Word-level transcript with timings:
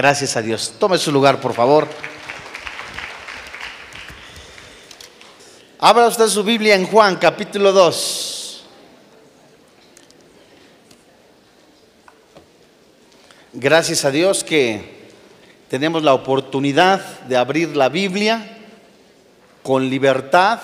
Gracias 0.00 0.34
a 0.34 0.40
Dios. 0.40 0.72
Tome 0.78 0.96
su 0.96 1.12
lugar, 1.12 1.42
por 1.42 1.52
favor. 1.52 1.86
Abra 5.78 6.06
usted 6.06 6.26
su 6.28 6.42
Biblia 6.42 6.74
en 6.74 6.86
Juan 6.86 7.16
capítulo 7.16 7.70
2. 7.70 8.64
Gracias 13.52 14.06
a 14.06 14.10
Dios 14.10 14.42
que 14.42 15.10
tenemos 15.68 16.02
la 16.02 16.14
oportunidad 16.14 17.20
de 17.24 17.36
abrir 17.36 17.76
la 17.76 17.90
Biblia 17.90 18.56
con 19.62 19.90
libertad. 19.90 20.60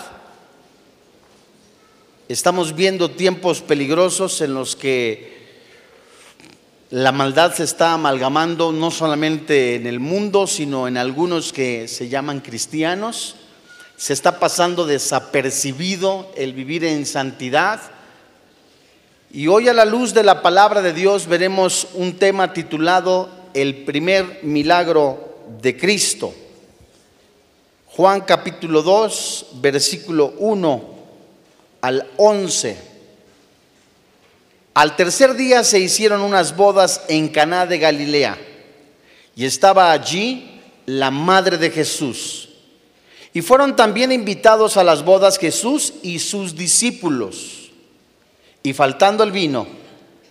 Estamos 2.26 2.74
viendo 2.74 3.10
tiempos 3.10 3.60
peligrosos 3.60 4.40
en 4.40 4.54
los 4.54 4.74
que 4.76 5.35
la 6.90 7.12
maldad 7.12 7.52
se 7.54 7.64
está 7.64 7.92
amalgamando 7.94 8.72
no 8.72 8.90
solamente 8.90 9.74
en 9.74 9.86
el 9.86 10.00
mundo, 10.00 10.46
sino 10.46 10.86
en 10.86 10.96
algunos 10.96 11.52
que 11.52 11.88
se 11.88 12.08
llaman 12.08 12.40
cristianos 12.40 13.36
se 13.96 14.12
está 14.12 14.38
pasando 14.38 14.86
desapercibido 14.86 16.30
el 16.36 16.52
vivir 16.52 16.84
en 16.84 17.06
santidad. 17.06 17.80
Y 19.30 19.48
hoy 19.48 19.68
a 19.68 19.72
la 19.72 19.84
luz 19.84 20.12
de 20.12 20.22
la 20.22 20.42
palabra 20.42 20.82
de 20.82 20.92
Dios 20.92 21.26
veremos 21.26 21.88
un 21.94 22.14
tema 22.14 22.52
titulado 22.52 23.30
El 23.54 23.84
primer 23.84 24.40
milagro 24.42 25.38
de 25.62 25.76
Cristo. 25.76 26.34
Juan 27.86 28.20
capítulo 28.20 28.82
2, 28.82 29.46
versículo 29.54 30.34
1 30.38 30.84
al 31.80 32.06
11. 32.18 32.95
Al 34.76 34.94
tercer 34.94 35.36
día 35.36 35.64
se 35.64 35.80
hicieron 35.80 36.20
unas 36.20 36.54
bodas 36.54 37.00
en 37.08 37.28
Caná 37.28 37.64
de 37.64 37.78
Galilea 37.78 38.36
y 39.34 39.46
estaba 39.46 39.90
allí 39.90 40.60
la 40.84 41.10
madre 41.10 41.56
de 41.56 41.70
Jesús. 41.70 42.50
Y 43.32 43.40
fueron 43.40 43.74
también 43.74 44.12
invitados 44.12 44.76
a 44.76 44.84
las 44.84 45.02
bodas 45.02 45.38
Jesús 45.38 45.94
y 46.02 46.18
sus 46.18 46.54
discípulos. 46.54 47.70
Y 48.62 48.74
faltando 48.74 49.24
el 49.24 49.32
vino, 49.32 49.66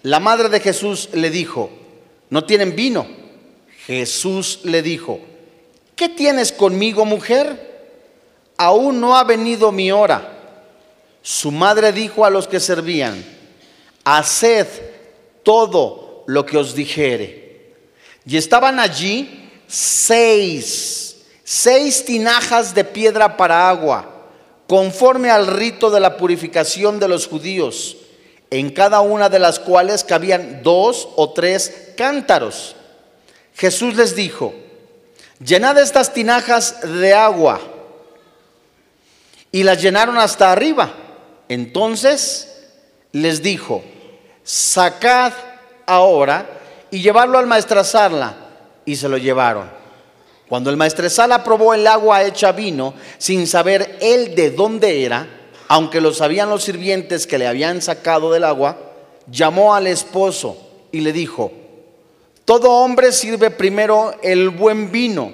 la 0.03 0.19
madre 0.19 0.47
de 0.49 0.59
Jesús 0.59 1.09
le 1.13 1.31
dijo, 1.31 1.71
¿no 2.29 2.43
tienen 2.43 2.75
vino? 2.75 3.07
Jesús 3.87 4.59
le 4.61 4.83
dijo, 4.83 5.21
¿qué 5.95 6.07
tienes 6.07 6.51
conmigo, 6.51 7.03
mujer? 7.03 7.97
Aún 8.57 9.01
no 9.01 9.17
ha 9.17 9.23
venido 9.23 9.71
mi 9.71 9.91
hora. 9.91 10.33
Su 11.23 11.49
madre 11.51 11.91
dijo 11.91 12.27
a 12.27 12.29
los 12.29 12.47
que 12.47 12.59
servían, 12.59 13.34
haced 14.05 14.67
todo 15.43 16.23
lo 16.27 16.45
que 16.45 16.57
os 16.57 16.73
dijere. 16.73 17.73
Y 18.25 18.37
estaban 18.37 18.79
allí 18.79 19.51
seis 19.67 21.05
seis 21.45 22.03
tinajas 22.03 22.73
de 22.73 22.83
piedra 22.83 23.37
para 23.37 23.69
agua, 23.69 24.09
conforme 24.67 25.29
al 25.29 25.45
rito 25.45 25.91
de 25.91 25.99
la 25.99 26.17
purificación 26.17 26.99
de 26.99 27.07
los 27.07 27.27
judíos, 27.27 27.97
en 28.49 28.71
cada 28.71 29.01
una 29.01 29.29
de 29.29 29.37
las 29.37 29.59
cuales 29.59 30.03
cabían 30.03 30.63
dos 30.63 31.07
o 31.15 31.31
tres 31.33 31.91
cántaros. 31.95 32.75
Jesús 33.53 33.95
les 33.95 34.15
dijo, 34.15 34.55
llenad 35.39 35.77
estas 35.77 36.13
tinajas 36.13 36.81
de 36.81 37.13
agua. 37.13 37.61
Y 39.51 39.63
las 39.63 39.81
llenaron 39.81 40.17
hasta 40.17 40.51
arriba. 40.51 40.93
Entonces 41.47 42.67
les 43.13 43.41
dijo, 43.41 43.83
sacad 44.45 45.33
ahora 45.85 46.47
y 46.91 47.01
llevarlo 47.01 47.37
al 47.37 47.47
maestrazarla. 47.47 48.35
Y 48.85 48.95
se 48.95 49.09
lo 49.09 49.17
llevaron. 49.17 49.69
Cuando 50.47 50.69
el 50.69 50.77
maestresala 50.77 51.43
probó 51.43 51.73
el 51.73 51.87
agua 51.87 52.23
hecha 52.23 52.51
vino, 52.51 52.93
sin 53.17 53.47
saber 53.47 53.97
él 53.99 54.35
de 54.35 54.51
dónde 54.51 55.03
era, 55.03 55.27
aunque 55.67 55.99
lo 55.99 56.13
sabían 56.13 56.51
los 56.51 56.63
sirvientes 56.63 57.25
que 57.25 57.39
le 57.39 57.47
habían 57.47 57.81
sacado 57.81 58.31
del 58.31 58.43
agua, 58.43 58.77
llamó 59.29 59.73
al 59.73 59.87
esposo 59.87 60.55
y 60.91 61.01
le 61.01 61.11
dijo, 61.11 61.51
todo 62.45 62.69
hombre 62.73 63.11
sirve 63.11 63.49
primero 63.49 64.13
el 64.21 64.51
buen 64.51 64.91
vino, 64.91 65.33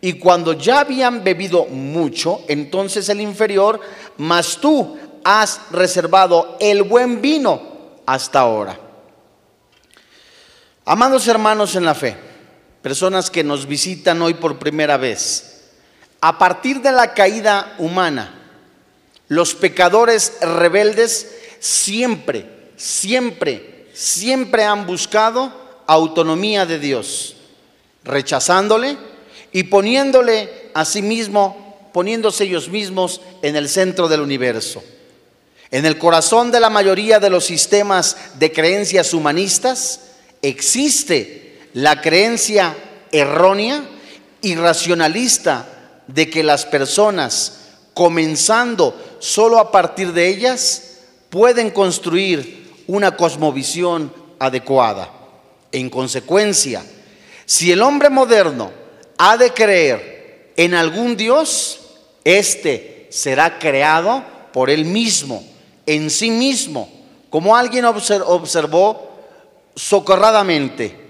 y 0.00 0.14
cuando 0.14 0.54
ya 0.54 0.80
habían 0.80 1.22
bebido 1.22 1.66
mucho, 1.66 2.40
entonces 2.48 3.10
el 3.10 3.20
inferior, 3.20 3.78
mas 4.16 4.56
tú 4.56 4.96
has 5.24 5.60
reservado 5.72 6.56
el 6.58 6.84
buen 6.84 7.20
vino 7.20 7.77
hasta 8.08 8.40
ahora. 8.40 8.80
Amados 10.86 11.28
hermanos 11.28 11.76
en 11.76 11.84
la 11.84 11.94
fe, 11.94 12.16
personas 12.80 13.30
que 13.30 13.44
nos 13.44 13.66
visitan 13.66 14.22
hoy 14.22 14.32
por 14.32 14.58
primera 14.58 14.96
vez. 14.96 15.66
A 16.22 16.38
partir 16.38 16.80
de 16.80 16.90
la 16.90 17.12
caída 17.12 17.74
humana, 17.76 18.32
los 19.28 19.54
pecadores 19.54 20.38
rebeldes 20.40 21.36
siempre, 21.60 22.70
siempre, 22.76 23.90
siempre 23.92 24.64
han 24.64 24.86
buscado 24.86 25.52
autonomía 25.86 26.64
de 26.64 26.78
Dios, 26.78 27.36
rechazándole 28.04 28.96
y 29.52 29.64
poniéndole 29.64 30.70
a 30.72 30.86
sí 30.86 31.02
mismo, 31.02 31.90
poniéndose 31.92 32.44
ellos 32.44 32.70
mismos 32.70 33.20
en 33.42 33.54
el 33.54 33.68
centro 33.68 34.08
del 34.08 34.22
universo. 34.22 34.82
En 35.70 35.84
el 35.84 35.98
corazón 35.98 36.50
de 36.50 36.60
la 36.60 36.70
mayoría 36.70 37.20
de 37.20 37.28
los 37.28 37.44
sistemas 37.44 38.16
de 38.38 38.52
creencias 38.52 39.12
humanistas 39.12 40.00
existe 40.40 41.60
la 41.74 42.00
creencia 42.00 42.74
errónea 43.12 43.84
y 44.40 44.54
racionalista 44.54 45.66
de 46.06 46.30
que 46.30 46.42
las 46.42 46.64
personas, 46.64 47.58
comenzando 47.92 49.18
solo 49.18 49.58
a 49.58 49.70
partir 49.70 50.12
de 50.12 50.28
ellas, 50.28 51.00
pueden 51.28 51.70
construir 51.70 52.82
una 52.86 53.16
cosmovisión 53.16 54.12
adecuada. 54.38 55.12
En 55.70 55.90
consecuencia, 55.90 56.82
si 57.44 57.70
el 57.72 57.82
hombre 57.82 58.08
moderno 58.08 58.70
ha 59.18 59.36
de 59.36 59.52
creer 59.52 60.52
en 60.56 60.74
algún 60.74 61.16
Dios, 61.16 61.80
éste 62.24 63.06
será 63.10 63.58
creado 63.58 64.24
por 64.52 64.70
él 64.70 64.86
mismo, 64.86 65.44
en 65.94 66.10
sí 66.10 66.30
mismo, 66.30 66.88
como 67.30 67.56
alguien 67.56 67.84
observó 67.84 69.08
socorradamente 69.74 71.08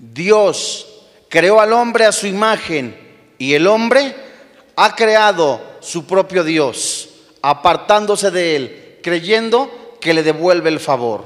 Dios 0.00 0.86
creó 1.28 1.60
al 1.60 1.74
hombre 1.74 2.06
a 2.06 2.12
su 2.12 2.26
imagen 2.26 2.96
y 3.36 3.52
el 3.52 3.66
hombre 3.66 4.14
ha 4.76 4.94
creado 4.94 5.60
su 5.80 6.06
propio 6.06 6.42
Dios, 6.42 7.10
apartándose 7.42 8.30
de 8.30 8.56
él, 8.56 8.98
creyendo 9.02 9.98
que 10.00 10.14
le 10.14 10.22
devuelve 10.22 10.70
el 10.70 10.80
favor. 10.80 11.24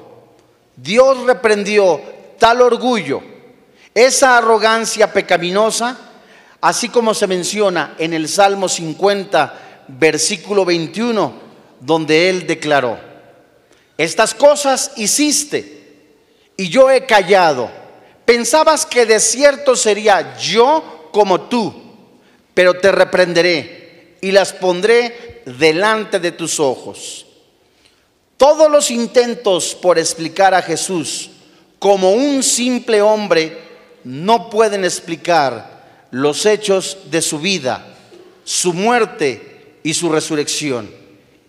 Dios 0.74 1.24
reprendió 1.24 2.00
tal 2.38 2.62
orgullo, 2.62 3.22
esa 3.94 4.38
arrogancia 4.38 5.12
pecaminosa, 5.12 5.96
así 6.60 6.88
como 6.88 7.14
se 7.14 7.28
menciona 7.28 7.94
en 7.98 8.12
el 8.12 8.28
Salmo 8.28 8.68
50, 8.68 9.84
versículo 9.86 10.64
21, 10.64 11.32
donde 11.84 12.28
él 12.28 12.46
declaró, 12.46 12.98
estas 13.96 14.34
cosas 14.34 14.92
hiciste 14.96 15.82
y 16.56 16.68
yo 16.68 16.90
he 16.90 17.06
callado 17.06 17.70
Pensabas 18.24 18.86
que 18.86 19.04
de 19.04 19.20
cierto 19.20 19.76
sería 19.76 20.36
yo 20.38 21.10
como 21.12 21.42
tú, 21.42 21.74
pero 22.54 22.74
te 22.74 22.90
reprenderé 22.90 24.16
y 24.20 24.30
las 24.30 24.52
pondré 24.52 25.42
delante 25.44 26.18
de 26.18 26.32
tus 26.32 26.58
ojos. 26.58 27.26
Todos 28.36 28.70
los 28.70 28.90
intentos 28.90 29.74
por 29.74 29.98
explicar 29.98 30.54
a 30.54 30.62
Jesús 30.62 31.30
como 31.78 32.12
un 32.12 32.42
simple 32.42 33.02
hombre 33.02 33.58
no 34.04 34.48
pueden 34.48 34.84
explicar 34.84 36.06
los 36.10 36.46
hechos 36.46 36.98
de 37.10 37.20
su 37.20 37.38
vida, 37.38 37.86
su 38.44 38.72
muerte 38.72 39.78
y 39.82 39.92
su 39.92 40.08
resurrección. 40.10 40.90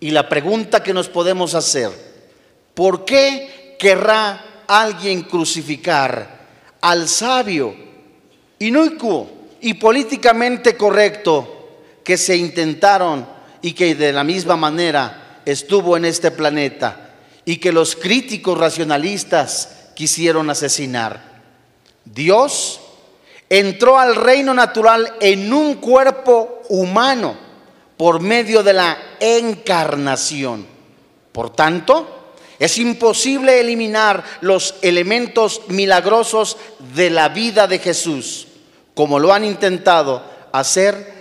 Y 0.00 0.10
la 0.10 0.28
pregunta 0.28 0.82
que 0.82 0.92
nos 0.92 1.08
podemos 1.08 1.54
hacer, 1.54 1.90
¿por 2.74 3.04
qué 3.04 3.76
querrá 3.78 4.64
alguien 4.66 5.22
crucificar 5.22 6.36
al 6.80 7.08
sabio, 7.08 7.74
inocuo 8.58 9.30
y 9.60 9.74
políticamente 9.74 10.76
correcto 10.76 11.56
que 12.04 12.16
se 12.16 12.36
intentaron 12.36 13.26
y 13.62 13.72
que 13.72 13.94
de 13.94 14.12
la 14.12 14.24
misma 14.24 14.56
manera 14.56 15.40
estuvo 15.44 15.96
en 15.96 16.04
este 16.04 16.30
planeta 16.30 17.14
y 17.44 17.56
que 17.56 17.72
los 17.72 17.96
críticos 17.96 18.58
racionalistas 18.58 19.90
quisieron 19.94 20.50
asesinar. 20.50 21.42
Dios 22.04 22.80
entró 23.48 23.98
al 23.98 24.14
reino 24.14 24.52
natural 24.52 25.14
en 25.20 25.52
un 25.52 25.74
cuerpo 25.76 26.62
humano 26.68 27.45
por 27.96 28.20
medio 28.20 28.62
de 28.62 28.72
la 28.72 28.98
encarnación. 29.20 30.66
Por 31.32 31.50
tanto, 31.50 32.34
es 32.58 32.78
imposible 32.78 33.60
eliminar 33.60 34.24
los 34.40 34.76
elementos 34.82 35.62
milagrosos 35.68 36.56
de 36.94 37.10
la 37.10 37.28
vida 37.28 37.66
de 37.66 37.78
Jesús, 37.78 38.46
como 38.94 39.18
lo 39.18 39.32
han 39.32 39.44
intentado 39.44 40.24
hacer 40.52 41.16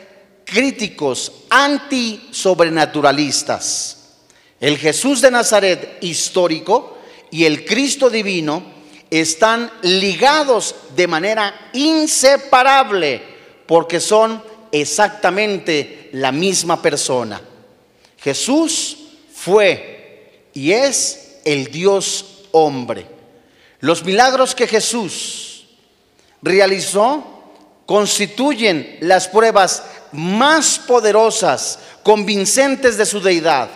críticos 0.46 1.32
anti-sobrenaturalistas. 1.50 3.98
El 4.60 4.78
Jesús 4.78 5.22
de 5.22 5.32
Nazaret 5.32 5.98
histórico 6.02 6.98
y 7.32 7.44
el 7.44 7.66
Cristo 7.66 8.10
divino 8.10 8.64
están 9.10 9.70
ligados 9.82 10.76
de 10.96 11.08
manera 11.08 11.70
inseparable 11.74 13.22
porque 13.66 14.00
son 14.00 14.42
exactamente 14.72 16.10
la 16.14 16.32
misma 16.32 16.82
persona. 16.82 17.42
Jesús 18.18 18.98
fue 19.34 20.48
y 20.54 20.72
es 20.72 21.40
el 21.46 21.72
Dios 21.72 22.44
hombre. 22.52 23.06
Los 23.80 24.04
milagros 24.04 24.56
que 24.56 24.68
Jesús 24.68 25.68
realizó 26.42 27.24
constituyen 27.86 28.98
las 29.02 29.28
pruebas 29.28 29.84
más 30.12 30.80
poderosas, 30.80 31.80
convincentes 32.04 32.98
de 32.98 33.06
su 33.06 33.22
deidad. 33.22 33.70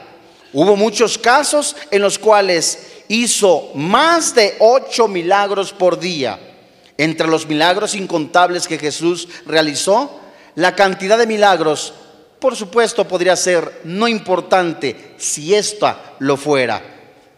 Hubo 0.53 0.75
muchos 0.75 1.17
casos 1.17 1.75
en 1.91 2.01
los 2.01 2.17
cuales 2.17 2.79
hizo 3.07 3.71
más 3.75 4.33
de 4.33 4.55
ocho 4.59 5.07
milagros 5.07 5.73
por 5.73 5.99
día. 5.99 6.39
Entre 6.97 7.27
los 7.27 7.47
milagros 7.47 7.95
incontables 7.95 8.67
que 8.67 8.77
Jesús 8.77 9.27
realizó, 9.45 10.19
la 10.59 10.75
cantidad 10.75 11.17
de 11.17 11.25
milagros, 11.25 11.93
por 12.37 12.53
supuesto, 12.53 13.07
podría 13.07 13.37
ser 13.37 13.79
no 13.85 14.09
importante 14.09 15.13
si 15.15 15.55
esta 15.55 16.15
lo 16.19 16.35
fuera, 16.35 16.83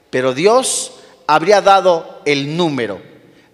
pero 0.09 0.33
Dios 0.33 0.93
habría 1.27 1.61
dado 1.61 2.23
el 2.25 2.57
número. 2.57 2.99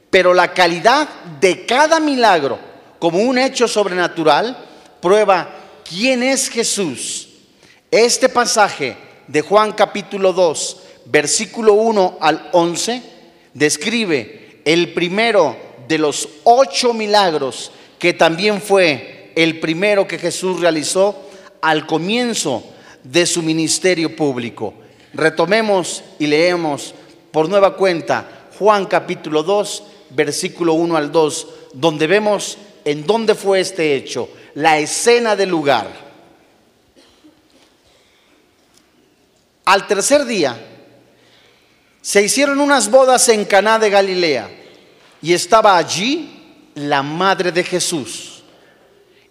Pero 0.10 0.34
la 0.34 0.54
calidad 0.54 1.10
de 1.42 1.66
cada 1.66 2.00
milagro 2.00 2.58
como 2.98 3.20
un 3.20 3.38
hecho 3.38 3.68
sobrenatural 3.68 4.58
prueba 5.02 5.50
quién 5.84 6.24
es 6.24 6.48
Jesús. 6.48 7.28
Este 7.92 8.30
pasaje 8.30 8.96
de 9.28 9.42
Juan 9.42 9.74
capítulo 9.74 10.32
2, 10.32 10.78
versículo 11.08 11.74
1 11.74 12.20
al 12.22 12.48
11, 12.54 13.02
describe 13.54 14.62
el 14.64 14.94
primero 14.94 15.58
de 15.90 15.98
los 15.98 16.30
ocho 16.46 16.94
milagros 16.94 17.74
que 18.00 18.14
también 18.14 18.62
fue 18.62 19.17
el 19.38 19.60
primero 19.60 20.08
que 20.08 20.18
Jesús 20.18 20.60
realizó 20.60 21.16
al 21.62 21.86
comienzo 21.86 22.64
de 23.04 23.28
su 23.28 23.44
ministerio 23.44 24.16
público. 24.16 24.74
Retomemos 25.14 26.04
y 26.18 26.26
leemos 26.26 26.96
por 27.32 27.48
nueva 27.48 27.78
cuenta 27.78 28.48
Juan 28.58 28.88
capítulo 28.88 29.44
2, 29.44 29.84
versículo 30.10 30.74
1 30.74 30.98
al 30.98 31.12
2, 31.12 31.48
donde 31.74 32.08
vemos 32.08 32.58
en 32.84 33.06
dónde 33.06 33.36
fue 33.36 33.60
este 33.60 33.96
hecho, 33.96 34.28
la 34.56 34.80
escena 34.80 35.36
del 35.36 35.50
lugar. 35.50 35.88
Al 39.66 39.86
tercer 39.86 40.26
día 40.26 40.58
se 42.02 42.24
hicieron 42.24 42.60
unas 42.60 42.90
bodas 42.90 43.30
en 43.30 43.46
Caná 43.46 43.78
de 43.78 43.92
Galilea 43.92 44.50
y 45.22 45.34
estaba 45.34 45.78
allí 45.78 46.72
la 46.74 47.04
madre 47.04 47.52
de 47.52 47.64
Jesús. 47.64 48.37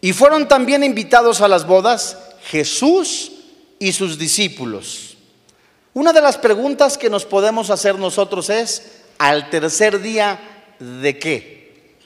Y 0.06 0.12
fueron 0.12 0.46
también 0.46 0.84
invitados 0.84 1.40
a 1.40 1.48
las 1.48 1.66
bodas 1.66 2.16
Jesús 2.44 3.32
y 3.80 3.90
sus 3.90 4.16
discípulos. 4.16 5.16
Una 5.94 6.12
de 6.12 6.20
las 6.20 6.38
preguntas 6.38 6.96
que 6.96 7.10
nos 7.10 7.24
podemos 7.24 7.70
hacer 7.70 7.98
nosotros 7.98 8.48
es, 8.48 9.00
¿al 9.18 9.50
tercer 9.50 10.00
día 10.00 10.38
de 10.78 11.18
qué? 11.18 11.96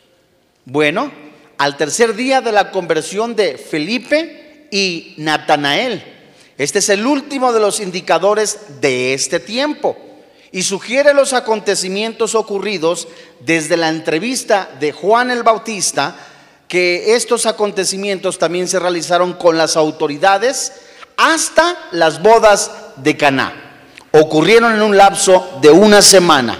Bueno, 0.64 1.12
al 1.58 1.76
tercer 1.76 2.14
día 2.16 2.40
de 2.40 2.52
la 2.52 2.70
conversión 2.70 3.36
de 3.36 3.58
Felipe 3.58 4.68
y 4.70 5.12
Natanael. 5.18 6.02
Este 6.56 6.78
es 6.78 6.88
el 6.88 7.04
último 7.04 7.52
de 7.52 7.60
los 7.60 7.80
indicadores 7.80 8.80
de 8.80 9.12
este 9.12 9.40
tiempo 9.40 9.94
y 10.52 10.62
sugiere 10.62 11.12
los 11.12 11.34
acontecimientos 11.34 12.34
ocurridos 12.34 13.08
desde 13.40 13.76
la 13.76 13.90
entrevista 13.90 14.70
de 14.80 14.92
Juan 14.92 15.30
el 15.30 15.42
Bautista, 15.42 16.16
que 16.70 17.16
estos 17.16 17.44
acontecimientos 17.44 18.38
también 18.38 18.68
se 18.68 18.78
realizaron 18.78 19.34
con 19.34 19.58
las 19.58 19.76
autoridades 19.76 20.72
hasta 21.18 21.76
las 21.90 22.22
bodas 22.22 22.70
de 22.96 23.18
Caná 23.18 23.70
ocurrieron 24.12 24.74
en 24.74 24.82
un 24.82 24.96
lapso 24.96 25.58
de 25.60 25.70
una 25.70 26.02
semana. 26.02 26.58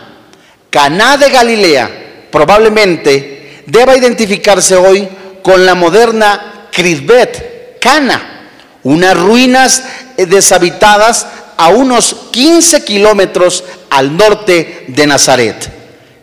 Caná 0.69 1.17
de 1.17 1.31
Galilea 1.31 2.27
probablemente 2.31 3.63
deba 3.67 3.97
identificarse 3.97 4.77
hoy 4.77 5.09
con 5.43 5.65
la 5.67 5.75
moderna 5.75 6.69
Crisbet, 6.71 7.79
Cana, 7.81 8.49
unas 8.83 9.17
ruinas 9.17 9.85
deshabitadas 10.17 11.27
a 11.57 11.69
unos 11.69 12.17
15 12.31 12.85
kilómetros 12.85 13.65
al 13.91 14.17
norte 14.17 14.87
de 14.89 15.07
Nazaret. 15.07 15.71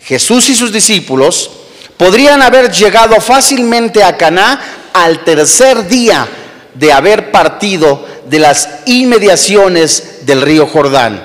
Jesús 0.02 0.50
y 0.50 0.56
sus 0.56 0.72
discípulos 0.72 1.52
podrían 1.98 2.42
haber 2.42 2.72
llegado 2.72 3.20
fácilmente 3.20 4.04
a 4.04 4.16
Caná 4.16 4.62
al 4.94 5.24
tercer 5.24 5.88
día 5.88 6.28
de 6.74 6.94
haber 6.94 7.32
partido 7.32 8.06
de 8.30 8.40
las 8.40 8.70
inmediaciones 8.86 10.26
del 10.26 10.42
río 10.42 10.68
Jordán. 10.68 11.24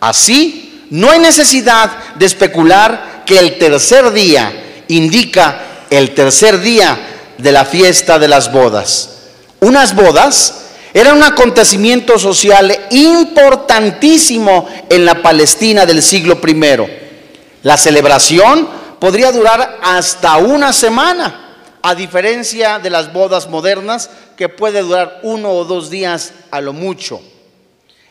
Así, 0.00 0.86
no 0.90 1.10
hay 1.10 1.18
necesidad 1.18 1.90
de 2.14 2.26
especular 2.26 3.22
que 3.26 3.38
el 3.38 3.58
tercer 3.58 4.10
día 4.12 4.84
indica 4.88 5.60
el 5.90 6.14
tercer 6.14 6.60
día 6.60 6.98
de 7.36 7.52
la 7.52 7.64
fiesta 7.64 8.18
de 8.18 8.28
las 8.28 8.50
bodas. 8.50 9.10
Unas 9.60 9.94
bodas 9.94 10.54
eran 10.94 11.18
un 11.18 11.22
acontecimiento 11.22 12.18
social 12.18 12.74
importantísimo 12.90 14.68
en 14.88 15.04
la 15.04 15.20
Palestina 15.20 15.84
del 15.84 16.02
siglo 16.02 16.40
I. 16.46 16.56
La 17.62 17.76
celebración 17.76 18.77
podría 18.98 19.32
durar 19.32 19.78
hasta 19.82 20.36
una 20.38 20.72
semana 20.72 21.56
a 21.82 21.94
diferencia 21.94 22.78
de 22.78 22.90
las 22.90 23.12
bodas 23.12 23.48
modernas 23.48 24.10
que 24.36 24.48
puede 24.48 24.82
durar 24.82 25.20
uno 25.22 25.50
o 25.50 25.64
dos 25.64 25.90
días 25.90 26.32
a 26.50 26.60
lo 26.60 26.72
mucho. 26.72 27.20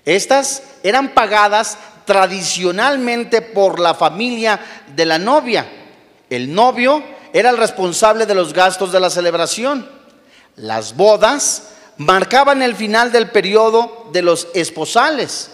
Estas 0.06 0.63
eran 0.84 1.13
pagadas 1.13 1.78
tradicionalmente 2.06 3.42
por 3.42 3.80
la 3.80 3.94
familia 3.94 4.60
de 4.95 5.06
la 5.06 5.19
novia. 5.19 5.68
El 6.30 6.54
novio 6.54 7.04
era 7.33 7.50
el 7.50 7.57
responsable 7.57 8.25
de 8.25 8.36
los 8.36 8.54
gastos 8.54 8.92
de 8.92 9.00
la 9.00 9.10
celebración. 9.10 9.88
Las 10.56 10.95
bodas 10.95 11.69
marcaban 11.97 12.61
el 12.61 12.76
final 12.76 13.11
del 13.11 13.30
periodo 13.30 14.09
de 14.14 14.21
los 14.21 14.47
esposales. 14.54 15.52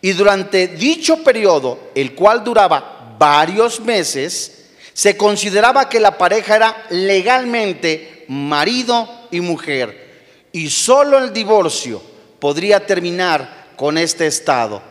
Y 0.00 0.12
durante 0.12 0.68
dicho 0.68 1.24
periodo, 1.24 1.90
el 1.94 2.14
cual 2.14 2.44
duraba 2.44 3.16
varios 3.18 3.80
meses, 3.80 4.57
se 4.98 5.16
consideraba 5.16 5.88
que 5.88 6.00
la 6.00 6.18
pareja 6.18 6.56
era 6.56 6.86
legalmente 6.90 8.24
marido 8.26 9.08
y 9.30 9.40
mujer 9.40 10.48
y 10.50 10.68
solo 10.70 11.18
el 11.18 11.32
divorcio 11.32 12.02
podría 12.40 12.84
terminar 12.84 13.68
con 13.76 13.96
este 13.96 14.26
estado. 14.26 14.82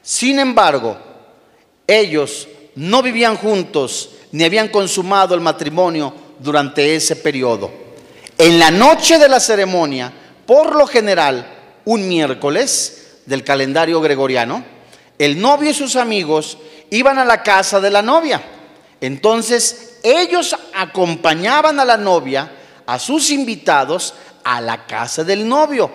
Sin 0.00 0.38
embargo, 0.38 0.96
ellos 1.86 2.48
no 2.74 3.02
vivían 3.02 3.36
juntos 3.36 4.12
ni 4.32 4.44
habían 4.44 4.68
consumado 4.68 5.34
el 5.34 5.42
matrimonio 5.42 6.14
durante 6.38 6.94
ese 6.94 7.16
periodo. 7.16 7.70
En 8.38 8.58
la 8.58 8.70
noche 8.70 9.18
de 9.18 9.28
la 9.28 9.40
ceremonia, 9.40 10.10
por 10.46 10.74
lo 10.74 10.86
general, 10.86 11.46
un 11.84 12.08
miércoles 12.08 13.18
del 13.26 13.44
calendario 13.44 14.00
gregoriano, 14.00 14.64
el 15.18 15.38
novio 15.38 15.68
y 15.68 15.74
sus 15.74 15.96
amigos 15.96 16.56
iban 16.88 17.18
a 17.18 17.26
la 17.26 17.42
casa 17.42 17.78
de 17.78 17.90
la 17.90 18.00
novia 18.00 18.42
entonces 19.00 19.98
ellos 20.02 20.56
acompañaban 20.74 21.80
a 21.80 21.84
la 21.84 21.96
novia, 21.96 22.50
a 22.86 22.98
sus 22.98 23.30
invitados, 23.30 24.14
a 24.44 24.60
la 24.60 24.86
casa 24.86 25.24
del 25.24 25.46
novio, 25.46 25.90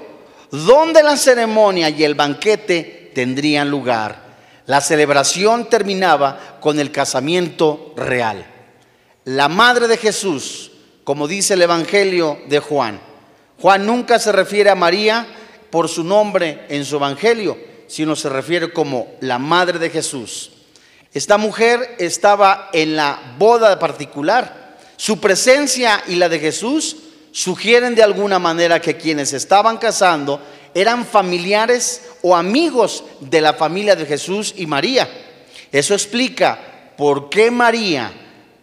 donde 0.51 1.03
la 1.03 1.17
ceremonia 1.17 1.89
y 1.89 2.03
el 2.03 2.15
banquete 2.15 3.11
tendrían 3.13 3.69
lugar. 3.69 4.23
La 4.65 4.81
celebración 4.81 5.69
terminaba 5.69 6.57
con 6.59 6.79
el 6.79 6.91
casamiento 6.91 7.93
real. 7.95 8.45
La 9.25 9.47
madre 9.47 9.87
de 9.87 9.97
Jesús, 9.97 10.71
como 11.03 11.27
dice 11.27 11.53
el 11.53 11.61
Evangelio 11.61 12.39
de 12.47 12.59
Juan, 12.59 12.99
Juan 13.61 13.85
nunca 13.85 14.19
se 14.19 14.31
refiere 14.31 14.69
a 14.69 14.75
María 14.75 15.27
por 15.69 15.87
su 15.87 16.03
nombre 16.03 16.65
en 16.69 16.85
su 16.85 16.95
Evangelio, 16.95 17.57
sino 17.87 18.15
se 18.15 18.29
refiere 18.29 18.73
como 18.73 19.07
la 19.21 19.37
madre 19.39 19.79
de 19.79 19.89
Jesús. 19.89 20.51
Esta 21.15 21.37
mujer 21.37 21.95
estaba 21.97 22.69
en 22.73 22.97
la 22.97 23.35
boda 23.39 23.79
particular. 23.79 24.75
Su 24.97 25.21
presencia 25.21 26.03
y 26.07 26.15
la 26.15 26.27
de 26.27 26.39
Jesús 26.39 26.97
sugieren 27.31 27.95
de 27.95 28.03
alguna 28.03 28.37
manera 28.37 28.81
que 28.81 28.97
quienes 28.97 29.31
estaban 29.31 29.77
casando 29.77 30.41
eran 30.73 31.05
familiares 31.05 32.01
o 32.21 32.35
amigos 32.35 33.05
de 33.21 33.39
la 33.39 33.53
familia 33.53 33.95
de 33.95 34.05
Jesús 34.05 34.55
y 34.57 34.65
María. 34.65 35.07
Eso 35.71 35.93
explica 35.93 36.59
por 36.97 37.29
qué 37.29 37.49
María 37.49 38.11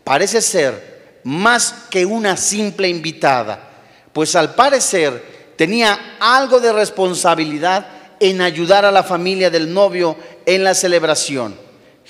parece 0.05 0.43
ser 0.43 1.21
más 1.25 1.87
que 1.89 2.05
una 2.05 2.37
simple 2.37 2.87
invitada, 2.87 3.67
pues 4.13 4.37
al 4.37 4.55
parecer 4.55 5.55
tenía 5.57 6.17
algo 6.21 6.61
de 6.61 6.75
responsabilidad 6.75 7.87
en 8.21 8.43
ayudar 8.43 8.85
a 8.85 8.93
la 8.93 9.05
familia 9.05 9.49
del 9.49 9.73
novio 9.73 10.19
en 10.45 10.65
la 10.65 10.75
celebración. 10.75 11.62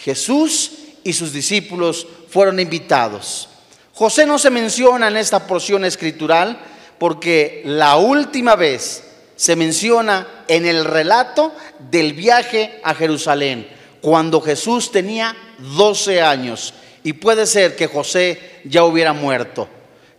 Jesús 0.02 0.72
y 1.04 1.12
sus 1.12 1.32
discípulos 1.32 2.06
fueron 2.28 2.58
invitados. 2.58 3.48
José 3.94 4.26
no 4.26 4.38
se 4.38 4.50
menciona 4.50 5.08
en 5.08 5.16
esta 5.16 5.46
porción 5.46 5.84
escritural 5.84 6.58
porque 6.98 7.62
la 7.64 7.96
última 7.96 8.56
vez 8.56 9.04
se 9.36 9.54
menciona 9.54 10.26
en 10.48 10.66
el 10.66 10.84
relato 10.84 11.52
del 11.90 12.14
viaje 12.14 12.80
a 12.82 12.94
Jerusalén, 12.94 13.68
cuando 14.00 14.40
Jesús 14.40 14.90
tenía 14.90 15.36
12 15.58 16.20
años 16.20 16.74
y 17.04 17.12
puede 17.12 17.46
ser 17.46 17.76
que 17.76 17.86
José 17.86 18.60
ya 18.64 18.84
hubiera 18.84 19.12
muerto. 19.12 19.68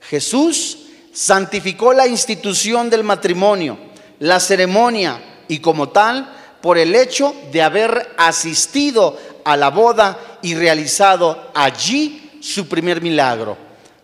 Jesús 0.01 0.77
santificó 1.13 1.93
la 1.93 2.07
institución 2.07 2.89
del 2.89 3.03
matrimonio, 3.03 3.77
la 4.19 4.39
ceremonia 4.39 5.43
y 5.47 5.59
como 5.59 5.89
tal 5.89 6.37
por 6.61 6.77
el 6.77 6.95
hecho 6.95 7.35
de 7.51 7.61
haber 7.61 8.13
asistido 8.17 9.17
a 9.43 9.57
la 9.57 9.69
boda 9.69 10.39
y 10.41 10.55
realizado 10.55 11.51
allí 11.53 12.39
su 12.41 12.67
primer 12.67 13.01
milagro. 13.01 13.57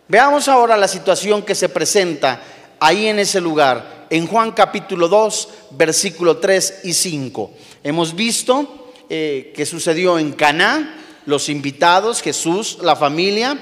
Veamos 0.08 0.48
ahora 0.48 0.76
la 0.76 0.88
situación 0.88 1.42
que 1.42 1.54
se 1.54 1.68
presenta 1.68 2.42
ahí 2.80 3.06
en 3.06 3.18
ese 3.18 3.40
lugar, 3.40 4.06
en 4.10 4.26
Juan 4.26 4.52
capítulo 4.52 5.06
2, 5.08 5.48
versículo 5.72 6.38
3 6.38 6.80
y 6.84 6.92
5. 6.92 7.52
Hemos 7.84 8.14
visto 8.14 8.92
eh, 9.08 9.52
que 9.54 9.66
sucedió 9.66 10.18
en 10.18 10.32
Caná, 10.32 10.96
los 11.26 11.48
invitados, 11.48 12.22
Jesús, 12.22 12.78
la 12.82 12.96
familia, 12.96 13.58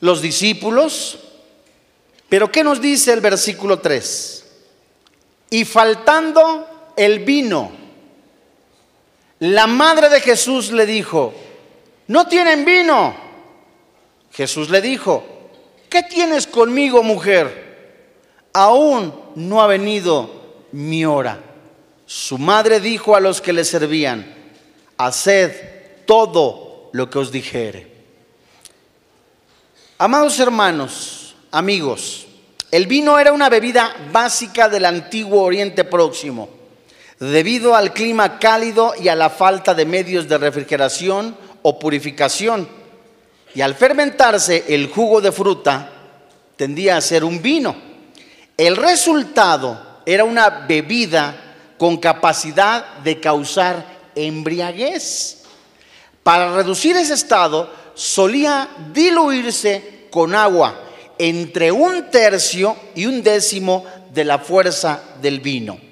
los 0.00 0.22
discípulos. 0.22 1.18
Pero 2.28 2.52
¿qué 2.52 2.62
nos 2.62 2.80
dice 2.80 3.12
el 3.12 3.20
versículo 3.20 3.78
3? 3.78 4.44
Y 5.50 5.64
faltando 5.64 6.92
el 6.96 7.20
vino, 7.20 7.72
la 9.40 9.66
madre 9.66 10.08
de 10.08 10.20
Jesús 10.20 10.72
le 10.72 10.86
dijo, 10.86 11.32
no 12.08 12.26
tienen 12.26 12.64
vino. 12.64 13.14
Jesús 14.32 14.70
le 14.70 14.80
dijo, 14.80 15.24
¿qué 15.88 16.02
tienes 16.02 16.46
conmigo, 16.46 17.02
mujer? 17.02 17.68
Aún 18.52 19.14
no 19.36 19.62
ha 19.62 19.66
venido 19.66 20.30
mi 20.72 21.04
hora. 21.04 21.40
Su 22.06 22.38
madre 22.38 22.80
dijo 22.80 23.14
a 23.14 23.20
los 23.20 23.40
que 23.40 23.52
le 23.52 23.64
servían, 23.64 24.34
haced 24.96 25.52
todo 26.06 26.90
lo 26.92 27.08
que 27.10 27.18
os 27.18 27.30
dijere. 27.30 27.86
Amados 29.98 30.38
hermanos, 30.40 31.36
amigos, 31.50 32.26
el 32.70 32.86
vino 32.86 33.18
era 33.18 33.32
una 33.32 33.48
bebida 33.48 33.94
básica 34.12 34.68
del 34.68 34.84
antiguo 34.84 35.42
Oriente 35.42 35.84
Próximo. 35.84 36.57
Debido 37.20 37.74
al 37.74 37.92
clima 37.92 38.38
cálido 38.38 38.94
y 39.00 39.08
a 39.08 39.16
la 39.16 39.28
falta 39.28 39.74
de 39.74 39.84
medios 39.84 40.28
de 40.28 40.38
refrigeración 40.38 41.36
o 41.62 41.78
purificación, 41.78 42.68
y 43.54 43.60
al 43.60 43.74
fermentarse 43.74 44.64
el 44.68 44.88
jugo 44.88 45.20
de 45.20 45.32
fruta 45.32 45.90
tendía 46.56 46.96
a 46.96 47.00
ser 47.00 47.24
un 47.24 47.42
vino. 47.42 47.74
El 48.56 48.76
resultado 48.76 50.00
era 50.06 50.24
una 50.24 50.48
bebida 50.48 51.34
con 51.76 51.96
capacidad 51.96 52.98
de 52.98 53.20
causar 53.20 53.84
embriaguez. 54.14 55.42
Para 56.22 56.54
reducir 56.54 56.96
ese 56.96 57.14
estado 57.14 57.72
solía 57.94 58.68
diluirse 58.92 60.06
con 60.10 60.34
agua 60.34 60.84
entre 61.18 61.72
un 61.72 62.10
tercio 62.10 62.76
y 62.94 63.06
un 63.06 63.22
décimo 63.22 63.84
de 64.12 64.24
la 64.24 64.38
fuerza 64.38 65.02
del 65.20 65.40
vino. 65.40 65.87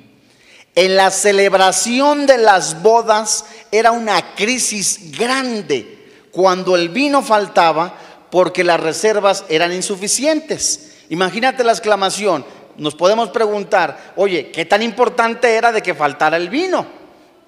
En 0.77 0.95
la 0.95 1.11
celebración 1.11 2.27
de 2.27 2.37
las 2.37 2.83
bodas 2.83 3.47
era 3.73 3.93
una 3.93 4.35
crisis 4.35 5.17
grande 5.19 6.29
cuando 6.31 6.77
el 6.77 6.91
vino 6.91 7.23
faltaba 7.23 7.95
porque 8.31 8.63
las 8.63 8.79
reservas 8.79 9.47
eran 9.49 9.73
insuficientes. 9.73 10.99
Imagínate 11.09 11.65
la 11.65 11.73
exclamación. 11.73 12.45
Nos 12.77 12.95
podemos 12.95 13.31
preguntar, 13.31 14.13
oye, 14.17 14.51
¿qué 14.51 14.67
tan 14.67 14.83
importante 14.83 15.55
era 15.55 15.73
de 15.73 15.81
que 15.81 15.95
faltara 15.95 16.37
el 16.37 16.51
vino? 16.51 16.87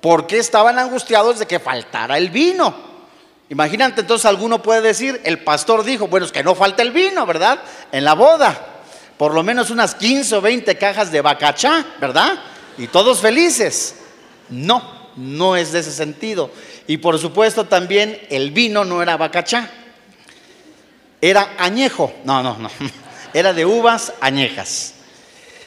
¿Por 0.01 0.27
qué 0.27 0.39
estaban 0.39 0.79
angustiados 0.79 1.39
de 1.39 1.47
que 1.47 1.59
faltara 1.59 2.17
el 2.17 2.31
vino? 2.31 2.75
Imagínate, 3.51 4.01
entonces 4.01 4.25
alguno 4.25 4.63
puede 4.63 4.81
decir, 4.81 5.21
el 5.25 5.45
pastor 5.45 5.85
dijo, 5.85 6.09
bueno, 6.09 6.25
es 6.25 6.33
que 6.33 6.43
no 6.43 6.55
falta 6.55 6.81
el 6.81 6.93
vino, 6.93 7.27
¿verdad? 7.27 7.59
En 7.93 8.05
la 8.05 8.15
boda. 8.15 8.59
Por 9.19 9.35
lo 9.35 9.43
menos 9.43 9.69
unas 9.69 9.95
15 9.97 10.37
o 10.37 10.41
20 10.41 10.79
cajas 10.79 11.13
de 11.13 11.21
bacachá, 11.21 11.85
¿verdad? 12.01 12.39
Y 12.79 12.87
todos 12.87 13.21
felices. 13.21 13.97
No, 14.49 14.83
no 15.17 15.57
es 15.57 15.73
de 15.73 15.81
ese 15.81 15.93
sentido. 15.93 16.51
Y 16.87 16.99
por 16.99 17.19
supuesto 17.19 17.67
también 17.67 18.19
el 18.31 18.51
vino 18.51 18.85
no 18.85 19.03
era 19.03 19.17
bacachá, 19.17 19.71
era 21.21 21.55
añejo. 21.59 22.13
No, 22.25 22.43
no, 22.43 22.57
no. 22.57 22.71
Era 23.35 23.53
de 23.53 23.67
uvas 23.67 24.15
añejas. 24.23 24.95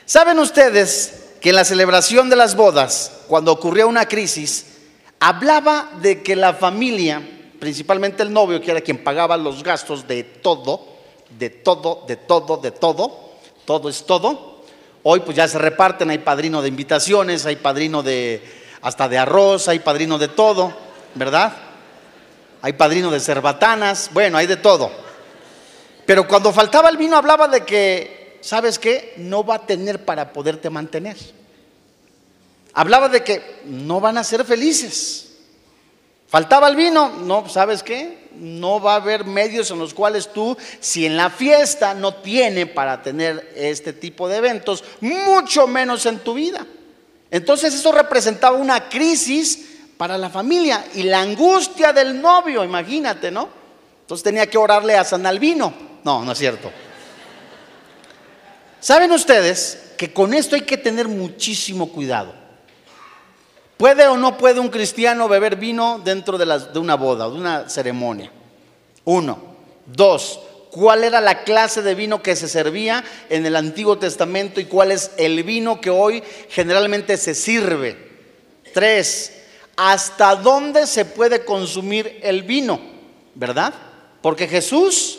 ¿Saben 0.05 0.39
ustedes 0.39 1.35
que 1.39 1.49
en 1.49 1.55
la 1.55 1.63
celebración 1.63 2.27
de 2.27 2.35
las 2.35 2.55
bodas, 2.55 3.11
cuando 3.27 3.51
ocurría 3.51 3.85
una 3.85 4.07
crisis, 4.07 4.65
hablaba 5.19 5.91
de 6.01 6.23
que 6.23 6.35
la 6.35 6.55
familia, 6.55 7.21
principalmente 7.59 8.23
el 8.23 8.33
novio, 8.33 8.59
que 8.59 8.71
era 8.71 8.81
quien 8.81 9.03
pagaba 9.03 9.37
los 9.37 9.63
gastos 9.63 10.07
de 10.07 10.23
todo, 10.23 10.87
de 11.37 11.51
todo, 11.51 12.03
de 12.07 12.15
todo, 12.15 12.57
de 12.57 12.71
todo, 12.71 13.31
todo 13.63 13.89
es 13.89 14.05
todo, 14.05 14.50
Hoy 15.03 15.21
pues 15.21 15.35
ya 15.35 15.47
se 15.47 15.57
reparten, 15.57 16.09
hay 16.09 16.19
padrino 16.19 16.61
de 16.61 16.67
invitaciones, 16.67 17.45
hay 17.45 17.55
padrino 17.55 18.03
de 18.03 18.41
hasta 18.81 19.09
de 19.09 19.17
arroz, 19.17 19.67
hay 19.67 19.79
padrino 19.79 20.17
de 20.17 20.27
todo, 20.27 20.73
¿verdad? 21.15 21.53
Hay 22.61 22.73
padrino 22.73 23.09
de 23.09 23.19
cerbatanas, 23.19 24.09
bueno, 24.13 24.37
hay 24.37 24.47
de 24.47 24.57
todo. 24.57 24.91
Pero 26.05 26.27
cuando 26.27 26.51
faltaba 26.51 26.89
el 26.89 26.97
vino 26.97 27.17
hablaba 27.17 27.47
de 27.47 27.63
que, 27.65 28.37
¿sabes 28.41 28.77
qué? 28.77 29.13
No 29.17 29.43
va 29.43 29.55
a 29.55 29.65
tener 29.65 30.05
para 30.05 30.33
poderte 30.33 30.69
mantener. 30.69 31.17
Hablaba 32.73 33.09
de 33.09 33.23
que 33.23 33.61
no 33.65 33.99
van 33.99 34.17
a 34.17 34.23
ser 34.23 34.45
felices. 34.45 35.37
Faltaba 36.27 36.69
el 36.69 36.75
vino, 36.75 37.09
no, 37.09 37.49
¿sabes 37.49 37.83
qué? 37.83 38.20
No 38.41 38.81
va 38.81 38.93
a 38.93 38.95
haber 38.95 39.23
medios 39.23 39.69
en 39.69 39.77
los 39.77 39.93
cuales 39.93 40.33
tú, 40.33 40.57
si 40.79 41.05
en 41.05 41.15
la 41.15 41.29
fiesta 41.29 41.93
no 41.93 42.15
tiene 42.15 42.65
para 42.65 43.03
tener 43.03 43.53
este 43.55 43.93
tipo 43.93 44.27
de 44.27 44.37
eventos, 44.37 44.83
mucho 44.99 45.67
menos 45.67 46.07
en 46.07 46.17
tu 46.19 46.33
vida. 46.33 46.65
Entonces 47.29 47.73
eso 47.73 47.91
representaba 47.91 48.57
una 48.57 48.89
crisis 48.89 49.67
para 49.95 50.17
la 50.17 50.31
familia 50.31 50.83
y 50.95 51.03
la 51.03 51.21
angustia 51.21 51.93
del 51.93 52.19
novio, 52.19 52.63
imagínate, 52.63 53.29
¿no? 53.29 53.47
Entonces 54.01 54.23
tenía 54.23 54.47
que 54.47 54.57
orarle 54.57 54.97
a 54.97 55.03
San 55.03 55.23
Albino. 55.27 55.71
No, 56.03 56.25
no 56.25 56.31
es 56.31 56.37
cierto. 56.39 56.71
¿Saben 58.79 59.11
ustedes 59.11 59.93
que 59.97 60.11
con 60.11 60.33
esto 60.33 60.55
hay 60.55 60.61
que 60.61 60.77
tener 60.77 61.07
muchísimo 61.07 61.91
cuidado? 61.91 62.40
¿Puede 63.81 64.05
o 64.05 64.15
no 64.15 64.37
puede 64.37 64.59
un 64.59 64.69
cristiano 64.69 65.27
beber 65.27 65.55
vino 65.55 65.99
dentro 66.05 66.37
de, 66.37 66.79
una 66.79 66.93
boda, 66.93 67.27
de 67.27 67.33
una 67.33 67.67
ceremonia? 67.67 68.31
Uno. 69.05 69.41
Dos. 69.87 70.39
¿Cuál 70.69 71.03
era 71.03 71.19
la 71.19 71.43
clase 71.43 71.81
de 71.81 71.95
vino 71.95 72.21
que 72.21 72.35
se 72.35 72.47
servía 72.47 73.03
en 73.27 73.43
el 73.43 73.55
Antiguo 73.55 73.97
Testamento 73.97 74.61
y 74.61 74.65
cuál 74.65 74.91
es 74.91 75.09
el 75.17 75.43
vino 75.43 75.81
que 75.81 75.89
hoy 75.89 76.21
generalmente 76.49 77.17
se 77.17 77.33
sirve? 77.33 77.97
Tres. 78.71 79.33
¿Hasta 79.75 80.35
dónde 80.35 80.85
se 80.85 81.03
puede 81.03 81.43
consumir 81.43 82.19
el 82.21 82.43
vino? 82.43 82.79
¿Verdad? 83.33 83.73
Porque 84.21 84.47
Jesús, 84.47 85.17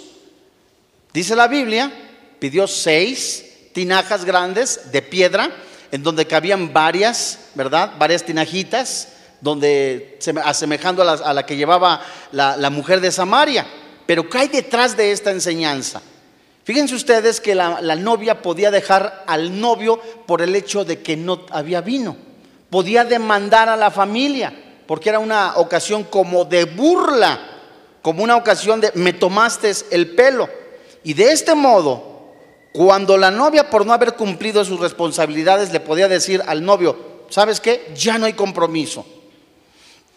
dice 1.12 1.34
la 1.34 1.48
Biblia, 1.48 1.90
pidió 2.38 2.68
seis 2.68 3.44
tinajas 3.72 4.24
grandes 4.24 4.92
de 4.92 5.02
piedra 5.02 5.50
en 5.92 6.02
donde 6.02 6.26
cabían 6.26 6.72
varias, 6.72 7.38
¿verdad? 7.54 7.92
Varias 7.98 8.24
tinajitas, 8.24 9.08
donde 9.42 10.18
asemejando 10.42 11.02
a 11.02 11.34
la, 11.34 11.46
que 11.46 11.54
llevaba 11.54 12.00
la, 12.32 12.70
mujer 12.70 13.00
de 13.02 13.12
Samaria. 13.12 13.66
Pero 14.06 14.28
¿qué 14.28 14.38
hay 14.38 14.48
detrás 14.48 14.96
de 14.96 15.12
esta 15.12 15.30
enseñanza? 15.30 16.00
Fíjense 16.64 16.94
ustedes 16.94 17.40
que 17.40 17.54
la, 17.54 17.82
la, 17.82 17.94
novia 17.94 18.40
podía 18.40 18.70
dejar 18.70 19.24
al 19.26 19.60
novio 19.60 20.00
por 20.26 20.40
el 20.40 20.56
hecho 20.56 20.84
de 20.84 21.02
que 21.02 21.14
no 21.16 21.44
había 21.50 21.82
vino. 21.82 22.16
Podía 22.70 23.04
demandar 23.04 23.68
a 23.68 23.76
la 23.76 23.90
familia, 23.90 24.52
porque 24.86 25.10
era 25.10 25.18
una 25.18 25.56
ocasión 25.56 26.04
como 26.04 26.46
de 26.46 26.64
burla, 26.64 27.38
como 28.00 28.24
una 28.24 28.36
ocasión 28.36 28.80
de 28.80 28.92
me 28.94 29.12
tomaste 29.12 29.70
el 29.90 30.14
pelo. 30.14 30.48
Y 31.04 31.12
de 31.12 31.32
este 31.32 31.54
modo 31.54 32.11
cuando 32.72 33.16
la 33.16 33.30
novia, 33.30 33.68
por 33.70 33.84
no 33.84 33.92
haber 33.92 34.14
cumplido 34.14 34.64
sus 34.64 34.80
responsabilidades, 34.80 35.72
le 35.72 35.80
podía 35.80 36.08
decir 36.08 36.42
al 36.46 36.64
novio, 36.64 37.24
¿sabes 37.28 37.60
qué? 37.60 37.92
Ya 37.94 38.18
no 38.18 38.26
hay 38.26 38.32
compromiso. 38.32 39.04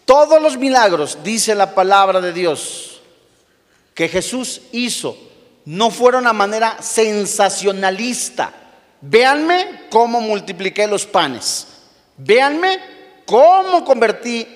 Todos 0.04 0.40
los 0.40 0.56
milagros, 0.56 1.18
dice 1.22 1.54
la 1.54 1.74
palabra 1.74 2.20
de 2.20 2.32
Dios, 2.32 3.00
que 3.94 4.08
Jesús 4.08 4.62
hizo 4.72 5.16
no 5.66 5.90
fueron 5.90 6.26
a 6.26 6.32
manera 6.32 6.80
sensacionalista. 6.80 8.52
Véanme 9.00 9.86
cómo 9.90 10.20
multipliqué 10.20 10.86
los 10.86 11.06
panes. 11.06 11.66
Véanme 12.16 12.78
cómo 13.26 13.84
convertí 13.84 14.46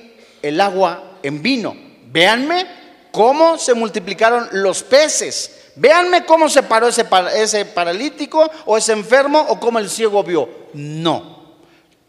el 0.41 0.61
agua 0.61 1.19
en 1.23 1.43
vino. 1.43 1.77
Véanme 2.07 2.67
cómo 3.11 3.59
se 3.59 3.75
multiplicaron 3.75 4.49
los 4.53 4.85
peces. 4.85 5.60
Véanme 5.81 6.27
cómo 6.27 6.51
se 6.51 6.63
paró 6.63 6.89
ese, 6.89 7.07
ese 7.37 7.65
paralítico 7.65 8.51
o 8.67 8.77
ese 8.77 8.93
enfermo 8.93 9.47
o 9.49 9.59
cómo 9.59 9.79
el 9.79 9.89
ciego 9.89 10.23
vio. 10.23 10.47
No. 10.75 11.41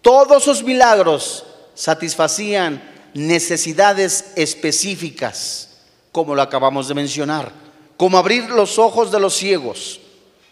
Todos 0.02 0.44
sus 0.44 0.62
milagros 0.62 1.46
satisfacían 1.74 2.84
necesidades 3.14 4.34
específicas, 4.36 5.70
como 6.12 6.36
lo 6.36 6.42
acabamos 6.42 6.90
de 6.90 6.96
mencionar, 6.96 7.50
como 7.96 8.18
abrir 8.18 8.50
los 8.50 8.78
ojos 8.78 9.10
de 9.10 9.22
los 9.22 9.36
ciegos, 9.36 10.02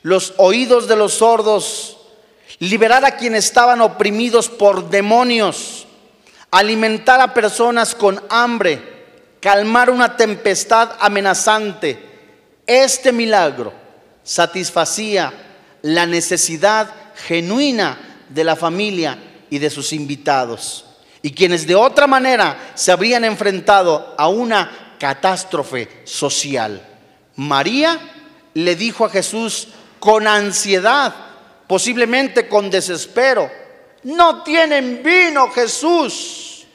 los 0.02 0.34
oídos 0.38 0.88
de 0.88 0.96
los 0.96 1.16
sordos, 1.16 1.98
liberar 2.60 3.04
a 3.04 3.18
quienes 3.18 3.44
estaban 3.44 3.82
oprimidos 3.82 4.48
por 4.48 4.90
demonios, 4.90 5.88
alimentar 6.52 7.20
a 7.20 7.34
personas 7.34 7.96
con 7.96 8.24
hambre, 8.30 8.82
calmar 9.42 9.90
una 9.90 10.16
tempestad 10.16 10.92
amenazante. 11.02 12.09
Este 12.70 13.12
milagro 13.12 13.74
satisfacía 14.22 15.34
la 15.82 16.06
necesidad 16.06 16.94
genuina 17.16 17.98
de 18.30 18.44
la 18.44 18.56
familia 18.56 19.18
y 19.50 19.58
de 19.58 19.72
sus 19.72 19.92
invitados 19.92 20.86
y 21.24 21.32
quienes 21.32 21.66
de 21.66 21.74
otra 21.74 22.06
manera 22.06 22.74
se 22.76 22.92
habrían 22.92 23.24
enfrentado 23.24 24.14
a 24.16 24.28
una 24.28 24.96
catástrofe 25.00 26.04
social. 26.04 26.80
María 27.38 28.00
le 28.54 28.76
dijo 28.76 29.04
a 29.04 29.10
Jesús 29.10 29.70
con 30.00 30.28
ansiedad, 30.28 31.16
posiblemente 31.66 32.48
con 32.48 32.70
desespero, 32.70 33.50
no 34.04 34.44
tienen 34.44 35.02
vino 35.04 35.50
Jesús. 35.50 36.68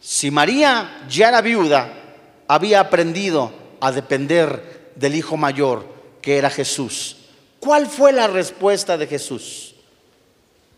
Si 0.00 0.32
María 0.32 1.04
ya 1.08 1.28
era 1.28 1.42
viuda, 1.42 1.92
había 2.48 2.80
aprendido 2.80 3.52
a 3.80 3.92
depender 3.92 4.79
del 5.00 5.16
hijo 5.16 5.36
mayor 5.36 5.84
que 6.20 6.36
era 6.36 6.50
Jesús. 6.50 7.16
¿Cuál 7.58 7.86
fue 7.86 8.12
la 8.12 8.26
respuesta 8.26 8.96
de 8.96 9.06
Jesús? 9.06 9.74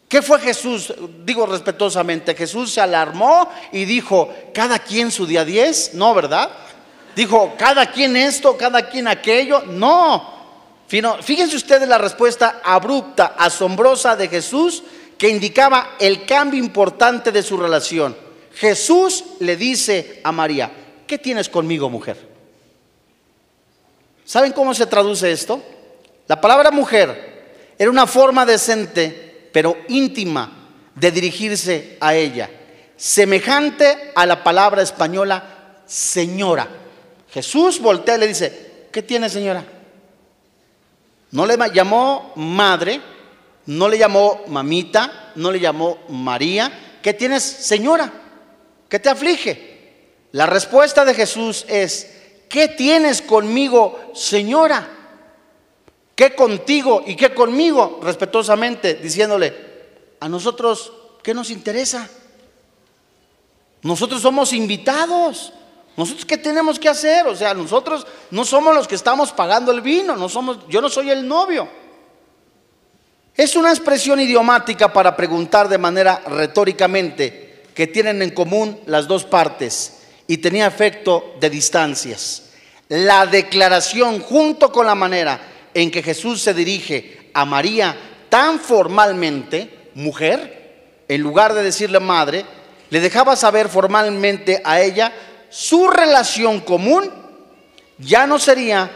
¿Qué 0.08 0.22
fue 0.22 0.38
Jesús? 0.38 0.94
Digo 1.24 1.46
respetuosamente, 1.46 2.34
Jesús 2.34 2.72
se 2.72 2.80
alarmó 2.80 3.48
y 3.72 3.84
dijo, 3.84 4.32
cada 4.54 4.78
quien 4.78 5.10
su 5.10 5.26
día 5.26 5.44
10, 5.44 5.94
no, 5.94 6.14
¿verdad? 6.14 6.50
Dijo, 7.16 7.54
cada 7.58 7.86
quien 7.86 8.16
esto, 8.16 8.56
cada 8.56 8.88
quien 8.88 9.08
aquello, 9.08 9.62
no. 9.62 10.30
Fíjense 11.22 11.56
ustedes 11.56 11.88
la 11.88 11.98
respuesta 11.98 12.60
abrupta, 12.62 13.34
asombrosa 13.38 14.14
de 14.14 14.28
Jesús 14.28 14.82
que 15.16 15.28
indicaba 15.28 15.96
el 15.98 16.26
cambio 16.26 16.62
importante 16.62 17.32
de 17.32 17.42
su 17.42 17.56
relación. 17.56 18.14
Jesús 18.54 19.24
le 19.40 19.56
dice 19.56 20.20
a 20.22 20.30
María, 20.30 20.70
¿qué 21.06 21.16
tienes 21.16 21.48
conmigo, 21.48 21.88
mujer? 21.88 22.31
¿Saben 24.32 24.52
cómo 24.52 24.72
se 24.72 24.86
traduce 24.86 25.30
esto? 25.30 25.62
La 26.26 26.40
palabra 26.40 26.70
mujer 26.70 27.74
era 27.78 27.90
una 27.90 28.06
forma 28.06 28.46
decente 28.46 29.50
pero 29.52 29.76
íntima 29.88 30.70
de 30.94 31.10
dirigirse 31.10 31.98
a 32.00 32.14
ella, 32.14 32.48
semejante 32.96 34.10
a 34.14 34.24
la 34.24 34.42
palabra 34.42 34.80
española 34.80 35.82
señora. 35.84 36.66
Jesús 37.30 37.78
voltea 37.78 38.16
y 38.16 38.20
le 38.20 38.28
dice, 38.28 38.86
¿qué 38.90 39.02
tiene 39.02 39.28
señora? 39.28 39.64
No 41.32 41.44
le 41.44 41.58
llamó 41.74 42.32
madre, 42.36 43.02
no 43.66 43.86
le 43.86 43.98
llamó 43.98 44.44
mamita, 44.46 45.32
no 45.34 45.52
le 45.52 45.60
llamó 45.60 45.98
María. 46.08 46.72
¿Qué 47.02 47.12
tienes 47.12 47.42
señora? 47.42 48.10
¿Qué 48.88 48.98
te 48.98 49.10
aflige? 49.10 50.14
La 50.32 50.46
respuesta 50.46 51.04
de 51.04 51.12
Jesús 51.12 51.66
es, 51.68 52.21
¿qué 52.52 52.68
tienes 52.68 53.22
conmigo 53.22 53.98
señora? 54.12 54.86
¿Qué 56.14 56.34
contigo 56.34 57.02
y 57.06 57.16
qué 57.16 57.32
conmigo? 57.32 57.98
Respetuosamente, 58.02 58.96
diciéndole, 58.96 59.54
a 60.20 60.28
nosotros, 60.28 60.92
¿qué 61.22 61.32
nos 61.32 61.50
interesa? 61.50 62.10
Nosotros 63.80 64.20
somos 64.20 64.52
invitados. 64.52 65.54
¿Nosotros 65.96 66.26
qué 66.26 66.36
tenemos 66.36 66.78
que 66.78 66.90
hacer? 66.90 67.26
O 67.26 67.34
sea, 67.34 67.54
nosotros 67.54 68.06
no 68.30 68.44
somos 68.44 68.74
los 68.74 68.86
que 68.86 68.96
estamos 68.96 69.32
pagando 69.32 69.72
el 69.72 69.80
vino, 69.80 70.14
no 70.14 70.28
somos, 70.28 70.58
yo 70.68 70.82
no 70.82 70.90
soy 70.90 71.08
el 71.08 71.26
novio. 71.26 71.66
Es 73.34 73.56
una 73.56 73.70
expresión 73.70 74.20
idiomática 74.20 74.92
para 74.92 75.16
preguntar 75.16 75.70
de 75.70 75.78
manera 75.78 76.22
retóricamente 76.26 77.64
que 77.74 77.86
tienen 77.86 78.20
en 78.20 78.30
común 78.30 78.78
las 78.84 79.08
dos 79.08 79.24
partes 79.24 80.01
y 80.32 80.38
tenía 80.38 80.66
efecto 80.66 81.34
de 81.40 81.50
distancias. 81.50 82.44
La 82.88 83.26
declaración 83.26 84.20
junto 84.20 84.72
con 84.72 84.86
la 84.86 84.94
manera 84.94 85.38
en 85.74 85.90
que 85.90 86.02
Jesús 86.02 86.40
se 86.40 86.54
dirige 86.54 87.28
a 87.34 87.44
María 87.44 87.94
tan 88.30 88.58
formalmente, 88.58 89.90
mujer, 89.94 91.02
en 91.06 91.20
lugar 91.20 91.52
de 91.52 91.62
decirle 91.62 92.00
madre, 92.00 92.46
le 92.88 93.00
dejaba 93.00 93.36
saber 93.36 93.68
formalmente 93.68 94.62
a 94.64 94.80
ella 94.80 95.12
su 95.50 95.86
relación 95.88 96.60
común 96.60 97.10
ya 97.98 98.26
no 98.26 98.38
sería 98.38 98.90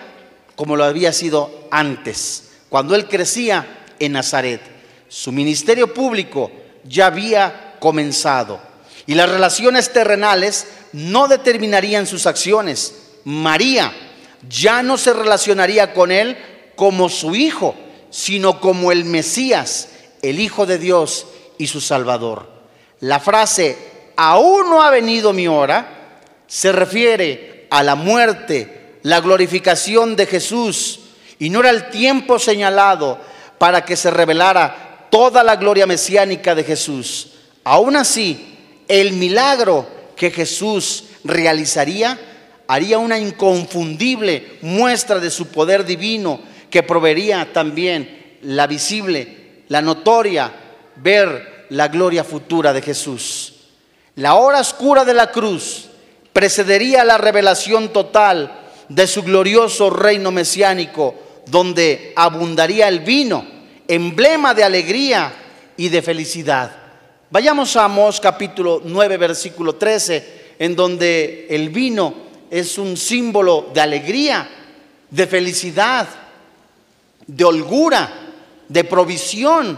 como 0.55 0.75
lo 0.75 0.85
había 0.85 1.12
sido 1.12 1.68
antes, 1.70 2.53
cuando 2.70 2.94
él 2.94 3.09
crecía 3.09 3.85
en 3.99 4.12
Nazaret. 4.12 4.62
Su 5.09 5.33
ministerio 5.33 5.92
público 5.92 6.51
ya 6.83 7.09
había 7.09 7.75
comenzado 7.79 8.59
y 9.07 9.14
las 9.14 9.29
relaciones 9.29 9.92
terrenales 9.92 10.66
no 10.92 11.29
determinarían 11.29 12.07
sus 12.07 12.27
acciones. 12.27 12.95
María 13.25 13.92
ya 14.49 14.83
no 14.83 14.99
se 14.99 15.12
relacionaría 15.12 15.92
con 15.92 16.11
él 16.11 16.37
como 16.75 17.09
su 17.09 17.35
Hijo, 17.35 17.75
sino 18.11 18.61
como 18.61 18.92
el 18.92 19.05
Mesías, 19.05 19.88
el 20.23 20.40
Hijo 20.40 20.66
de 20.66 20.79
Dios 20.79 21.27
y 21.59 21.66
su 21.66 21.81
Salvador. 21.81 22.49
La 23.01 23.21
frase, 23.21 23.77
aún 24.16 24.71
no 24.71 24.83
ha 24.83 24.90
venido 24.90 25.33
mi 25.33 25.49
hora, 25.49 26.21
se 26.47 26.73
refiere 26.73 27.66
a 27.71 27.83
la 27.83 27.95
muerte, 27.95 28.99
la 29.03 29.21
glorificación 29.21 30.16
de 30.16 30.27
Jesús, 30.27 31.01
y 31.38 31.51
no 31.51 31.61
era 31.61 31.71
el 31.71 31.90
tiempo 31.90 32.38
señalado 32.38 33.19
para 33.59 33.85
que 33.85 33.97
se 33.97 34.11
revelara 34.11 35.09
toda 35.11 35.42
la 35.42 35.57
gloria 35.57 35.87
mesiánica 35.87 36.55
de 36.55 36.64
Jesús. 36.64 37.33
Aún 37.64 37.97
así, 37.97 38.56
el 38.88 39.12
milagro 39.12 39.88
que 40.16 40.31
Jesús 40.31 41.05
realizaría 41.25 42.18
haría 42.68 42.99
una 42.99 43.18
inconfundible 43.18 44.59
muestra 44.62 45.20
de 45.20 45.31
su 45.31 45.49
poder 45.49 45.85
divino 45.85 46.40
que 46.70 46.83
proveería 46.83 47.53
también 47.53 48.38
la 48.42 48.66
visible, 48.66 49.62
la 49.68 49.81
notoria, 49.81 50.53
ver 50.96 51.66
la 51.70 51.88
gloria 51.88 52.25
futura 52.25 52.72
de 52.72 52.83
Jesús. 52.83 53.55
La 54.16 54.35
hora 54.35 54.61
oscura 54.61 55.05
de 55.05 55.14
la 55.14 55.31
cruz 55.31 55.88
precedería 56.33 57.05
la 57.05 57.18
revelación 57.18 57.92
total 57.92 58.61
de 58.88 59.07
su 59.07 59.22
glorioso 59.22 59.90
reino 59.90 60.31
mesiánico, 60.31 61.14
donde 61.46 62.12
abundaría 62.16 62.88
el 62.88 63.01
vino, 63.01 63.46
emblema 63.88 64.55
de 64.55 64.64
alegría 64.64 65.33
y 65.77 65.88
de 65.88 66.03
felicidad. 66.03 66.86
Vayamos 67.29 67.75
a 67.75 67.87
Amós 67.87 68.21
capítulo 68.21 68.81
9, 68.85 69.17
versículo 69.17 69.75
13, 69.75 70.55
en 70.61 70.77
donde 70.77 71.49
el 71.51 71.71
vino 71.71 72.15
es 72.51 72.79
un 72.79 72.97
símbolo 72.97 73.71
de 73.75 73.81
alegría, 73.81 74.49
de 75.11 75.27
felicidad, 75.27 76.07
de 77.27 77.45
holgura, 77.45 78.12
de 78.69 78.85
provisión. 78.85 79.77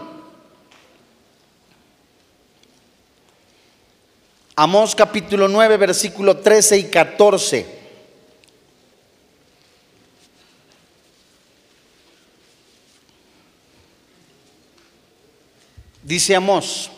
Amós 4.55 4.95
capítulo 4.95 5.49
9, 5.49 5.79
versículo 5.79 6.37
13 6.37 6.77
y 6.77 6.85
14. 6.85 7.79
Dice 16.03 16.37
Amós, 16.37 16.91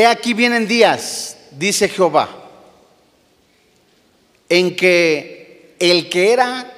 he 0.00 0.06
aquí 0.06 0.34
vienen 0.34 0.66
días, 0.66 1.36
dice 1.52 1.88
Jehová, 1.88 2.28
en 4.48 4.76
que 4.76 5.74
el 5.78 6.08
que 6.08 6.32
era 6.32 6.72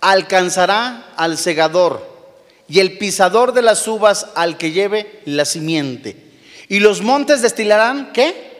alcanzará 0.00 1.12
al 1.16 1.38
segador 1.38 2.10
y 2.68 2.80
el 2.80 2.98
pisador 2.98 3.52
de 3.52 3.62
las 3.62 3.86
uvas 3.86 4.26
al 4.34 4.56
que 4.56 4.72
lleve 4.72 5.20
la 5.26 5.44
simiente. 5.44 6.16
Y 6.68 6.80
los 6.80 7.02
montes 7.02 7.42
destilarán, 7.42 8.12
¿qué? 8.12 8.52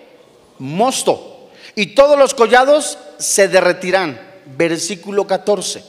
Mosto. 0.59 1.51
Y 1.75 1.95
todos 1.95 2.19
los 2.19 2.35
collados 2.35 2.99
se 3.19 3.49
derretirán. 3.49 4.21
versículo 4.45 5.27
14. 5.27 5.83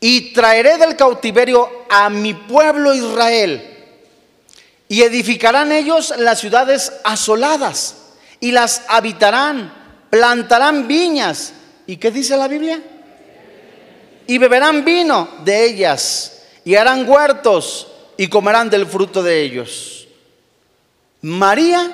Y 0.00 0.32
traeré 0.32 0.76
del 0.76 0.96
cautiverio 0.96 1.68
a 1.88 2.10
mi 2.10 2.34
pueblo 2.34 2.94
Israel, 2.94 3.79
y 4.90 5.02
edificarán 5.02 5.70
ellos 5.70 6.12
las 6.18 6.40
ciudades 6.40 6.92
asoladas, 7.04 7.94
y 8.40 8.50
las 8.50 8.82
habitarán, 8.88 9.72
plantarán 10.10 10.88
viñas. 10.88 11.52
¿Y 11.86 11.96
qué 11.96 12.10
dice 12.10 12.36
la 12.36 12.48
Biblia? 12.48 12.82
Y 14.26 14.38
beberán 14.38 14.84
vino 14.84 15.28
de 15.44 15.64
ellas, 15.64 16.42
y 16.64 16.74
harán 16.74 17.08
huertos, 17.08 17.86
y 18.16 18.26
comerán 18.26 18.68
del 18.68 18.84
fruto 18.84 19.22
de 19.22 19.40
ellos. 19.40 20.08
María, 21.20 21.92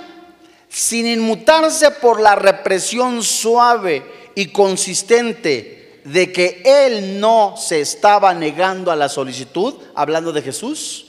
sin 0.71 1.07
inmutarse 1.07 1.91
por 1.91 2.19
la 2.19 2.35
represión 2.35 3.23
suave 3.23 4.31
y 4.35 4.47
consistente 4.47 6.01
de 6.07 6.33
que 6.33 6.63
él 6.65 7.21
no 7.21 7.57
se 7.59 7.83
estaba 7.83 8.33
negando 8.33 8.91
a 8.91 8.97
la 8.97 9.11
solicitud, 9.11 9.75
hablando 9.95 10.33
de 10.33 10.41
Jesús, 10.41 11.06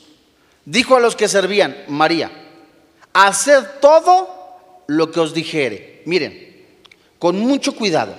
dijo 0.68 0.98
a 0.98 1.00
los 1.00 1.16
que 1.16 1.30
servían, 1.30 1.86
María, 1.88 2.30
haced 3.14 3.64
todo 3.80 4.84
lo 4.88 5.12
que 5.12 5.22
os 5.22 5.34
dijere. 5.34 6.02
Miren, 6.06 6.66
con 7.18 7.40
mucho 7.40 7.74
cuidado. 7.74 8.14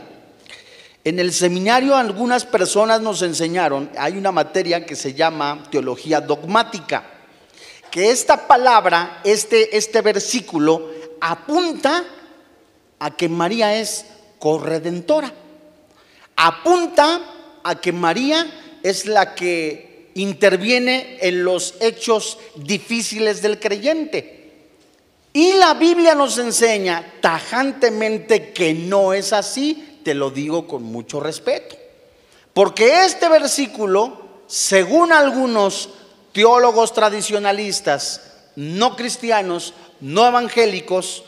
En 1.04 1.18
el 1.18 1.32
seminario 1.32 1.94
algunas 1.94 2.46
personas 2.46 3.02
nos 3.02 3.20
enseñaron, 3.22 3.90
hay 3.98 4.16
una 4.16 4.32
materia 4.32 4.86
que 4.86 4.96
se 4.96 5.12
llama 5.12 5.62
teología 5.70 6.20
dogmática 6.20 7.04
que 7.90 8.10
esta 8.10 8.46
palabra, 8.46 9.20
este, 9.24 9.76
este 9.76 10.02
versículo, 10.02 10.90
apunta 11.20 12.04
a 12.98 13.10
que 13.10 13.28
María 13.28 13.76
es 13.76 14.06
corredentora. 14.38 15.32
Apunta 16.36 17.20
a 17.62 17.74
que 17.80 17.92
María 17.92 18.46
es 18.82 19.06
la 19.06 19.34
que 19.34 19.87
interviene 20.18 21.18
en 21.20 21.44
los 21.44 21.74
hechos 21.80 22.38
difíciles 22.56 23.40
del 23.40 23.58
creyente. 23.58 24.38
Y 25.32 25.52
la 25.54 25.74
Biblia 25.74 26.14
nos 26.14 26.38
enseña 26.38 27.14
tajantemente 27.20 28.52
que 28.52 28.74
no 28.74 29.12
es 29.12 29.32
así, 29.32 30.00
te 30.02 30.14
lo 30.14 30.30
digo 30.30 30.66
con 30.66 30.82
mucho 30.82 31.20
respeto. 31.20 31.76
Porque 32.52 33.04
este 33.04 33.28
versículo, 33.28 34.42
según 34.48 35.12
algunos 35.12 35.90
teólogos 36.32 36.92
tradicionalistas, 36.92 38.22
no 38.56 38.96
cristianos, 38.96 39.74
no 40.00 40.26
evangélicos, 40.26 41.22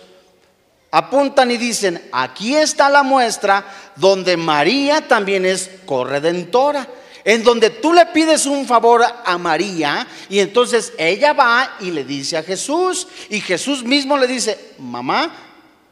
apuntan 0.91 1.53
y 1.53 1.57
dicen, 1.57 2.09
aquí 2.11 2.57
está 2.57 2.89
la 2.89 3.05
muestra 3.05 3.65
donde 3.95 4.37
María 4.37 5.07
también 5.07 5.47
es 5.47 5.71
corredentora, 5.87 6.89
en 7.25 7.43
donde 7.43 7.71
tú 7.71 7.93
le 7.93 8.07
pides 8.07 8.47
un 8.47 8.67
favor 8.67 9.05
a 9.25 9.39
María 9.39 10.07
y 10.29 10.39
entonces 10.39 10.93
ella 10.99 11.33
va 11.33 11.77
y 11.81 11.91
le 11.91 12.05
dice 12.05 12.37
a 12.37 12.43
Jesús 12.43 13.07
y 13.29 13.41
Jesús 13.41 13.85
mismo 13.85 14.17
le 14.17 14.27
dice, 14.27 14.75
mamá, 14.79 15.33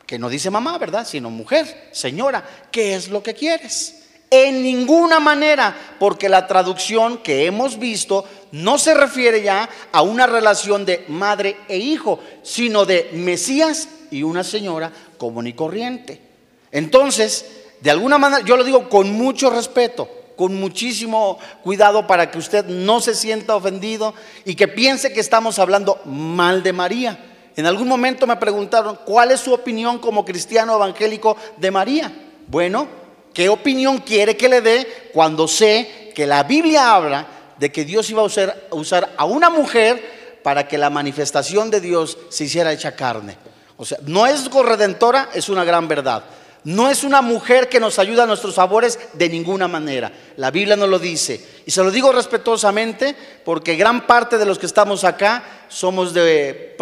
que 0.07 0.19
no 0.19 0.29
dice 0.29 0.51
mamá, 0.51 0.79
¿verdad? 0.79 1.07
Sino 1.07 1.31
mujer, 1.31 1.91
señora, 1.93 2.43
¿qué 2.71 2.95
es 2.95 3.09
lo 3.09 3.23
que 3.23 3.35
quieres? 3.35 3.95
En 4.31 4.63
ninguna 4.63 5.21
manera, 5.21 5.75
porque 5.99 6.29
la 6.29 6.47
traducción 6.47 7.19
que 7.19 7.47
hemos 7.47 7.79
visto 7.79 8.25
no 8.53 8.79
se 8.79 8.95
refiere 8.95 9.43
ya 9.43 9.69
a 9.93 10.03
una 10.03 10.27
relación 10.27 10.85
de 10.85 11.05
madre 11.09 11.57
e 11.69 11.79
hijo, 11.79 12.21
sino 12.43 12.85
de 12.85 13.11
Mesías 13.13 13.89
y 14.11 14.23
una 14.23 14.45
señora 14.45 14.93
común 15.19 15.47
y 15.47 15.53
corriente. 15.53 16.21
Entonces, 16.71 17.45
de 17.81 17.91
alguna 17.91 18.19
manera, 18.19 18.45
yo 18.45 18.57
lo 18.57 18.65
digo 18.65 18.89
con 18.89 19.13
mucho 19.13 19.51
respeto, 19.51 20.09
con 20.39 20.55
muchísimo 20.55 21.37
cuidado 21.65 22.07
para 22.07 22.31
que 22.31 22.39
usted 22.39 22.65
no 22.65 23.01
se 23.01 23.17
sienta 23.17 23.57
ofendido 23.57 24.15
y 24.45 24.55
que 24.55 24.69
piense 24.69 25.13
que 25.13 25.19
estamos 25.19 25.59
hablando 25.59 26.01
mal 26.05 26.63
de 26.63 26.73
María. 26.73 27.19
En 27.57 27.67
algún 27.67 27.89
momento 27.89 28.25
me 28.25 28.37
preguntaron, 28.37 29.01
¿cuál 29.05 29.33
es 29.33 29.41
su 29.41 29.53
opinión 29.53 29.99
como 29.99 30.25
cristiano 30.25 30.77
evangélico 30.77 31.37
de 31.57 31.73
María? 31.73 32.13
Bueno, 32.47 32.87
¿qué 33.35 33.49
opinión 33.49 33.99
quiere 33.99 34.37
que 34.37 34.49
le 34.49 34.61
dé 34.61 35.11
cuando 35.13 35.49
sé 35.49 36.13
que 36.15 36.25
la 36.25 36.45
Biblia 36.45 36.95
habla 36.95 37.27
de 37.59 37.73
que 37.73 37.85
Dios 37.85 38.09
iba 38.11 38.23
a 38.23 38.27
usar, 38.77 39.15
a 39.17 39.25
una 39.25 39.51
mujer 39.51 40.41
para 40.45 40.69
que 40.69 40.79
la 40.79 40.89
manifestación 40.89 41.69
de 41.69 41.81
Dios 41.81 42.17
se 42.29 42.45
hiciera 42.45 42.73
hecha 42.73 42.95
carne. 42.95 43.37
O 43.77 43.85
sea, 43.85 43.99
no 44.07 44.25
es 44.25 44.49
corredentora, 44.49 45.31
es 45.35 45.49
una 45.49 45.65
gran 45.65 45.89
verdad. 45.89 46.23
No 46.65 46.91
es 46.91 47.05
una 47.05 47.23
mujer 47.23 47.69
que 47.69 47.81
nos 47.81 47.99
ayuda 47.99 48.25
a 48.25 48.27
nuestros 48.27 48.55
favores 48.55 48.99
de 49.13 49.29
ninguna 49.29 49.69
manera. 49.69 50.13
La 50.37 50.51
Biblia 50.51 50.77
no 50.77 50.87
lo 50.87 50.99
dice. 50.99 51.41
Y 51.67 51.71
se 51.71 51.83
lo 51.83 51.91
digo 51.91 52.13
respetuosamente 52.13 53.17
porque 53.45 53.77
gran 53.77 54.07
parte 54.07 54.39
de 54.39 54.47
los 54.47 54.59
que 54.59 54.67
estamos 54.67 55.05
acá 55.05 55.45
somos 55.69 56.13
de, 56.13 56.77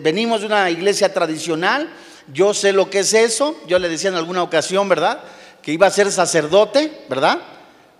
venimos 0.00 0.40
de 0.40 0.46
una 0.46 0.70
iglesia 0.70 1.12
tradicional. 1.12 1.88
Yo 2.32 2.54
sé 2.54 2.72
lo 2.72 2.88
que 2.88 3.00
es 3.00 3.12
eso. 3.14 3.56
Yo 3.66 3.78
le 3.78 3.88
decía 3.88 4.10
en 4.10 4.16
alguna 4.16 4.42
ocasión, 4.42 4.88
¿verdad? 4.88 5.20
Que 5.62 5.72
iba 5.72 5.86
a 5.86 5.90
ser 5.90 6.10
sacerdote, 6.12 7.04
¿verdad? 7.08 7.40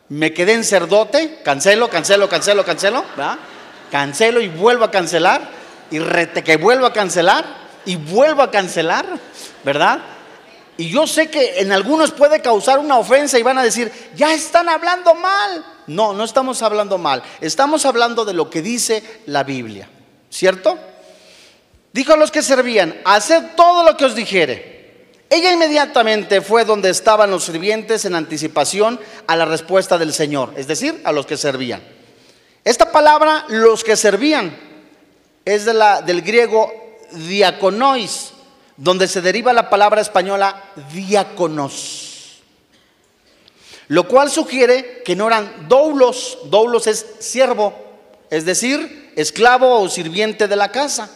me 0.08 0.32
quedé 0.32 0.54
en 0.54 0.64
cerdote, 0.64 1.40
cancelo, 1.42 1.88
cancelo, 1.90 2.28
cancelo, 2.28 2.64
cancelo, 2.64 3.04
¿verdad? 3.16 3.38
Cancelo 3.90 4.40
y 4.40 4.48
vuelvo 4.48 4.84
a 4.84 4.90
cancelar, 4.90 5.48
y 5.90 5.98
rete 5.98 6.44
que 6.44 6.56
vuelvo 6.56 6.86
a 6.86 6.92
cancelar, 6.92 7.44
y 7.84 7.96
vuelvo 7.96 8.42
a 8.42 8.50
cancelar, 8.50 9.06
¿verdad? 9.64 10.00
Y 10.78 10.90
yo 10.90 11.06
sé 11.06 11.30
que 11.30 11.60
en 11.60 11.72
algunos 11.72 12.10
puede 12.10 12.40
causar 12.40 12.78
una 12.78 12.98
ofensa 12.98 13.38
y 13.38 13.42
van 13.42 13.58
a 13.58 13.62
decir, 13.62 13.90
ya 14.14 14.34
están 14.34 14.68
hablando 14.68 15.14
mal. 15.14 15.64
No, 15.86 16.12
no 16.12 16.24
estamos 16.24 16.62
hablando 16.62 16.98
mal, 16.98 17.22
estamos 17.40 17.86
hablando 17.86 18.24
de 18.24 18.34
lo 18.34 18.50
que 18.50 18.60
dice 18.60 19.02
la 19.26 19.44
Biblia, 19.44 19.88
¿cierto? 20.30 20.78
Dijo 21.92 22.12
a 22.12 22.16
los 22.16 22.30
que 22.30 22.42
servían, 22.42 23.00
haced 23.04 23.54
todo 23.56 23.84
lo 23.84 23.96
que 23.96 24.04
os 24.04 24.14
dijere. 24.14 24.76
Ella 25.30 25.52
inmediatamente 25.52 26.40
fue 26.40 26.64
donde 26.64 26.90
estaban 26.90 27.30
los 27.30 27.44
sirvientes 27.44 28.04
en 28.04 28.14
anticipación 28.14 29.00
a 29.26 29.36
la 29.36 29.44
respuesta 29.44 29.96
del 29.96 30.12
Señor, 30.12 30.52
es 30.56 30.66
decir, 30.66 31.00
a 31.04 31.12
los 31.12 31.26
que 31.26 31.36
servían. 31.36 31.82
Esta 32.64 32.92
palabra, 32.92 33.44
los 33.48 33.82
que 33.82 33.96
servían, 33.96 34.56
es 35.44 35.64
de 35.64 35.74
la, 35.74 36.02
del 36.02 36.22
griego 36.22 36.72
diaconois, 37.12 38.32
donde 38.76 39.08
se 39.08 39.20
deriva 39.20 39.52
la 39.52 39.70
palabra 39.70 40.00
española 40.00 40.72
diáconos, 40.92 42.40
lo 43.88 44.06
cual 44.08 44.30
sugiere 44.30 45.02
que 45.04 45.16
no 45.16 45.28
eran 45.28 45.68
doulos, 45.68 46.38
doulos 46.46 46.86
es 46.86 47.06
siervo, 47.20 47.74
es 48.30 48.44
decir, 48.44 49.12
esclavo 49.16 49.80
o 49.80 49.88
sirviente 49.88 50.48
de 50.48 50.56
la 50.56 50.70
casa. 50.70 51.10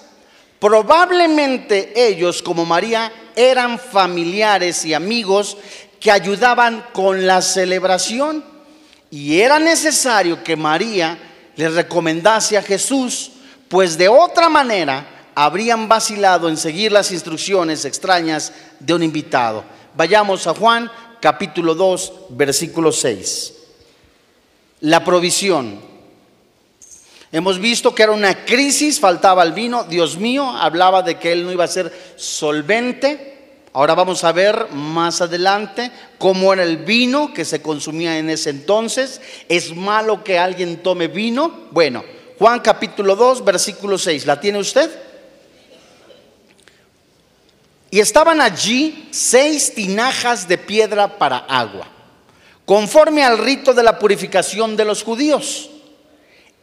Probablemente 0.59 1.93
ellos, 1.97 2.43
como 2.43 2.65
María, 2.65 3.13
eran 3.35 3.79
familiares 3.79 4.85
y 4.85 4.95
amigos 4.95 5.57
que 5.99 6.11
ayudaban 6.11 6.87
con 6.93 7.27
la 7.27 7.43
celebración. 7.43 8.45
Y 9.11 9.41
era 9.41 9.59
necesario 9.59 10.45
que 10.45 10.57
María 10.57 11.19
le 11.57 11.69
recomendase 11.69 12.57
a 12.57 12.63
Jesús, 12.63 13.33
pues 13.69 13.99
de 13.99 14.09
otra 14.09 14.49
manera 14.49 15.20
habrían 15.43 15.89
vacilado 15.89 16.51
en 16.51 16.59
seguir 16.59 16.93
las 16.93 17.11
instrucciones 17.11 17.87
extrañas 17.87 18.53
de 18.79 18.93
un 18.93 19.03
invitado. 19.03 19.65
Vayamos 19.97 20.47
a 20.47 20.53
Juan 20.53 20.93
capítulo 21.19 21.75
2, 21.75 22.13
versículo 22.29 22.93
6. 22.93 23.55
La 24.81 25.03
provisión. 25.03 25.81
Hemos 27.33 27.59
visto 27.59 27.95
que 27.95 28.03
era 28.03 28.13
una 28.13 28.45
crisis, 28.45 29.01
faltaba 29.01 29.43
el 29.43 29.55
vino. 29.55 29.85
Dios 29.85 30.19
mío, 30.19 30.47
hablaba 30.47 31.01
de 31.01 31.19
que 31.19 31.33
él 31.33 31.47
no 31.47 31.53
iba 31.53 31.65
a 31.65 31.69
ser 31.69 31.91
solvente. 32.17 33.63
Ahora 33.73 33.95
vamos 33.95 34.25
a 34.25 34.33
ver 34.33 34.71
más 34.73 35.23
adelante 35.23 35.91
cómo 36.19 36.53
era 36.53 36.65
el 36.65 36.85
vino 36.85 37.33
que 37.33 37.47
se 37.47 37.63
consumía 37.63 38.19
en 38.19 38.29
ese 38.29 38.51
entonces. 38.51 39.23
¿Es 39.49 39.75
malo 39.75 40.23
que 40.23 40.39
alguien 40.39 40.83
tome 40.83 41.09
vino? 41.09 41.69
Bueno, 41.71 42.05
Juan 42.39 42.61
capítulo 42.61 43.17
2, 43.17 43.43
versículo 43.43 43.97
6. 43.97 44.27
¿La 44.27 44.39
tiene 44.39 44.59
usted? 44.59 45.09
Y 47.91 48.01
estaban 48.01 48.41
allí 48.41 49.09
seis 49.11 49.75
tinajas 49.75 50.47
de 50.47 50.59
piedra 50.59 51.19
para 51.19 51.39
agua, 51.39 51.89
conforme 52.65 53.25
al 53.25 53.39
rito 53.39 53.75
de 53.75 53.83
la 53.83 53.99
purificación 53.99 54.77
de 54.77 54.85
los 54.85 55.03
judíos 55.03 55.71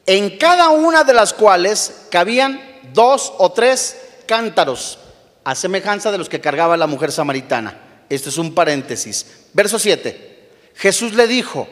en 0.08 0.38
cada 0.38 0.70
una 0.70 1.04
de 1.04 1.14
las 1.14 1.34
cuales 1.34 2.08
cabían 2.10 2.62
dos 2.94 3.34
o 3.38 3.52
tres 3.52 3.98
cántaros, 4.26 4.98
a 5.44 5.54
semejanza 5.54 6.12
de 6.12 6.18
los 6.18 6.30
que 6.30 6.42
cargaba 6.42 6.78
la 6.78 6.88
mujer 6.88 7.12
samaritana. 7.12 7.78
Este 8.10 8.30
es 8.30 8.38
un 8.38 8.56
paréntesis. 8.56 9.26
Verso 9.54 9.78
7. 9.78 10.50
Jesús 10.76 11.14
le 11.14 11.28
dijo, 11.28 11.68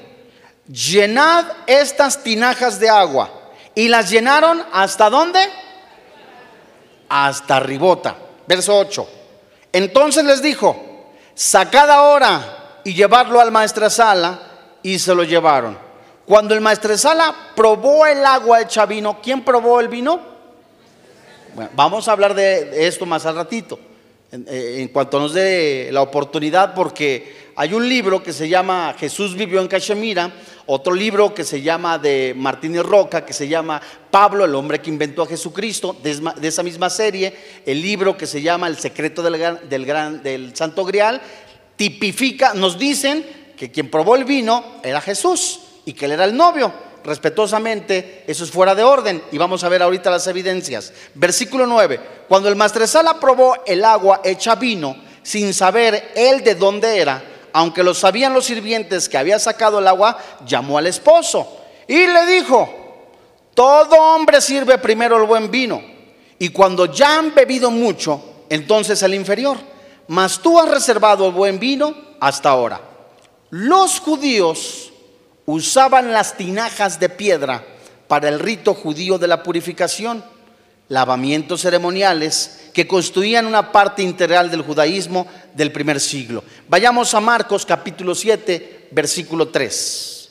llenad 0.67 1.45
estas 1.65 2.23
tinajas 2.23 2.79
de 2.79 2.89
agua. 2.89 3.31
Y 3.73 3.87
las 3.87 4.09
llenaron 4.09 4.63
hasta 4.71 5.09
dónde? 5.09 5.39
Hasta 7.09 7.59
ribota. 7.59 8.17
Verso 8.47 8.77
8. 8.77 9.09
Entonces 9.75 10.23
les 10.23 10.41
dijo, 10.41 11.11
sacad 11.33 11.91
ahora 11.91 12.79
y 12.85 12.93
llevarlo 12.93 13.41
al 13.41 13.51
maestresala 13.51 14.39
y 14.81 14.97
se 14.99 15.13
lo 15.13 15.25
llevaron. 15.25 15.77
Cuando 16.25 16.53
el 16.53 16.61
maestresala 16.61 17.35
probó 17.57 18.05
el 18.05 18.25
agua 18.25 18.61
hecha 18.61 18.85
vino, 18.85 19.19
¿quién 19.21 19.43
probó 19.43 19.81
el 19.81 19.89
vino? 19.89 20.21
Bueno, 21.53 21.71
vamos 21.75 22.07
a 22.07 22.13
hablar 22.13 22.33
de 22.33 22.87
esto 22.87 23.05
más 23.05 23.25
al 23.25 23.35
ratito, 23.35 23.77
en, 24.31 24.45
eh, 24.47 24.77
en 24.79 24.87
cuanto 24.87 25.19
nos 25.19 25.33
dé 25.33 25.89
la 25.91 26.03
oportunidad, 26.03 26.73
porque 26.73 27.51
hay 27.57 27.73
un 27.73 27.89
libro 27.89 28.23
que 28.23 28.31
se 28.31 28.47
llama 28.47 28.95
Jesús 28.97 29.35
vivió 29.35 29.59
en 29.59 29.67
Cachemira, 29.67 30.31
otro 30.67 30.93
libro 30.93 31.33
que 31.33 31.43
se 31.43 31.61
llama 31.61 31.97
de 31.99 32.33
Martínez 32.35 32.83
Roca, 32.83 33.25
que 33.25 33.33
se 33.33 33.47
llama 33.47 33.81
Pablo, 34.09 34.45
el 34.45 34.55
hombre 34.55 34.79
que 34.81 34.89
inventó 34.89 35.21
a 35.23 35.27
Jesucristo, 35.27 35.95
de, 36.01 36.47
esa 36.47 36.63
misma 36.63 36.89
serie, 36.89 37.35
el 37.65 37.81
libro 37.81 38.17
que 38.17 38.25
se 38.25 38.41
llama 38.41 38.67
El 38.67 38.77
secreto 38.77 39.21
del, 39.21 39.37
gran- 39.37 39.69
del, 39.69 39.85
gran, 39.85 40.23
del 40.23 40.55
Santo 40.55 40.83
Grial, 40.85 41.21
tipifica, 41.75 42.53
nos 42.53 42.79
dicen 42.79 43.25
que 43.57 43.71
quien 43.71 43.89
probó 43.89 44.15
el 44.15 44.25
vino 44.25 44.63
era 44.83 45.01
Jesús 45.01 45.59
y 45.85 45.93
que 45.93 46.05
él 46.05 46.13
era 46.13 46.25
el 46.25 46.35
novio. 46.35 46.73
Respetuosamente, 47.03 48.23
eso 48.25 48.43
es 48.43 48.49
fuera 48.49 48.73
de 48.73 48.83
orden 48.83 49.21
y 49.31 49.37
vamos 49.37 49.63
a 49.63 49.69
ver 49.69 49.83
ahorita 49.83 50.09
las 50.09 50.25
evidencias. 50.27 50.91
Versículo 51.13 51.67
9, 51.67 51.99
cuando 52.27 52.49
el 52.49 52.55
maestresala 52.55 53.19
probó 53.19 53.55
el 53.67 53.85
agua 53.85 54.21
hecha 54.23 54.55
vino, 54.55 54.95
sin 55.21 55.53
saber 55.53 56.11
él 56.15 56.43
de 56.43 56.55
dónde 56.55 56.97
era, 56.97 57.23
aunque 57.57 57.83
lo 57.83 57.93
sabían 57.93 58.33
los 58.33 58.43
sirvientes 58.43 59.07
que 59.07 59.17
había 59.17 59.39
sacado 59.39 59.79
el 59.79 59.87
agua, 59.87 60.17
llamó 60.45 60.77
al 60.77 60.87
esposo 60.87 61.57
y 61.87 62.05
le 62.05 62.25
dijo, 62.25 62.67
todo 63.53 63.95
hombre 63.95 64.41
sirve 64.41 64.77
primero 64.77 65.15
el 65.15 65.25
buen 65.25 65.49
vino 65.49 65.81
y 66.37 66.49
cuando 66.49 66.87
ya 66.87 67.17
han 67.17 67.33
bebido 67.33 67.71
mucho, 67.71 68.43
entonces 68.49 69.01
el 69.03 69.13
inferior. 69.13 69.55
Mas 70.09 70.39
tú 70.39 70.59
has 70.59 70.69
reservado 70.69 71.27
el 71.27 71.31
buen 71.31 71.57
vino 71.57 71.95
hasta 72.19 72.49
ahora. 72.49 72.81
Los 73.51 74.01
judíos 74.01 74.91
usaban 75.45 76.11
las 76.11 76.35
tinajas 76.35 76.99
de 76.99 77.07
piedra 77.07 77.63
para 78.09 78.27
el 78.27 78.39
rito 78.41 78.73
judío 78.73 79.17
de 79.17 79.29
la 79.29 79.43
purificación, 79.43 80.25
lavamientos 80.87 81.61
ceremoniales 81.61 82.69
que 82.73 82.87
constituían 82.87 83.45
una 83.45 83.71
parte 83.71 84.03
integral 84.03 84.51
del 84.51 84.61
judaísmo 84.61 85.27
del 85.53 85.71
primer 85.71 85.99
siglo. 85.99 86.43
Vayamos 86.67 87.13
a 87.13 87.19
Marcos 87.19 87.65
capítulo 87.65 88.13
7, 88.13 88.89
versículo 88.91 89.47
3. 89.47 90.29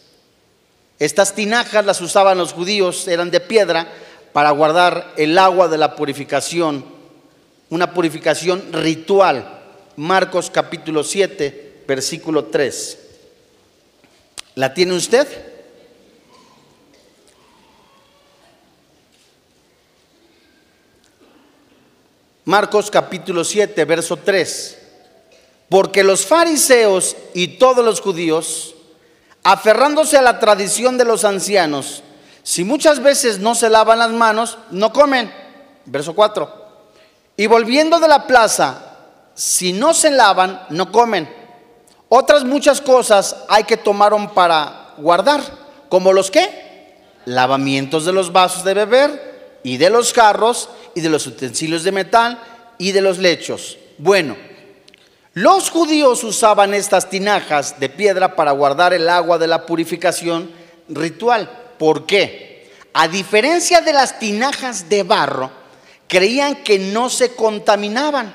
Estas 0.99 1.35
tinajas 1.35 1.85
las 1.85 2.01
usaban 2.01 2.39
los 2.39 2.53
judíos, 2.53 3.09
eran 3.09 3.31
de 3.31 3.41
piedra 3.41 3.91
para 4.33 4.51
guardar 4.51 5.13
el 5.17 5.39
agua 5.39 5.69
de 5.69 5.79
la 5.79 5.97
purificación, 5.97 6.85
una 7.71 7.93
purificación 7.93 8.73
ritual. 8.73 9.63
Marcos 9.97 10.51
capítulo 10.51 11.03
7, 11.03 11.83
versículo 11.87 12.47
3. 12.47 12.99
¿La 14.57 14.75
tiene 14.75 14.95
usted? 14.95 15.27
Marcos 22.47 22.91
capítulo 22.91 23.43
7, 23.43 23.85
verso 23.87 24.19
3. 24.19 24.79
Porque 25.71 26.05
los 26.05 26.27
fariseos 26.27 27.17
y 27.33 27.59
todos 27.59 27.83
los 27.83 28.01
judíos, 28.03 28.75
aferrándose 29.43 30.19
a 30.19 30.23
la 30.23 30.39
tradición 30.39 30.99
de 30.99 31.07
los 31.07 31.25
ancianos, 31.25 32.03
si 32.43 32.63
muchas 32.63 33.03
veces 33.03 33.39
no 33.39 33.55
se 33.55 33.71
lavan 33.71 33.99
las 33.99 34.11
manos, 34.11 34.59
no 34.71 34.93
comen. 34.93 35.33
Verso 35.87 36.15
4. 36.15 36.65
Y 37.39 37.47
volviendo 37.47 37.99
de 37.99 38.09
la 38.09 38.27
plaza, 38.27 38.99
si 39.35 39.73
no 39.73 39.95
se 39.95 40.11
lavan, 40.11 40.67
no 40.69 40.93
comen. 40.93 41.33
Otras 42.11 42.45
muchas 42.45 42.83
cosas 42.83 43.37
hay 43.49 43.65
que 43.65 43.79
tomaron 43.79 44.35
para 44.35 44.93
guardar, 44.99 45.41
como 45.89 46.13
los 46.13 46.31
que? 46.31 47.01
Lavamientos 47.25 48.05
de 48.05 48.13
los 48.13 48.31
vasos 48.33 48.65
de 48.65 48.75
beber 48.75 49.61
y 49.65 49.79
de 49.79 49.89
los 49.89 50.13
jarros 50.13 50.69
y 50.95 51.01
de 51.01 51.09
los 51.09 51.27
utensilios 51.27 51.83
de 51.83 51.93
metal 51.93 52.41
y 52.79 52.93
de 52.93 53.01
los 53.01 53.19
lechos. 53.19 53.79
Bueno, 53.99 54.37
los 55.35 55.71
judíos 55.71 56.23
usaban 56.23 56.75
estas 56.75 57.11
tinajas 57.11 57.81
de 57.81 57.89
piedra 57.89 58.37
para 58.37 58.53
guardar 58.53 58.95
el 58.95 59.09
agua 59.09 59.39
de 59.39 59.49
la 59.49 59.67
purificación 59.67 60.51
ritual. 60.89 61.51
¿Por 61.79 62.07
qué? 62.07 62.71
A 62.93 63.09
diferencia 63.09 63.81
de 63.81 63.93
las 63.93 64.21
tinajas 64.21 64.89
de 64.89 65.03
barro, 65.03 65.51
creían 66.07 66.63
que 66.63 66.79
no 66.79 67.11
se 67.11 67.35
contaminaban. 67.35 68.35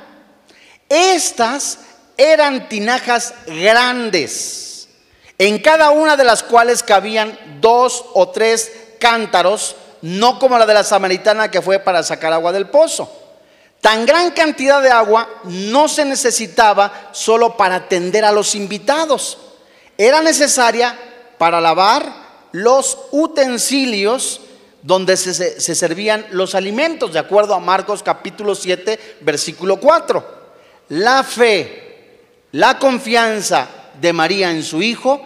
Estas 0.89 1.79
eran 2.17 2.67
tinajas 2.67 3.33
grandes, 3.47 4.89
en 5.37 5.59
cada 5.59 5.91
una 5.91 6.17
de 6.17 6.25
las 6.25 6.43
cuales 6.43 6.83
cabían 6.83 7.39
dos 7.61 8.03
o 8.13 8.27
tres 8.27 8.73
cántaros, 8.99 9.77
no 10.01 10.39
como 10.39 10.57
la 10.57 10.65
de 10.65 10.73
la 10.73 10.83
samaritana 10.83 11.49
que 11.51 11.61
fue 11.61 11.79
para 11.79 12.03
sacar 12.03 12.31
agua 12.33 12.51
del 12.51 12.67
pozo. 12.67 13.11
Tan 13.81 14.05
gran 14.05 14.31
cantidad 14.31 14.81
de 14.81 14.91
agua 14.91 15.27
no 15.45 15.87
se 15.87 16.03
necesitaba 16.05 17.09
solo 17.11 17.55
para 17.55 17.75
atender 17.75 18.25
a 18.25 18.31
los 18.31 18.55
invitados, 18.55 19.37
era 19.97 20.21
necesaria 20.21 20.97
para 21.37 21.61
lavar 21.61 22.11
los 22.51 22.97
utensilios 23.11 24.41
donde 24.81 25.17
se, 25.17 25.33
se- 25.33 25.59
se 25.61 25.75
servían 25.75 26.25
los 26.31 26.55
alimentos, 26.55 27.13
de 27.13 27.19
acuerdo 27.19 27.53
a 27.53 27.59
Marcos 27.59 28.01
capítulo 28.03 28.55
7, 28.55 29.17
versículo 29.21 29.77
4. 29.79 30.39
La 30.89 31.23
fe, 31.23 32.07
la 32.53 32.79
confianza 32.79 33.67
de 33.99 34.13
María 34.13 34.51
en 34.51 34.63
su 34.63 34.81
Hijo 34.81 35.21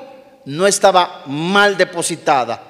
no 0.46 0.68
estaba 0.68 1.22
mal 1.28 1.78
depositada, 1.78 2.62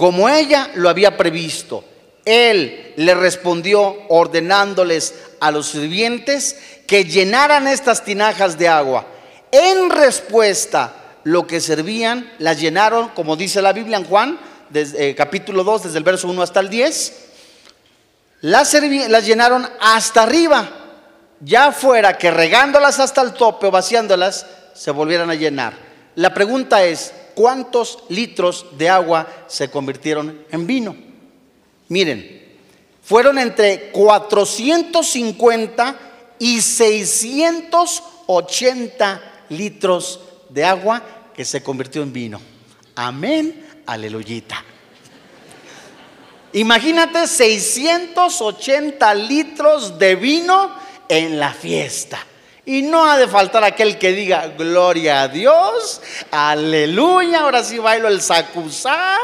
como 0.00 0.30
ella 0.30 0.70
lo 0.76 0.88
había 0.88 1.18
previsto. 1.18 1.84
Él 2.24 2.94
le 2.96 3.14
respondió 3.14 3.98
ordenándoles 4.08 5.12
a 5.40 5.50
los 5.50 5.66
sirvientes 5.66 6.56
que 6.86 7.04
llenaran 7.04 7.68
estas 7.68 8.02
tinajas 8.02 8.56
de 8.56 8.66
agua. 8.66 9.06
En 9.52 9.90
respuesta, 9.90 10.94
lo 11.24 11.46
que 11.46 11.60
servían 11.60 12.32
las 12.38 12.58
llenaron, 12.58 13.10
como 13.10 13.36
dice 13.36 13.60
la 13.60 13.74
Biblia 13.74 13.98
en 13.98 14.06
Juan, 14.06 14.40
desde, 14.70 15.10
eh, 15.10 15.14
capítulo 15.14 15.64
2, 15.64 15.82
desde 15.82 15.98
el 15.98 16.04
verso 16.04 16.28
1 16.28 16.40
hasta 16.40 16.60
el 16.60 16.70
10. 16.70 17.12
Las, 18.40 18.72
llenaron 18.72 19.68
hasta 19.82 20.22
arriba, 20.22 20.66
ya 21.40 21.72
fuera 21.72 22.16
que 22.16 22.30
regándolas 22.30 23.00
hasta 23.00 23.20
el 23.20 23.34
tope 23.34 23.66
o 23.66 23.70
vaciándolas, 23.70 24.46
se 24.72 24.92
volvieran 24.92 25.28
a 25.28 25.34
llenar. 25.34 25.74
La 26.14 26.32
pregunta 26.32 26.84
es, 26.84 27.12
¿cuántos 27.40 28.04
litros 28.10 28.66
de 28.76 28.90
agua 28.90 29.26
se 29.46 29.70
convirtieron 29.70 30.44
en 30.50 30.66
vino? 30.66 30.94
Miren, 31.88 32.58
fueron 33.02 33.38
entre 33.38 33.90
450 33.92 35.96
y 36.38 36.60
680 36.60 39.22
litros 39.48 40.20
de 40.50 40.66
agua 40.66 41.02
que 41.34 41.46
se 41.46 41.62
convirtió 41.62 42.02
en 42.02 42.12
vino. 42.12 42.42
Amén, 42.94 43.66
aleluyita. 43.86 44.62
Imagínate 46.52 47.26
680 47.26 49.14
litros 49.14 49.98
de 49.98 50.14
vino 50.14 50.74
en 51.08 51.40
la 51.40 51.54
fiesta. 51.54 52.18
Y 52.66 52.82
no 52.82 53.04
ha 53.04 53.16
de 53.16 53.26
faltar 53.26 53.64
aquel 53.64 53.98
que 53.98 54.12
diga, 54.12 54.48
gloria 54.48 55.22
a 55.22 55.28
Dios, 55.28 56.00
aleluya, 56.30 57.40
ahora 57.40 57.64
sí 57.64 57.78
bailo 57.78 58.08
el 58.08 58.20
sacusá, 58.20 59.16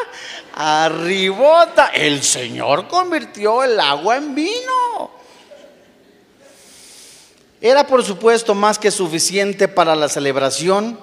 arribota. 0.55 1.89
El 1.89 2.23
Señor 2.23 2.89
convirtió 2.89 3.63
el 3.63 3.79
agua 3.79 4.17
en 4.17 4.35
vino. 4.35 5.11
Era 7.61 7.87
por 7.87 8.05
supuesto 8.05 8.55
más 8.55 8.79
que 8.79 8.91
suficiente 8.91 9.69
para 9.69 9.95
la 9.95 10.09
celebración, 10.09 10.99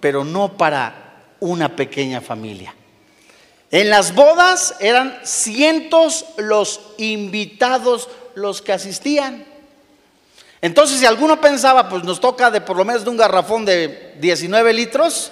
pero 0.00 0.24
no 0.24 0.56
para 0.56 1.26
una 1.40 1.74
pequeña 1.74 2.20
familia. 2.20 2.74
En 3.70 3.90
las 3.90 4.14
bodas 4.14 4.74
eran 4.80 5.18
cientos 5.24 6.24
los 6.36 6.80
invitados 6.96 8.08
los 8.34 8.62
que 8.62 8.72
asistían. 8.72 9.44
Entonces, 10.60 10.98
si 10.98 11.06
alguno 11.06 11.40
pensaba, 11.40 11.88
pues 11.88 12.04
nos 12.04 12.20
toca 12.20 12.50
de 12.50 12.60
por 12.60 12.76
lo 12.76 12.84
menos 12.84 13.04
de 13.04 13.10
un 13.10 13.16
garrafón 13.16 13.64
de 13.64 14.14
19 14.20 14.72
litros, 14.72 15.30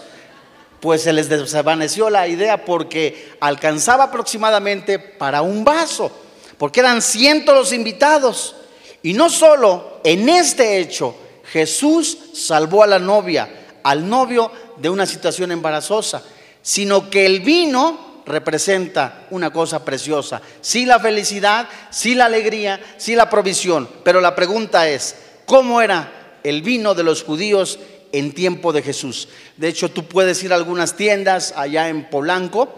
pues 0.81 1.03
se 1.03 1.13
les 1.13 1.29
desvaneció 1.29 2.11
la 2.11 2.29
idea 2.29 2.65
porque 2.65 3.35
alcanzaba 3.41 4.05
aproximadamente 4.05 4.99
para 4.99 5.43
un 5.43 5.65
vaso, 5.65 6.13
porque 6.59 6.81
eran 6.81 7.03
cientos 7.03 7.55
los 7.55 7.73
invitados. 7.73 8.55
Y 9.03 9.15
no 9.15 9.29
solo 9.29 10.01
en 10.05 10.29
este 10.29 10.79
hecho, 10.79 11.17
Jesús 11.53 12.19
salvó 12.35 12.83
a 12.83 12.87
la 12.87 12.99
novia, 12.99 13.49
al 13.83 14.09
novio 14.09 14.51
de 14.77 14.89
una 14.89 15.07
situación 15.07 15.51
embarazosa, 15.51 16.23
sino 16.63 17.11
que 17.11 17.27
el 17.27 17.41
vino 17.41 18.06
representa 18.27 19.27
una 19.31 19.53
cosa 19.53 19.85
preciosa. 19.85 20.43
Sí 20.61 20.85
la 20.85 21.01
felicidad, 21.01 21.69
sí 21.91 22.15
la 22.15 22.27
alegría, 22.27 22.81
sí 22.97 23.15
la 23.15 23.31
provisión. 23.31 23.89
Pero 24.03 24.21
la 24.21 24.35
pregunta 24.35 24.89
es, 24.89 25.15
¿cómo 25.47 25.81
era 25.81 26.39
el 26.43 26.63
vino 26.63 26.95
de 26.95 27.03
los 27.03 27.25
judíos 27.25 27.79
en 28.13 28.33
tiempo 28.33 28.73
de 28.73 28.83
Jesús. 28.83 29.29
De 29.57 29.69
hecho, 29.69 29.91
tú 29.91 30.05
puedes 30.05 30.43
ir 30.43 30.53
a 30.53 30.57
algunas 30.57 30.95
tiendas 30.95 31.53
allá 31.57 31.89
en 31.89 32.09
Polanco, 32.09 32.69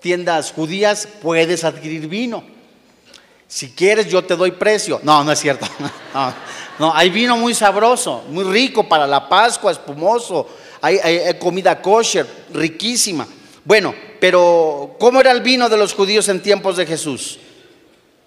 tiendas 0.00 0.52
judías, 0.52 1.08
puedes 1.20 1.64
adquirir 1.64 2.08
vino. 2.08 2.44
Si 3.46 3.70
quieres, 3.70 4.08
yo 4.08 4.22
te 4.22 4.36
doy 4.36 4.52
precio. 4.52 5.00
No, 5.02 5.24
no 5.24 5.32
es 5.32 5.38
cierto. 5.38 5.66
No, 6.78 6.94
hay 6.94 7.10
vino 7.10 7.36
muy 7.36 7.54
sabroso, 7.54 8.22
muy 8.28 8.44
rico 8.44 8.88
para 8.88 9.04
la 9.04 9.28
Pascua, 9.28 9.72
espumoso. 9.72 10.48
Hay 10.80 11.00
comida 11.40 11.82
kosher, 11.82 12.24
riquísima. 12.54 13.26
Bueno, 13.68 13.94
pero 14.18 14.96
¿cómo 14.98 15.20
era 15.20 15.30
el 15.30 15.42
vino 15.42 15.68
de 15.68 15.76
los 15.76 15.92
judíos 15.92 16.26
en 16.30 16.42
tiempos 16.42 16.78
de 16.78 16.86
Jesús? 16.86 17.38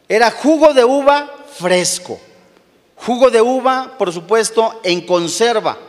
Era 0.07 0.29
jugo 0.29 0.71
de 0.75 0.85
uva 0.85 1.31
fresco. 1.57 2.21
Jugo 2.95 3.31
de 3.31 3.41
uva, 3.41 3.95
por 3.97 4.13
supuesto, 4.13 4.79
en 4.83 5.01
conserva. 5.01 5.79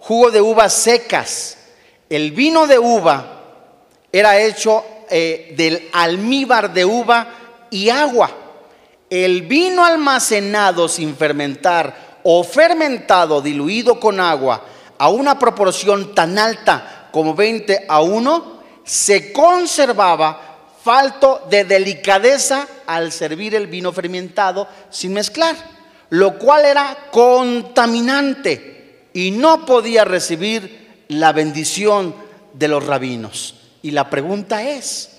Jugo 0.00 0.32
de 0.32 0.40
uvas 0.40 0.72
secas. 0.72 1.56
El 2.10 2.32
vino 2.32 2.66
de 2.66 2.80
uva 2.80 3.44
era 4.10 4.40
hecho 4.40 4.84
eh, 5.08 5.54
del 5.56 5.88
almíbar 5.92 6.74
de 6.74 6.84
uva 6.84 7.28
y 7.70 7.88
agua. 7.90 8.28
El 9.08 9.42
vino 9.42 9.84
almacenado 9.84 10.88
sin 10.88 11.14
fermentar 11.14 12.18
o 12.24 12.42
fermentado 12.42 13.40
diluido 13.40 14.00
con 14.00 14.18
agua 14.18 14.64
a 14.98 15.08
una 15.10 15.38
proporción 15.38 16.12
tan 16.12 16.36
alta 16.40 17.08
como 17.12 17.36
20 17.36 17.86
a 17.88 18.00
1 18.00 18.55
se 18.86 19.32
conservaba 19.32 20.40
falto 20.82 21.46
de 21.50 21.64
delicadeza 21.64 22.66
al 22.86 23.10
servir 23.10 23.56
el 23.56 23.66
vino 23.66 23.92
fermentado 23.92 24.68
sin 24.88 25.12
mezclar, 25.12 25.56
lo 26.10 26.38
cual 26.38 26.64
era 26.64 27.08
contaminante 27.10 29.08
y 29.12 29.32
no 29.32 29.66
podía 29.66 30.04
recibir 30.04 31.04
la 31.08 31.32
bendición 31.32 32.14
de 32.52 32.68
los 32.68 32.86
rabinos. 32.86 33.56
Y 33.82 33.90
la 33.90 34.08
pregunta 34.08 34.62
es, 34.62 35.10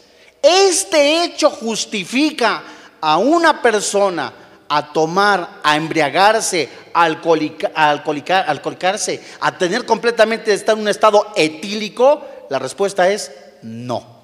¿este 0.42 1.26
hecho 1.26 1.50
justifica 1.50 2.64
a 3.02 3.18
una 3.18 3.62
persona 3.62 4.32
a 4.70 4.94
tomar, 4.94 5.60
a 5.64 5.76
embriagarse, 5.76 6.70
a, 6.94 7.04
alcoholicarse, 7.04 9.22
a 9.42 9.58
tener 9.58 9.86
completamente 9.86 10.54
estar 10.54 10.76
en 10.76 10.84
un 10.84 10.88
estado 10.88 11.34
etílico? 11.36 12.26
La 12.50 12.60
respuesta 12.60 13.10
es 13.10 13.30
no. 13.62 14.18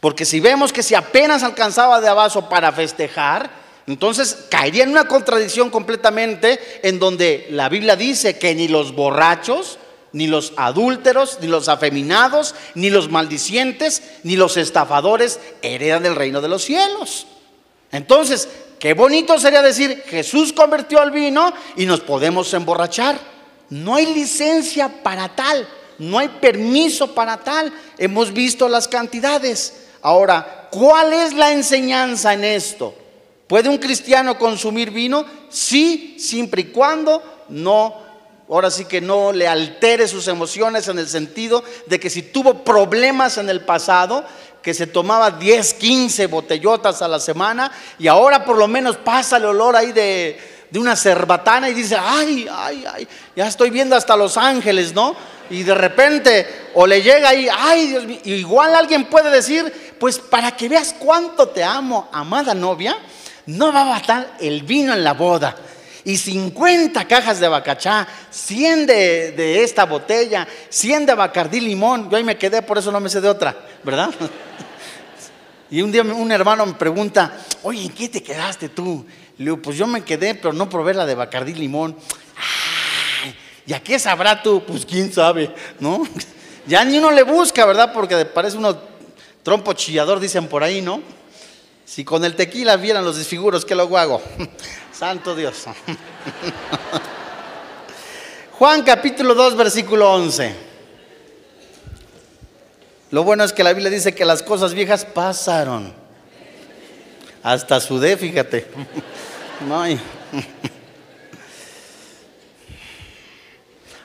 Porque 0.00 0.24
si 0.24 0.40
vemos 0.40 0.72
que 0.72 0.82
si 0.82 0.94
apenas 0.94 1.42
alcanzaba 1.42 2.00
de 2.00 2.08
abajo 2.08 2.48
para 2.48 2.72
festejar, 2.72 3.50
entonces 3.86 4.46
caería 4.48 4.84
en 4.84 4.90
una 4.90 5.06
contradicción 5.06 5.70
completamente 5.70 6.58
en 6.82 6.98
donde 6.98 7.46
la 7.50 7.68
Biblia 7.68 7.96
dice 7.96 8.38
que 8.38 8.54
ni 8.54 8.68
los 8.68 8.94
borrachos, 8.94 9.78
ni 10.12 10.26
los 10.26 10.52
adúlteros, 10.56 11.38
ni 11.40 11.48
los 11.48 11.68
afeminados, 11.68 12.54
ni 12.74 12.90
los 12.90 13.10
maldicientes, 13.10 14.02
ni 14.22 14.36
los 14.36 14.56
estafadores 14.56 15.40
heredan 15.62 16.06
el 16.06 16.16
reino 16.16 16.40
de 16.40 16.48
los 16.48 16.62
cielos. 16.62 17.26
Entonces, 17.90 18.48
qué 18.78 18.94
bonito 18.94 19.38
sería 19.38 19.62
decir, 19.62 20.02
Jesús 20.06 20.52
convirtió 20.52 21.00
al 21.00 21.10
vino 21.10 21.52
y 21.76 21.86
nos 21.86 22.00
podemos 22.00 22.52
emborrachar. 22.54 23.18
No 23.70 23.94
hay 23.94 24.06
licencia 24.06 24.88
para 25.02 25.34
tal, 25.34 25.66
no 25.98 26.18
hay 26.18 26.28
permiso 26.28 27.14
para 27.14 27.38
tal. 27.38 27.72
Hemos 27.98 28.32
visto 28.32 28.68
las 28.68 28.88
cantidades. 28.88 29.74
Ahora, 30.02 30.68
¿cuál 30.70 31.12
es 31.12 31.32
la 31.34 31.52
enseñanza 31.52 32.32
en 32.34 32.44
esto? 32.44 32.94
¿Puede 33.46 33.68
un 33.68 33.78
cristiano 33.78 34.38
consumir 34.38 34.90
vino? 34.90 35.24
Sí, 35.50 36.16
siempre 36.18 36.62
y 36.62 36.64
cuando 36.66 37.22
no, 37.48 37.94
ahora 38.48 38.70
sí 38.70 38.84
que 38.84 39.00
no 39.00 39.32
le 39.32 39.46
altere 39.46 40.08
sus 40.08 40.26
emociones 40.28 40.88
en 40.88 40.98
el 40.98 41.08
sentido 41.08 41.62
de 41.86 42.00
que 42.00 42.10
si 42.10 42.22
tuvo 42.22 42.64
problemas 42.64 43.38
en 43.38 43.48
el 43.50 43.60
pasado, 43.60 44.24
que 44.62 44.74
se 44.74 44.86
tomaba 44.86 45.32
10, 45.32 45.74
15 45.74 46.26
botellotas 46.28 47.02
a 47.02 47.08
la 47.08 47.18
semana 47.18 47.70
y 47.98 48.06
ahora 48.06 48.44
por 48.44 48.56
lo 48.56 48.68
menos 48.68 48.96
pasa 48.96 49.36
el 49.36 49.44
olor 49.44 49.76
ahí 49.76 49.92
de, 49.92 50.38
de 50.72 50.78
una 50.78 50.96
cerbatana 50.96 51.68
y 51.68 51.74
dice, 51.74 51.98
ay, 52.00 52.48
ay, 52.50 52.84
ay, 52.90 53.06
ya 53.36 53.46
estoy 53.46 53.68
viendo 53.68 53.94
hasta 53.94 54.16
Los 54.16 54.38
Ángeles, 54.38 54.94
¿no? 54.94 55.14
Y 55.50 55.64
de 55.64 55.74
repente, 55.74 56.70
o 56.72 56.86
le 56.86 57.02
llega 57.02 57.28
ahí, 57.28 57.46
ay 57.54 57.88
Dios 57.88 58.06
mío, 58.06 58.20
igual 58.24 58.74
alguien 58.74 59.04
puede 59.04 59.30
decir, 59.30 59.96
pues 60.00 60.18
para 60.18 60.56
que 60.56 60.70
veas 60.70 60.94
cuánto 60.98 61.50
te 61.50 61.62
amo, 61.62 62.08
amada 62.10 62.54
novia, 62.54 62.96
no 63.44 63.70
va 63.70 63.82
a 63.82 63.90
bastar 63.90 64.36
el 64.40 64.62
vino 64.62 64.94
en 64.94 65.04
la 65.04 65.12
boda. 65.12 65.54
Y 66.04 66.16
50 66.16 67.06
cajas 67.06 67.38
de 67.38 67.48
bacachá, 67.48 68.08
100 68.30 68.86
de, 68.86 69.32
de 69.32 69.62
esta 69.62 69.84
botella, 69.84 70.48
100 70.70 71.04
de 71.04 71.14
bacardí 71.14 71.60
limón. 71.60 72.08
Yo 72.08 72.16
ahí 72.16 72.24
me 72.24 72.38
quedé, 72.38 72.62
por 72.62 72.78
eso 72.78 72.90
no 72.90 72.98
me 72.98 73.10
sé 73.10 73.20
de 73.20 73.28
otra, 73.28 73.54
¿verdad? 73.84 74.08
Y 75.70 75.80
un 75.80 75.90
día 75.90 76.02
un 76.02 76.30
hermano 76.30 76.66
me 76.66 76.74
pregunta, 76.74 77.32
oye, 77.62 77.82
¿en 77.84 77.92
qué 77.92 78.06
te 78.06 78.22
quedaste 78.22 78.68
tú? 78.68 79.06
Le 79.42 79.50
digo, 79.50 79.60
pues 79.60 79.76
yo 79.76 79.88
me 79.88 80.04
quedé, 80.04 80.36
pero 80.36 80.52
no 80.52 80.68
probé 80.70 80.94
la 80.94 81.04
de 81.04 81.16
Bacardí 81.16 81.52
Limón. 81.54 81.96
Ay, 83.24 83.34
¿Y 83.66 83.72
a 83.72 83.82
qué 83.82 83.98
sabrá 83.98 84.40
tú? 84.40 84.62
Pues 84.64 84.86
quién 84.86 85.12
sabe, 85.12 85.52
¿no? 85.80 86.02
Ya 86.64 86.84
ni 86.84 86.96
uno 86.96 87.10
le 87.10 87.24
busca, 87.24 87.66
¿verdad? 87.66 87.92
Porque 87.92 88.24
parece 88.24 88.56
uno 88.56 88.78
trompo 89.42 89.72
chillador, 89.72 90.20
dicen 90.20 90.46
por 90.46 90.62
ahí, 90.62 90.80
¿no? 90.80 91.02
Si 91.84 92.04
con 92.04 92.24
el 92.24 92.36
tequila 92.36 92.76
vieran 92.76 93.04
los 93.04 93.16
desfiguros, 93.16 93.64
¿qué 93.64 93.74
lo 93.74 93.98
hago? 93.98 94.22
Santo 94.92 95.34
Dios. 95.34 95.64
Juan 98.52 98.84
capítulo 98.84 99.34
2, 99.34 99.56
versículo 99.56 100.12
11. 100.12 100.54
Lo 103.10 103.24
bueno 103.24 103.42
es 103.42 103.52
que 103.52 103.64
la 103.64 103.72
Biblia 103.72 103.90
dice 103.90 104.14
que 104.14 104.24
las 104.24 104.44
cosas 104.44 104.72
viejas 104.72 105.04
pasaron. 105.04 105.92
Hasta 107.42 107.80
sudé, 107.80 108.16
fíjate. 108.16 108.68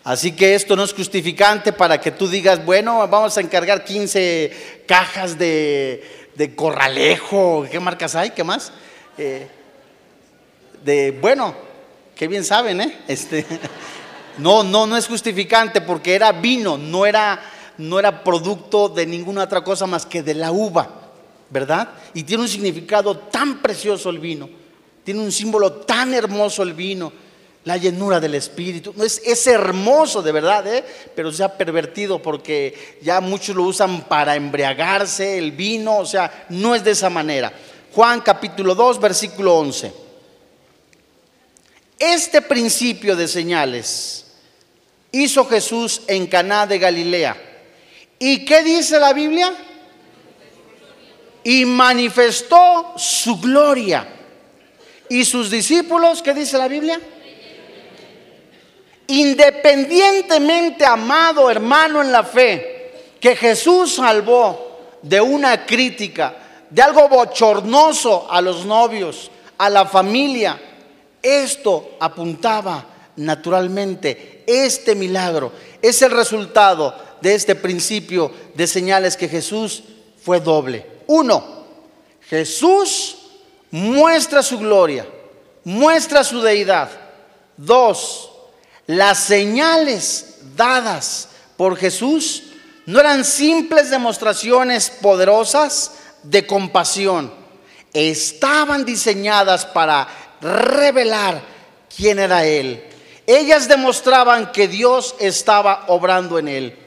Así 0.04 0.32
que 0.32 0.56
esto 0.56 0.76
no 0.76 0.84
es 0.84 0.94
justificante 0.94 1.74
para 1.74 2.00
que 2.00 2.12
tú 2.12 2.28
digas, 2.28 2.64
bueno, 2.66 3.06
vamos 3.08 3.38
a 3.38 3.42
encargar 3.42 3.84
15 3.84 4.84
cajas 4.88 5.38
de, 5.38 6.30
de 6.36 6.56
corralejo. 6.56 7.66
¿Qué 7.70 7.80
marcas 7.80 8.16
hay? 8.16 8.30
¿Qué 8.32 8.44
más? 8.44 8.72
Eh, 9.18 9.48
de, 10.84 11.12
bueno, 11.20 11.54
qué 12.16 12.28
bien 12.28 12.46
saben, 12.46 12.80
¿eh? 12.80 13.00
Este, 13.08 13.46
no, 14.38 14.64
no, 14.64 14.88
no 14.88 14.96
es 14.96 15.08
justificante 15.08 15.82
porque 15.82 16.16
era 16.16 16.32
vino, 16.32 16.78
no 16.78 17.06
era, 17.06 17.42
no 17.78 18.00
era 18.00 18.24
producto 18.24 18.88
de 18.88 19.06
ninguna 19.06 19.44
otra 19.44 19.62
cosa 19.62 19.88
más 19.88 20.06
que 20.06 20.24
de 20.24 20.36
la 20.36 20.52
uva. 20.52 21.08
¿verdad? 21.50 21.90
Y 22.14 22.24
tiene 22.24 22.44
un 22.44 22.50
significado 22.50 23.18
tan 23.18 23.62
precioso 23.62 24.10
el 24.10 24.20
vino, 24.20 24.50
tiene 25.08 25.22
un 25.22 25.32
símbolo 25.32 25.72
tan 25.72 26.14
hermoso 26.14 26.64
el 26.64 26.74
vino, 26.74 27.14
la 27.64 27.78
llenura 27.78 28.20
del 28.20 28.36
Espíritu. 28.36 28.94
Es, 29.02 29.22
es 29.24 29.48
hermoso 29.48 30.22
de 30.22 30.34
verdad, 30.34 30.68
¿eh? 30.68 30.84
pero 31.16 31.32
se 31.32 31.46
ha 31.46 31.58
pervertido 31.58 32.22
porque 32.22 32.98
ya 33.02 33.22
muchos 33.22 33.56
lo 33.56 33.64
usan 33.64 34.02
para 34.02 34.36
embriagarse, 34.36 35.38
el 35.38 35.54
vino, 35.54 36.00
o 36.00 36.06
sea, 36.06 36.46
no 36.50 36.76
es 36.76 36.84
de 36.84 36.92
esa 36.92 37.10
manera. 37.10 37.54
Juan 37.94 38.20
capítulo 38.20 38.76
2, 38.76 39.00
versículo 39.00 39.56
11. 39.56 39.94
Este 41.98 42.42
principio 42.42 43.16
de 43.16 43.30
señales 43.30 44.26
hizo 45.14 45.46
Jesús 45.46 46.02
en 46.08 46.28
Caná 46.28 46.68
de 46.68 46.80
Galilea. 46.80 47.38
¿Y 48.20 48.44
qué 48.44 48.62
dice 48.62 49.00
la 49.00 49.14
Biblia? 49.14 49.56
y 51.48 51.64
manifestó 51.64 52.92
su 52.98 53.40
gloria. 53.40 54.17
¿Y 55.10 55.26
sus 55.26 55.50
discípulos, 55.50 56.22
qué 56.22 56.34
dice 56.34 56.58
la 56.58 56.68
Biblia? 56.68 57.00
Independientemente, 59.08 60.86
amado 60.86 61.50
hermano 61.50 62.02
en 62.02 62.12
la 62.12 62.24
fe, 62.24 62.92
que 63.20 63.36
Jesús 63.36 63.96
salvó 63.96 64.98
de 65.02 65.22
una 65.22 65.66
crítica, 65.66 66.36
de 66.70 66.82
algo 66.82 67.08
bochornoso 67.08 68.30
a 68.30 68.42
los 68.42 68.66
novios, 68.66 69.32
a 69.58 69.70
la 69.70 69.86
familia, 69.86 70.60
esto 71.22 71.96
apuntaba 72.00 72.86
naturalmente, 73.16 74.44
este 74.46 74.94
milagro 74.96 75.52
es 75.82 76.02
el 76.02 76.12
resultado 76.12 76.96
de 77.22 77.36
este 77.36 77.56
principio 77.56 78.32
de 78.54 78.68
señales 78.68 79.18
que 79.18 79.28
Jesús 79.28 79.84
fue 80.22 80.40
doble. 80.40 80.86
Uno, 81.08 81.44
Jesús 82.22 83.17
muestra 83.72 84.44
su 84.44 84.60
gloria, 84.60 85.08
muestra 85.64 86.24
su 86.24 86.42
deidad. 86.42 86.90
Dos, 87.58 88.32
las 88.86 89.20
señales 89.20 90.40
dadas 90.56 91.30
por 91.58 91.76
Jesús 91.78 92.44
no 92.86 93.00
eran 93.00 93.26
simples 93.26 93.90
demostraciones 93.90 94.90
poderosas 94.90 95.94
de 96.24 96.46
compasión, 96.46 97.34
estaban 97.94 98.86
diseñadas 98.86 99.66
para 99.66 100.08
revelar 100.42 101.42
quién 101.96 102.20
era 102.20 102.46
Él. 102.46 102.84
Ellas 103.28 103.68
demostraban 103.68 104.54
que 104.54 104.70
Dios 104.70 105.14
estaba 105.20 105.84
obrando 105.88 106.40
en 106.40 106.48
él. 106.48 106.80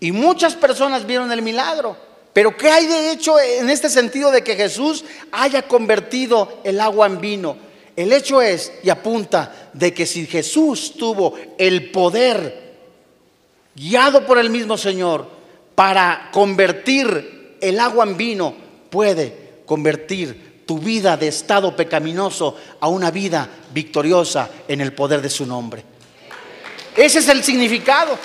Y 0.00 0.10
muchas 0.10 0.56
personas 0.56 1.06
vieron 1.06 1.30
el 1.30 1.40
milagro. 1.40 1.96
Pero 2.34 2.56
¿qué 2.56 2.68
hay 2.68 2.86
de 2.86 3.12
hecho 3.12 3.38
en 3.38 3.70
este 3.70 3.88
sentido 3.88 4.32
de 4.32 4.42
que 4.42 4.56
Jesús 4.56 5.04
haya 5.30 5.62
convertido 5.62 6.60
el 6.64 6.80
agua 6.80 7.06
en 7.06 7.20
vino? 7.20 7.56
El 7.96 8.12
hecho 8.12 8.42
es, 8.42 8.72
y 8.82 8.90
apunta, 8.90 9.70
de 9.72 9.94
que 9.94 10.04
si 10.04 10.26
Jesús 10.26 10.94
tuvo 10.98 11.34
el 11.56 11.92
poder, 11.92 12.74
guiado 13.76 14.26
por 14.26 14.38
el 14.38 14.50
mismo 14.50 14.76
Señor, 14.76 15.28
para 15.76 16.30
convertir 16.32 17.56
el 17.60 17.78
agua 17.78 18.04
en 18.04 18.16
vino, 18.16 18.54
puede 18.90 19.62
convertir 19.64 20.64
tu 20.66 20.80
vida 20.80 21.16
de 21.16 21.28
estado 21.28 21.76
pecaminoso 21.76 22.56
a 22.80 22.88
una 22.88 23.12
vida 23.12 23.48
victoriosa 23.72 24.50
en 24.66 24.80
el 24.80 24.92
poder 24.92 25.22
de 25.22 25.30
su 25.30 25.46
nombre. 25.46 25.84
Ese 26.96 27.20
es 27.20 27.28
el 27.28 27.44
significado. 27.44 28.18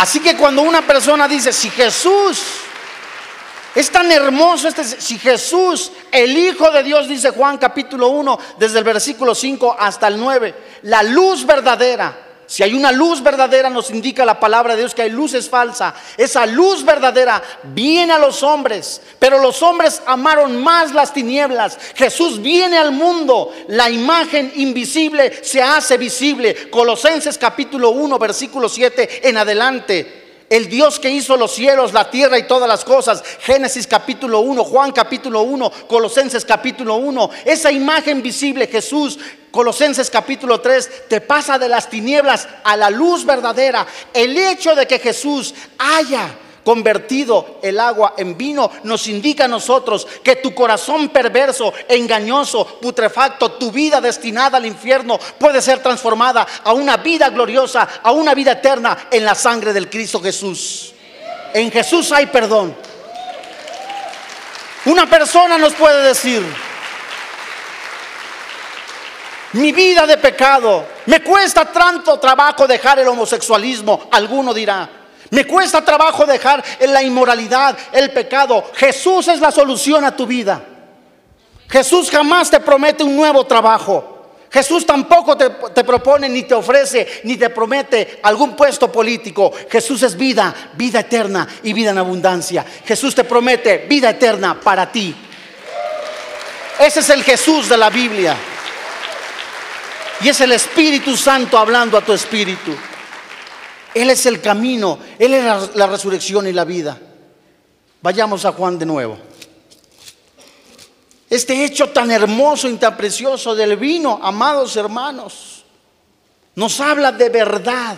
Así 0.00 0.20
que 0.20 0.34
cuando 0.34 0.62
una 0.62 0.80
persona 0.80 1.28
dice, 1.28 1.52
si 1.52 1.68
Jesús 1.68 2.40
es 3.74 3.90
tan 3.90 4.10
hermoso, 4.10 4.66
este, 4.66 4.82
si 4.82 5.18
Jesús, 5.18 5.92
el 6.10 6.34
Hijo 6.38 6.70
de 6.70 6.82
Dios, 6.82 7.06
dice 7.06 7.28
Juan 7.28 7.58
capítulo 7.58 8.08
1, 8.08 8.38
desde 8.56 8.78
el 8.78 8.84
versículo 8.84 9.34
5 9.34 9.76
hasta 9.78 10.08
el 10.08 10.18
9, 10.18 10.54
la 10.84 11.02
luz 11.02 11.44
verdadera, 11.44 12.16
si 12.50 12.64
hay 12.64 12.74
una 12.74 12.90
luz 12.90 13.22
verdadera, 13.22 13.70
nos 13.70 13.90
indica 13.90 14.24
la 14.24 14.40
palabra 14.40 14.74
de 14.74 14.80
Dios 14.80 14.92
que 14.92 15.02
hay 15.02 15.10
luz 15.10 15.34
es 15.34 15.48
falsa. 15.48 15.94
Esa 16.16 16.46
luz 16.46 16.84
verdadera 16.84 17.40
viene 17.62 18.12
a 18.12 18.18
los 18.18 18.42
hombres, 18.42 19.00
pero 19.20 19.38
los 19.38 19.62
hombres 19.62 20.02
amaron 20.04 20.60
más 20.60 20.92
las 20.92 21.14
tinieblas. 21.14 21.78
Jesús 21.94 22.42
viene 22.42 22.76
al 22.76 22.90
mundo, 22.90 23.54
la 23.68 23.88
imagen 23.88 24.52
invisible 24.56 25.44
se 25.44 25.62
hace 25.62 25.96
visible. 25.96 26.68
Colosenses 26.70 27.38
capítulo 27.38 27.90
1, 27.90 28.18
versículo 28.18 28.68
7 28.68 29.28
en 29.28 29.36
adelante 29.36 30.19
el 30.50 30.68
Dios 30.68 30.98
que 30.98 31.08
hizo 31.08 31.36
los 31.36 31.52
cielos, 31.52 31.92
la 31.92 32.10
tierra 32.10 32.36
y 32.36 32.48
todas 32.48 32.68
las 32.68 32.84
cosas. 32.84 33.22
Génesis 33.40 33.86
capítulo 33.86 34.40
1, 34.40 34.64
Juan 34.64 34.90
capítulo 34.90 35.42
1, 35.42 35.70
Colosenses 35.88 36.44
capítulo 36.44 36.96
1. 36.96 37.30
Esa 37.44 37.70
imagen 37.70 38.20
visible, 38.20 38.66
Jesús, 38.66 39.16
Colosenses 39.52 40.10
capítulo 40.10 40.60
3, 40.60 41.08
te 41.08 41.20
pasa 41.20 41.56
de 41.56 41.68
las 41.68 41.88
tinieblas 41.88 42.48
a 42.64 42.76
la 42.76 42.90
luz 42.90 43.24
verdadera. 43.24 43.86
El 44.12 44.36
hecho 44.36 44.74
de 44.74 44.88
que 44.88 44.98
Jesús 44.98 45.54
haya 45.78 46.36
convertido 46.70 47.58
el 47.62 47.80
agua 47.80 48.14
en 48.16 48.38
vino, 48.38 48.70
nos 48.84 49.08
indica 49.08 49.46
a 49.46 49.48
nosotros 49.48 50.06
que 50.22 50.36
tu 50.36 50.54
corazón 50.54 51.08
perverso, 51.08 51.74
engañoso, 51.88 52.64
putrefacto, 52.80 53.50
tu 53.50 53.72
vida 53.72 54.00
destinada 54.00 54.58
al 54.58 54.66
infierno 54.66 55.18
puede 55.36 55.60
ser 55.62 55.82
transformada 55.82 56.46
a 56.62 56.72
una 56.72 56.98
vida 56.98 57.28
gloriosa, 57.30 57.88
a 58.00 58.12
una 58.12 58.34
vida 58.34 58.52
eterna 58.52 59.08
en 59.10 59.24
la 59.24 59.34
sangre 59.34 59.72
del 59.72 59.90
Cristo 59.90 60.22
Jesús. 60.22 60.92
En 61.54 61.72
Jesús 61.72 62.12
hay 62.12 62.26
perdón. 62.26 62.72
Una 64.84 65.10
persona 65.10 65.58
nos 65.58 65.72
puede 65.72 66.04
decir, 66.04 66.40
mi 69.54 69.72
vida 69.72 70.06
de 70.06 70.18
pecado, 70.18 70.86
me 71.06 71.20
cuesta 71.20 71.64
tanto 71.64 72.20
trabajo 72.20 72.68
dejar 72.68 73.00
el 73.00 73.08
homosexualismo, 73.08 74.06
alguno 74.12 74.54
dirá, 74.54 74.99
me 75.30 75.46
cuesta 75.46 75.84
trabajo 75.84 76.26
dejar 76.26 76.62
en 76.78 76.92
la 76.92 77.02
inmoralidad, 77.02 77.76
el 77.92 78.10
pecado. 78.10 78.70
Jesús 78.74 79.28
es 79.28 79.40
la 79.40 79.52
solución 79.52 80.04
a 80.04 80.14
tu 80.14 80.26
vida. 80.26 80.60
Jesús 81.68 82.10
jamás 82.10 82.50
te 82.50 82.58
promete 82.58 83.04
un 83.04 83.16
nuevo 83.16 83.46
trabajo. 83.46 84.16
Jesús 84.50 84.84
tampoco 84.84 85.36
te, 85.36 85.48
te, 85.48 85.84
propone, 85.84 86.28
ni 86.28 86.42
te 86.42 86.54
ofrece, 86.54 87.20
ni 87.22 87.36
te 87.36 87.50
promete 87.50 88.18
algún 88.24 88.56
puesto 88.56 88.90
político. 88.90 89.52
Jesús 89.70 90.02
es 90.02 90.16
vida, 90.16 90.52
vida 90.74 91.00
eterna 91.00 91.46
y 91.62 91.72
vida 91.72 91.90
en 91.90 91.98
abundancia. 91.98 92.66
Jesús 92.84 93.14
te 93.14 93.22
promete 93.22 93.86
vida 93.88 94.10
eterna 94.10 94.60
para 94.60 94.90
ti. 94.90 95.14
Ese 96.80 96.98
es 96.98 97.10
el 97.10 97.22
Jesús 97.22 97.68
de 97.68 97.76
la 97.76 97.90
Biblia. 97.90 98.36
Y 100.22 100.28
es 100.28 100.40
el 100.40 100.50
Espíritu 100.50 101.16
Santo 101.16 101.56
hablando 101.56 101.96
a 101.96 102.00
tu 102.00 102.12
espíritu. 102.12 102.74
Él 103.94 104.10
es 104.10 104.26
el 104.26 104.40
camino, 104.40 104.98
Él 105.18 105.34
es 105.34 105.74
la, 105.74 105.86
resurrección 105.86 106.46
y 106.46 106.52
la 106.52 106.64
vida. 106.64 106.98
Vayamos 108.02 108.44
a 108.44 108.52
Juan 108.52 108.78
de 108.78 108.86
nuevo. 108.86 109.18
Este 111.28 111.64
hecho 111.64 111.90
tan 111.90 112.10
hermoso 112.10 112.68
y 112.68 112.76
tan 112.76 112.96
precioso 112.96 113.54
del 113.54 113.76
vino, 113.76 114.18
amados 114.22 114.76
hermanos, 114.76 115.64
nos 116.54 116.80
habla 116.80 117.12
de 117.12 117.28
verdad 117.28 117.96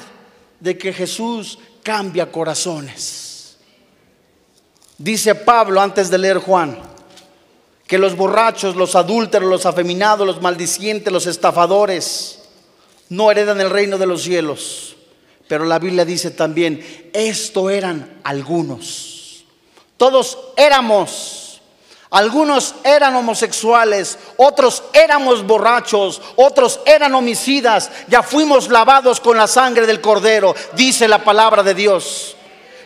de 0.61 0.77
que 0.77 0.93
Jesús 0.93 1.59
cambia 1.83 2.31
corazones. 2.31 3.57
Dice 4.99 5.35
Pablo 5.35 5.81
antes 5.81 6.11
de 6.11 6.19
leer 6.19 6.39
Juan, 6.39 6.79
que 7.87 7.99
los 7.99 8.17
borrachos, 8.17 8.77
los 8.77 8.95
adúlteros, 8.95 9.49
los 9.49 9.67
afeminados, 9.67 10.27
los 10.27 10.41
maldicientes, 10.41 11.13
los 11.13 11.27
estafadores, 11.27 12.39
no 13.09 13.31
heredan 13.31 13.61
el 13.61 13.71
reino 13.71 13.99
de 13.99 14.07
los 14.07 14.23
cielos. 14.23 14.97
Pero 15.53 15.67
la 15.67 15.79
Biblia 15.79 16.07
dice 16.07 16.31
también, 16.31 17.11
esto 17.13 17.69
eran 17.69 18.23
algunos. 18.25 19.45
Todos 19.99 20.39
éramos. 20.57 21.61
Algunos 22.09 22.75
eran 22.83 23.15
homosexuales, 23.17 24.19
otros 24.39 24.83
éramos 24.95 25.47
borrachos, 25.47 26.23
otros 26.37 26.81
eran 26.87 27.15
homicidas. 27.15 27.91
Ya 28.09 28.23
fuimos 28.23 28.71
lavados 28.71 29.21
con 29.21 29.37
la 29.37 29.47
sangre 29.47 29.87
del 29.87 30.01
cordero, 30.01 30.55
dice 30.73 31.07
la 31.07 31.23
palabra 31.23 31.63
de 31.63 31.75
Dios. 31.75 32.35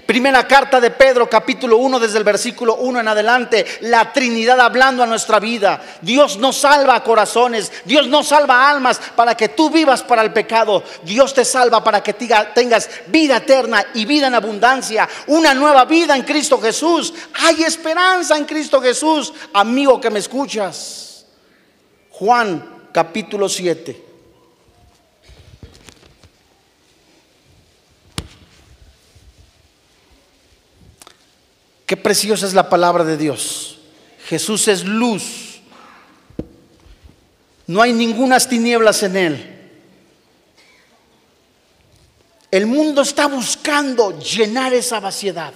Primera 0.06 0.46
carta 0.46 0.80
de 0.80 0.92
Pedro, 0.92 1.28
capítulo 1.28 1.78
1, 1.78 1.98
desde 1.98 2.18
el 2.18 2.22
versículo 2.22 2.76
1 2.76 3.00
en 3.00 3.08
adelante, 3.08 3.66
la 3.80 4.12
Trinidad 4.12 4.60
hablando 4.60 5.02
a 5.02 5.06
nuestra 5.06 5.40
vida. 5.40 5.82
Dios 6.00 6.36
no 6.38 6.52
salva 6.52 7.02
corazones, 7.02 7.72
Dios 7.84 8.06
no 8.06 8.22
salva 8.22 8.70
almas 8.70 9.00
para 9.16 9.36
que 9.36 9.48
tú 9.48 9.68
vivas 9.68 10.04
para 10.04 10.22
el 10.22 10.32
pecado. 10.32 10.84
Dios 11.02 11.34
te 11.34 11.44
salva 11.44 11.82
para 11.82 12.04
que 12.04 12.12
tengas 12.12 12.88
vida 13.08 13.38
eterna 13.38 13.84
y 13.94 14.04
vida 14.04 14.28
en 14.28 14.36
abundancia, 14.36 15.08
una 15.26 15.52
nueva 15.54 15.84
vida 15.86 16.14
en 16.14 16.22
Cristo 16.22 16.60
Jesús. 16.60 17.12
Hay 17.42 17.64
esperanza 17.64 18.36
en 18.36 18.44
Cristo 18.44 18.80
Jesús, 18.80 19.34
amigo 19.52 20.00
que 20.00 20.10
me 20.10 20.20
escuchas. 20.20 21.26
Juan, 22.10 22.88
capítulo 22.92 23.48
7. 23.48 24.05
Qué 31.86 31.96
preciosa 31.96 32.46
es 32.46 32.54
la 32.54 32.68
palabra 32.68 33.04
de 33.04 33.16
Dios. 33.16 33.78
Jesús 34.26 34.66
es 34.66 34.84
luz. 34.84 35.60
No 37.68 37.80
hay 37.80 37.92
ningunas 37.92 38.48
tinieblas 38.48 39.04
en 39.04 39.16
él. 39.16 39.52
El 42.50 42.66
mundo 42.66 43.02
está 43.02 43.26
buscando 43.26 44.18
llenar 44.18 44.72
esa 44.72 44.98
vaciedad, 44.98 45.52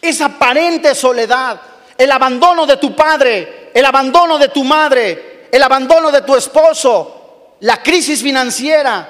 esa 0.00 0.26
aparente 0.26 0.94
soledad, 0.94 1.60
el 1.96 2.10
abandono 2.10 2.66
de 2.66 2.76
tu 2.78 2.94
padre, 2.94 3.70
el 3.72 3.84
abandono 3.84 4.38
de 4.38 4.48
tu 4.48 4.64
madre, 4.64 5.48
el 5.52 5.62
abandono 5.62 6.10
de 6.10 6.22
tu 6.22 6.34
esposo, 6.34 7.56
la 7.60 7.82
crisis 7.82 8.22
financiera, 8.22 9.08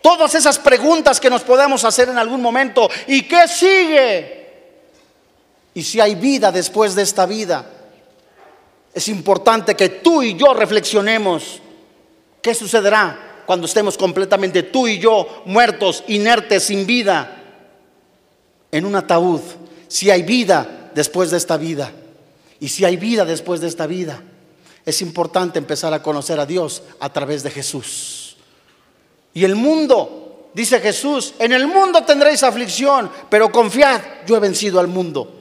todas 0.00 0.34
esas 0.34 0.58
preguntas 0.58 1.20
que 1.20 1.30
nos 1.30 1.42
podemos 1.42 1.84
hacer 1.84 2.08
en 2.08 2.18
algún 2.18 2.40
momento. 2.40 2.88
¿Y 3.06 3.22
qué 3.22 3.46
sigue? 3.46 4.39
Y 5.74 5.82
si 5.82 6.00
hay 6.00 6.14
vida 6.14 6.50
después 6.50 6.94
de 6.94 7.02
esta 7.02 7.26
vida. 7.26 7.64
Es 8.92 9.08
importante 9.08 9.74
que 9.76 9.88
tú 9.88 10.22
y 10.22 10.34
yo 10.36 10.52
reflexionemos 10.52 11.60
qué 12.42 12.54
sucederá 12.54 13.42
cuando 13.46 13.66
estemos 13.66 13.96
completamente 13.96 14.64
tú 14.64 14.88
y 14.88 14.98
yo 14.98 15.42
muertos, 15.46 16.04
inertes, 16.08 16.64
sin 16.64 16.86
vida, 16.86 17.36
en 18.72 18.84
un 18.84 18.96
ataúd. 18.96 19.40
Si 19.88 20.10
hay 20.10 20.22
vida 20.22 20.90
después 20.94 21.30
de 21.30 21.36
esta 21.36 21.56
vida. 21.56 21.92
Y 22.58 22.68
si 22.68 22.84
hay 22.84 22.96
vida 22.96 23.24
después 23.24 23.60
de 23.60 23.68
esta 23.68 23.86
vida, 23.86 24.22
es 24.84 25.00
importante 25.02 25.58
empezar 25.58 25.94
a 25.94 26.02
conocer 26.02 26.38
a 26.38 26.46
Dios 26.46 26.82
a 27.00 27.12
través 27.12 27.42
de 27.42 27.50
Jesús. 27.50 28.36
Y 29.32 29.44
el 29.44 29.54
mundo, 29.54 30.50
dice 30.52 30.80
Jesús, 30.80 31.34
en 31.38 31.52
el 31.52 31.66
mundo 31.66 32.04
tendréis 32.04 32.42
aflicción, 32.42 33.10
pero 33.30 33.50
confiad, 33.50 34.00
yo 34.26 34.36
he 34.36 34.40
vencido 34.40 34.78
al 34.78 34.88
mundo. 34.88 35.39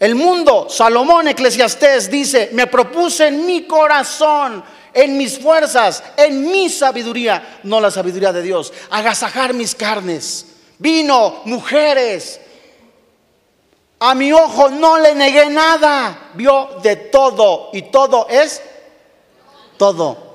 El 0.00 0.14
mundo, 0.14 0.66
Salomón 0.70 1.28
Eclesiastés 1.28 2.10
dice, 2.10 2.48
me 2.54 2.66
propuse 2.66 3.28
en 3.28 3.44
mi 3.44 3.64
corazón, 3.66 4.64
en 4.94 5.18
mis 5.18 5.38
fuerzas, 5.38 6.02
en 6.16 6.50
mi 6.50 6.70
sabiduría, 6.70 7.60
no 7.64 7.80
la 7.80 7.90
sabiduría 7.90 8.32
de 8.32 8.40
Dios, 8.40 8.72
agasajar 8.88 9.52
mis 9.52 9.74
carnes. 9.74 10.46
Vino, 10.78 11.42
mujeres. 11.44 12.40
A 13.98 14.14
mi 14.14 14.32
ojo 14.32 14.70
no 14.70 14.96
le 14.98 15.14
negué 15.14 15.50
nada. 15.50 16.30
Vio 16.32 16.78
de 16.82 16.96
todo 16.96 17.68
y 17.74 17.82
todo 17.82 18.26
es 18.30 18.62
todo. 19.76 20.30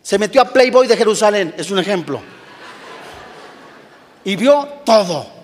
Se 0.00 0.16
metió 0.16 0.42
a 0.42 0.44
Playboy 0.44 0.86
de 0.86 0.96
Jerusalén, 0.96 1.52
es 1.58 1.72
un 1.72 1.80
ejemplo. 1.80 2.20
Y 4.22 4.36
vio 4.36 4.64
todo. 4.84 5.39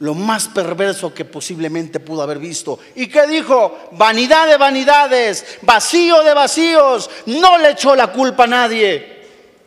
Lo 0.00 0.14
más 0.14 0.48
perverso 0.48 1.12
que 1.12 1.26
posiblemente 1.26 2.00
pudo 2.00 2.22
haber 2.22 2.38
visto. 2.38 2.78
¿Y 2.94 3.06
qué 3.06 3.26
dijo? 3.26 3.90
Vanidad 3.92 4.48
de 4.48 4.56
vanidades, 4.56 5.58
vacío 5.60 6.22
de 6.22 6.32
vacíos. 6.32 7.10
No 7.26 7.58
le 7.58 7.72
echó 7.72 7.94
la 7.94 8.10
culpa 8.10 8.44
a 8.44 8.48
nadie. 8.48 9.20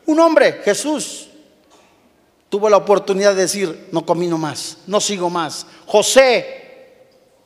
Un 0.08 0.20
hombre, 0.20 0.62
Jesús, 0.66 1.28
tuvo 2.50 2.68
la 2.68 2.78
oportunidad 2.78 3.36
de 3.36 3.42
decir, 3.44 3.90
no 3.92 4.06
comino 4.06 4.40
más, 4.40 4.80
no 4.88 5.00
sigo 5.00 5.30
más. 5.30 5.68
José, 5.86 6.64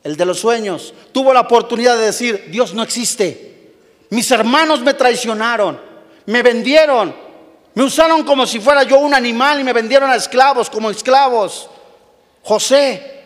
el 0.03 0.15
de 0.15 0.25
los 0.25 0.39
sueños, 0.39 0.93
tuvo 1.11 1.33
la 1.33 1.41
oportunidad 1.41 1.97
de 1.97 2.05
decir, 2.05 2.47
Dios 2.49 2.73
no 2.73 2.83
existe. 2.83 3.73
Mis 4.11 4.31
hermanos 4.31 4.81
me 4.81 4.93
traicionaron, 4.93 5.77
me 6.25 6.41
vendieron, 6.41 7.13
me 7.73 7.83
usaron 7.83 8.23
como 8.23 8.47
si 8.47 8.61
fuera 8.61 8.83
yo 8.83 8.99
un 8.99 9.13
animal 9.13 9.59
y 9.59 9.65
me 9.65 9.73
vendieron 9.73 10.09
a 10.09 10.15
esclavos 10.15 10.69
como 10.69 10.89
esclavos. 10.89 11.69
José 12.47 13.23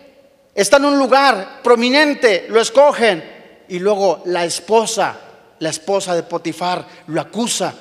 está 0.54 0.78
en 0.78 0.86
un 0.86 0.98
lugar 0.98 1.62
prominente, 1.64 2.48
lo 2.50 2.60
escogen 2.60 3.24
y 3.70 3.80
luego 3.80 4.24
la 4.26 4.46
esposa, 4.46 5.16
la 5.60 5.70
esposa 5.70 6.16
de 6.16 6.24
Potifar, 6.24 6.86
lo 7.08 7.22
acusa. 7.22 7.74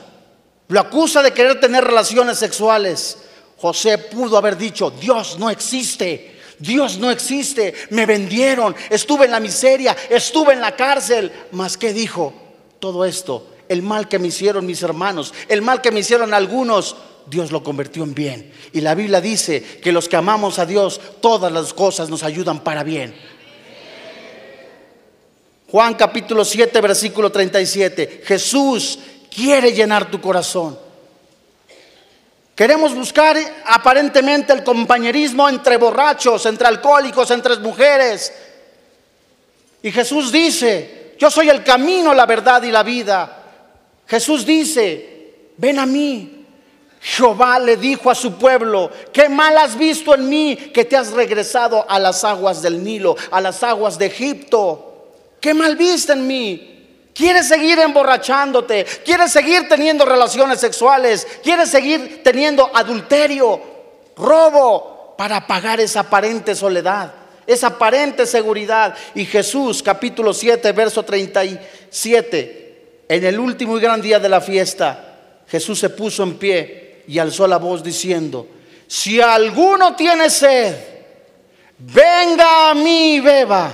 Lo 0.69 0.81
acusa 0.81 1.23
de 1.23 1.33
querer 1.33 1.59
tener 1.59 1.83
relaciones 1.83 2.39
sexuales. 2.39 3.17
José 3.57 3.99
pudo 3.99 4.37
haber 4.37 4.57
dicho, 4.57 4.91
Dios 4.91 5.39
no 5.39 5.51
existe. 5.51 6.39
Dios 6.59 6.99
no 6.99 7.11
existe, 7.11 7.73
me 7.89 8.05
vendieron, 8.05 8.77
estuve 8.91 9.25
en 9.25 9.31
la 9.31 9.41
miseria, 9.41 9.97
estuve 10.11 10.53
en 10.53 10.61
la 10.61 10.77
cárcel. 10.77 11.33
Mas 11.53 11.79
¿qué 11.79 11.95
dijo? 11.95 12.35
todo 12.81 13.05
esto, 13.05 13.47
el 13.69 13.83
mal 13.83 14.09
que 14.09 14.19
me 14.19 14.29
hicieron 14.29 14.67
mis 14.67 14.83
hermanos, 14.83 15.33
el 15.49 15.63
mal 15.63 15.81
que 15.81 15.93
me 15.93 16.01
hicieron 16.01 16.35
algunos, 16.35 16.97
Dios 17.31 17.53
lo 17.53 17.63
convirtió 17.63 18.03
en 18.03 18.13
bien. 18.13 18.53
Y 18.73 18.81
la 18.81 18.97
Biblia 18.97 19.21
dice 19.21 19.63
que 19.63 19.93
los 19.93 20.09
que 20.09 20.17
amamos 20.17 20.59
a 20.59 20.67
Dios, 20.67 21.01
todas 21.21 21.53
las 21.53 21.73
cosas 21.73 22.11
nos 22.11 22.25
ayudan 22.25 22.65
para 22.65 22.83
bien. 22.83 23.15
Juan 25.71 25.95
capítulo 25.95 26.45
7, 26.45 26.81
versículo 26.81 27.31
37. 27.31 28.23
Jesús 28.25 28.99
quiere 29.33 29.73
llenar 29.73 30.11
tu 30.11 30.21
corazón. 30.21 30.77
Queremos 32.57 32.95
buscar 32.95 33.39
aparentemente 33.65 34.53
el 34.53 34.65
compañerismo 34.65 35.49
entre 35.49 35.77
borrachos, 35.77 36.45
entre 36.47 36.67
alcohólicos, 36.67 37.31
entre 37.31 37.57
mujeres. 37.59 38.33
Y 39.83 39.93
Jesús 39.93 40.33
dice, 40.33 41.15
yo 41.17 41.31
soy 41.31 41.49
el 41.49 41.63
camino, 41.63 42.13
la 42.13 42.27
verdad 42.27 42.63
y 42.65 42.73
la 42.73 42.83
vida. 42.83 43.45
Jesús 44.09 44.45
dice, 44.45 45.53
ven 45.57 45.79
a 45.79 45.87
mí. 45.87 46.40
Jehová 47.03 47.59
le 47.59 47.79
dijo 47.79 48.11
a 48.11 48.15
su 48.15 48.35
pueblo, 48.35 48.91
¿qué 49.11 49.31
mal 49.31 49.57
has 49.57 49.77
visto 49.77 50.15
en 50.15 50.29
mí 50.29 50.55
que 50.55 50.85
te 50.85 50.97
has 50.97 51.13
regresado 51.13 51.87
a 51.89 51.99
las 51.99 52.25
aguas 52.25 52.61
del 52.61 52.85
Nilo, 52.85 53.17
a 53.31 53.41
las 53.41 53.63
aguas 53.63 53.99
de 53.99 54.07
Egipto? 54.07 55.09
¿Qué 55.41 55.55
mal 55.55 55.77
viste 55.77 56.13
en 56.13 56.27
mí? 56.27 57.11
¿Quieres 57.15 57.49
seguir 57.49 57.79
emborrachándote? 57.79 58.85
¿Quieres 59.05 59.33
seguir 59.33 59.67
teniendo 59.67 60.05
relaciones 60.05 60.61
sexuales? 60.61 61.27
¿Quieres 61.43 61.71
seguir 61.71 62.23
teniendo 62.23 62.71
adulterio, 62.75 63.61
robo 64.17 65.15
para 65.17 65.47
pagar 65.47 65.81
esa 65.81 66.01
aparente 66.01 66.55
soledad? 66.55 67.15
esa 67.47 67.69
aparente 67.69 68.27
seguridad. 68.27 68.95
Y 69.13 69.25
Jesús, 69.25 69.83
capítulo 69.83 70.33
7, 70.33 70.71
verso 70.71 71.05
37, 71.05 73.05
en 73.09 73.25
el 73.25 73.41
último 73.41 73.77
y 73.77 73.81
gran 73.81 74.01
día 74.01 74.21
de 74.21 74.29
la 74.29 74.41
fiesta, 74.41 75.17
Jesús 75.49 75.81
se 75.81 75.91
puso 75.91 76.23
en 76.23 76.39
pie 76.39 76.90
y 77.11 77.19
alzó 77.19 77.47
la 77.49 77.59
voz 77.59 77.83
diciendo, 77.83 78.47
si 78.87 79.21
alguno 79.21 79.97
tiene 79.97 80.31
sed, 80.31 80.77
venga 81.79 82.71
a 82.71 82.75
mí 82.75 83.17
y 83.17 83.21
beba. 83.21 83.73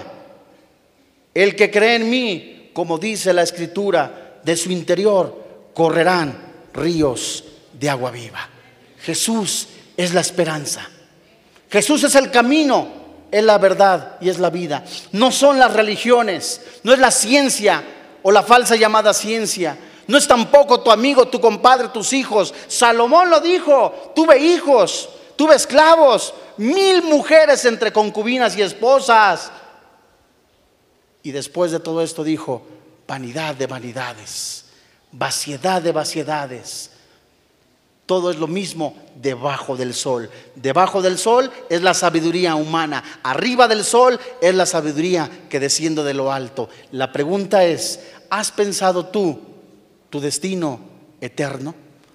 El 1.35 1.55
que 1.55 1.71
cree 1.71 1.97
en 1.97 2.09
mí, 2.09 2.71
como 2.73 2.97
dice 2.97 3.35
la 3.35 3.43
escritura, 3.43 4.41
de 4.43 4.57
su 4.57 4.73
interior 4.73 5.71
correrán 5.75 6.35
ríos 6.73 7.45
de 7.75 7.91
agua 7.91 8.11
viva. 8.11 8.49
Jesús 9.01 9.69
es 9.97 10.15
la 10.15 10.23
esperanza. 10.23 10.89
Jesús 11.69 12.05
es 12.05 12.15
el 12.15 12.31
camino 12.31 12.97
es 13.31 13.45
la 13.45 13.59
verdad 13.59 14.17
y 14.21 14.31
es 14.31 14.39
la 14.39 14.49
vida. 14.49 14.83
No 15.13 15.31
son 15.31 15.59
las 15.59 15.75
religiones, 15.75 16.61
no 16.85 16.93
es 16.95 16.99
la 16.99 17.11
ciencia 17.11 17.83
o 18.23 18.33
la 18.33 18.43
falsa 18.43 18.77
llamada 18.77 19.13
ciencia. 19.13 19.77
No 20.07 20.19
es 20.19 20.29
tampoco 20.29 20.81
tu 20.81 20.91
amigo, 20.91 21.27
tu 21.29 21.41
compadre, 21.41 21.89
tus 21.89 22.13
hijos. 22.13 22.55
Salomón 22.69 23.31
lo 23.31 23.41
dijo, 23.41 24.13
tuve 24.15 24.39
hijos, 24.39 25.09
tuve 25.37 25.57
esclavos, 25.57 26.33
mil 26.57 27.03
mujeres 27.03 27.65
entre 27.65 27.93
concubinas 27.93 28.57
y 28.57 28.63
esposas. 28.63 29.51
Y 31.23 31.33
después 31.33 31.73
de 31.73 31.81
todo 31.81 32.03
esto 32.03 32.23
dijo, 32.23 32.63
vanidad 33.07 33.55
de 33.55 33.67
vanidades, 33.67 34.67
vaciedad 35.13 35.83
de 35.83 35.93
vaciedades 35.93 36.91
todo 38.07 38.31
es 38.31 38.39
lo 38.39 38.47
mismo 38.47 38.97
debajo 39.17 39.77
del 39.77 39.93
sol. 39.93 40.31
Debajo 40.55 41.03
del 41.03 41.19
sol 41.19 41.51
es 41.69 41.83
la 41.83 41.93
sabiduría 41.93 42.55
humana. 42.55 43.03
Arriba 43.25 43.67
del 43.67 43.85
sol 43.85 44.19
es 44.41 44.55
la 44.55 44.65
sabiduría 44.65 45.29
que 45.51 45.59
desciende 45.59 46.05
de 46.05 46.15
lo 46.15 46.33
alto. 46.33 46.69
La 46.93 47.13
pregunta 47.13 47.65
es, 47.65 47.99
¿has 48.31 48.53
pensado 48.53 49.07
tú 49.07 49.41
tu 50.17 50.21
destino 50.23 50.81
eterno? 51.21 51.75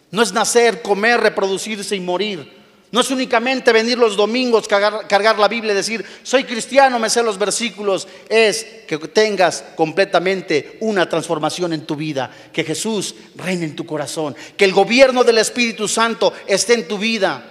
No 0.10 0.24
es 0.24 0.34
nacer, 0.34 0.82
comer, 0.82 1.22
reproducirse 1.22 1.96
y 1.96 2.00
morir. 2.00 2.60
No 2.92 3.00
es 3.00 3.12
únicamente 3.12 3.72
venir 3.72 3.98
los 3.98 4.18
domingos, 4.18 4.68
cargar, 4.68 5.38
la 5.40 5.48
Biblia 5.48 5.72
y 5.72 5.76
decir, 5.76 6.04
soy 6.24 6.44
cristiano, 6.44 6.98
me 6.98 7.12
sé 7.12 7.22
los 7.22 7.38
versículos. 7.38 8.08
Es 8.28 8.66
que 8.88 8.98
tengas 8.98 9.64
completamente 9.76 10.78
una 10.82 11.08
transformación 11.08 11.74
en 11.74 11.86
tu 11.86 11.96
vida, 11.96 12.32
que 12.52 12.64
Jesús 12.64 13.14
reine 13.36 13.66
en 13.66 13.76
tu 13.76 13.86
corazón, 13.86 14.36
que 14.58 14.66
el 14.66 14.74
gobierno 14.74 15.24
del 15.24 15.38
Espíritu 15.38 15.88
Santo 15.88 16.34
esté 16.48 16.74
en 16.74 16.88
tu 16.88 16.98
vida, 16.98 17.46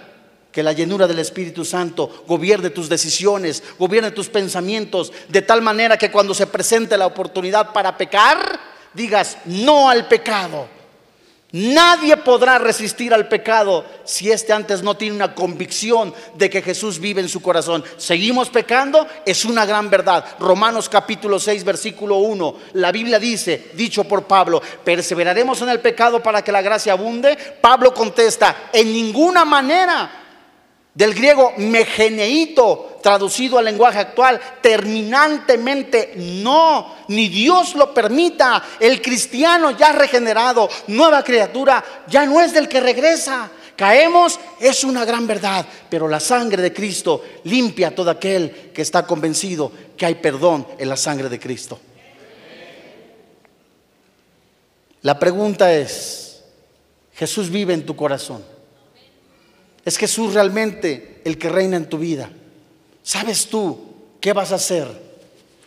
que 0.51 0.63
la 0.63 0.73
llenura 0.73 1.07
del 1.07 1.19
Espíritu 1.19 1.63
Santo 1.63 2.25
gobierne 2.27 2.71
tus 2.71 2.89
decisiones, 2.89 3.63
gobierne 3.79 4.11
tus 4.11 4.27
pensamientos, 4.27 5.13
de 5.29 5.41
tal 5.41 5.61
manera 5.61 5.97
que 5.97 6.11
cuando 6.11 6.33
se 6.33 6.45
presente 6.45 6.97
la 6.97 7.07
oportunidad 7.07 7.71
para 7.71 7.97
pecar, 7.97 8.70
digas 8.93 9.37
no 9.45 9.89
al 9.89 10.07
pecado 10.07 10.67
Nadie 11.53 12.15
podrá 12.15 12.59
resistir 12.59 13.13
al 13.13 13.27
pecado 13.27 13.83
si 14.05 14.31
éste 14.31 14.53
antes 14.53 14.81
no 14.83 14.95
tiene 14.95 15.17
una 15.17 15.35
convicción 15.35 16.13
de 16.35 16.49
que 16.49 16.61
Jesús 16.61 16.97
vive 16.97 17.19
en 17.19 17.27
su 17.27 17.41
corazón. 17.41 17.83
Seguimos 17.97 18.49
pecando, 18.49 19.05
es 19.25 19.43
una 19.43 19.65
gran 19.65 19.89
verdad. 19.89 20.23
Romanos 20.39 20.87
capítulo 20.87 21.39
6, 21.39 21.65
versículo 21.65 22.17
1. 22.19 22.55
La 22.73 22.93
Biblia 22.93 23.19
dice, 23.19 23.71
dicho 23.73 24.05
por 24.05 24.23
Pablo, 24.23 24.61
perseveraremos 24.85 25.61
en 25.61 25.69
el 25.69 25.81
pecado 25.81 26.23
para 26.23 26.41
que 26.41 26.53
la 26.53 26.61
gracia 26.61 26.93
abunde. 26.93 27.37
Pablo 27.59 27.93
contesta, 27.93 28.69
en 28.71 28.93
ninguna 28.93 29.43
manera 29.43 30.20
del 30.93 31.13
griego 31.13 31.53
megeneito, 31.57 32.99
traducido 33.01 33.57
al 33.57 33.65
lenguaje 33.65 33.99
actual, 33.99 34.39
terminantemente 34.61 36.13
no, 36.15 36.95
ni 37.07 37.29
Dios 37.29 37.75
lo 37.75 37.93
permita. 37.93 38.63
El 38.79 39.01
cristiano 39.01 39.71
ya 39.71 39.93
regenerado, 39.93 40.69
nueva 40.87 41.23
criatura, 41.23 41.83
ya 42.07 42.25
no 42.25 42.41
es 42.41 42.53
del 42.53 42.67
que 42.67 42.79
regresa. 42.79 43.49
Caemos, 43.75 44.39
es 44.59 44.83
una 44.83 45.05
gran 45.05 45.25
verdad, 45.25 45.65
pero 45.89 46.07
la 46.07 46.19
sangre 46.19 46.61
de 46.61 46.73
Cristo 46.73 47.23
limpia 47.45 47.87
a 47.87 47.95
todo 47.95 48.11
aquel 48.11 48.71
que 48.73 48.81
está 48.81 49.07
convencido 49.07 49.71
que 49.97 50.05
hay 50.05 50.15
perdón 50.15 50.67
en 50.77 50.89
la 50.89 50.97
sangre 50.97 51.29
de 51.29 51.39
Cristo. 51.39 51.79
La 55.01 55.17
pregunta 55.17 55.73
es, 55.73 56.31
¿Jesús 57.21 57.51
vive 57.51 57.73
en 57.73 57.85
tu 57.85 57.95
corazón? 57.95 58.43
Es 59.83 59.97
Jesús 59.97 60.33
realmente 60.33 61.21
el 61.25 61.37
que 61.37 61.49
reina 61.49 61.77
en 61.77 61.89
tu 61.89 61.97
vida. 61.97 62.29
¿Sabes 63.03 63.47
tú 63.47 63.79
qué 64.19 64.33
vas 64.33 64.51
a 64.51 64.55
hacer 64.55 64.87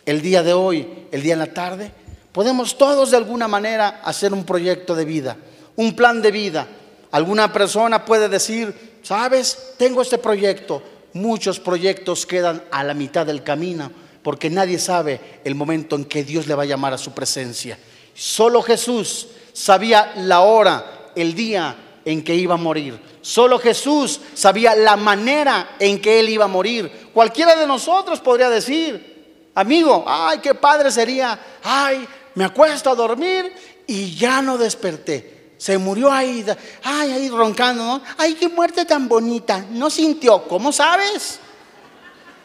el 0.05 0.21
día 0.21 0.43
de 0.43 0.53
hoy, 0.53 1.07
el 1.11 1.21
día 1.21 1.33
en 1.33 1.39
la 1.39 1.53
tarde? 1.53 1.91
Podemos 2.31 2.77
todos 2.77 3.11
de 3.11 3.17
alguna 3.17 3.47
manera 3.47 4.01
hacer 4.03 4.33
un 4.33 4.45
proyecto 4.45 4.95
de 4.95 5.05
vida, 5.05 5.37
un 5.75 5.95
plan 5.95 6.21
de 6.21 6.31
vida. 6.31 6.67
Alguna 7.11 7.51
persona 7.51 8.05
puede 8.05 8.29
decir, 8.29 8.99
sabes, 9.03 9.73
tengo 9.77 10.01
este 10.01 10.17
proyecto. 10.17 10.81
Muchos 11.13 11.59
proyectos 11.59 12.25
quedan 12.25 12.63
a 12.71 12.83
la 12.83 12.93
mitad 12.93 13.25
del 13.25 13.43
camino 13.43 13.91
porque 14.25 14.49
nadie 14.49 14.79
sabe 14.79 15.39
el 15.43 15.53
momento 15.53 15.95
en 15.95 16.05
que 16.05 16.23
Dios 16.23 16.47
le 16.47 16.55
va 16.55 16.63
a 16.63 16.65
llamar 16.65 16.93
a 16.93 16.97
su 16.97 17.13
presencia. 17.13 17.77
Solo 18.15 18.61
Jesús 18.63 19.27
sabía 19.53 20.13
la 20.17 20.39
hora, 20.39 21.11
el 21.15 21.35
día 21.35 21.75
en 22.03 22.23
que 22.23 22.33
iba 22.33 22.55
a 22.55 22.57
morir. 22.57 22.99
Solo 23.25 23.57
Jesús 23.57 24.21
sabía 24.35 24.75
la 24.75 24.95
manera 24.95 25.77
en 25.79 25.99
que 25.99 26.19
él 26.19 26.29
iba 26.29 26.45
a 26.45 26.47
morir. 26.47 27.09
Cualquiera 27.11 27.55
de 27.55 27.65
nosotros 27.65 28.19
podría 28.19 28.51
decir, 28.51 29.49
amigo, 29.55 30.05
ay, 30.05 30.37
qué 30.37 30.53
padre 30.53 30.91
sería, 30.91 31.39
ay, 31.63 32.07
me 32.35 32.45
acuesto 32.45 32.91
a 32.91 32.93
dormir 32.93 33.51
y 33.87 34.15
ya 34.15 34.43
no 34.43 34.59
desperté. 34.59 35.53
Se 35.57 35.75
murió 35.79 36.11
ahí, 36.11 36.45
ay, 36.83 37.13
ahí 37.13 37.29
roncando, 37.29 37.83
¿no? 37.83 38.01
Ay, 38.15 38.35
qué 38.35 38.47
muerte 38.47 38.85
tan 38.85 39.07
bonita. 39.07 39.65
No 39.71 39.89
sintió, 39.89 40.43
¿cómo 40.47 40.71
sabes? 40.71 41.39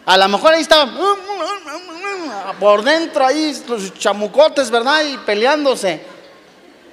A 0.07 0.16
lo 0.16 0.28
mejor 0.28 0.55
ahí 0.55 0.62
estaba 0.62 0.91
por 2.59 2.83
dentro 2.83 3.26
ahí 3.26 3.55
los 3.68 3.93
chamucotes, 3.99 4.70
¿verdad? 4.70 5.05
Y 5.05 5.18
peleándose. 5.18 6.01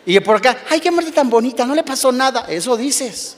Y 0.05 0.19
por 0.19 0.35
acá, 0.35 0.57
ay, 0.69 0.81
qué 0.81 0.91
muerte 0.91 1.13
tan 1.13 1.29
bonita, 1.29 1.65
no 1.65 1.73
le 1.73 1.83
pasó 1.83 2.11
nada. 2.11 2.47
Eso 2.49 2.75
dices. 2.75 3.36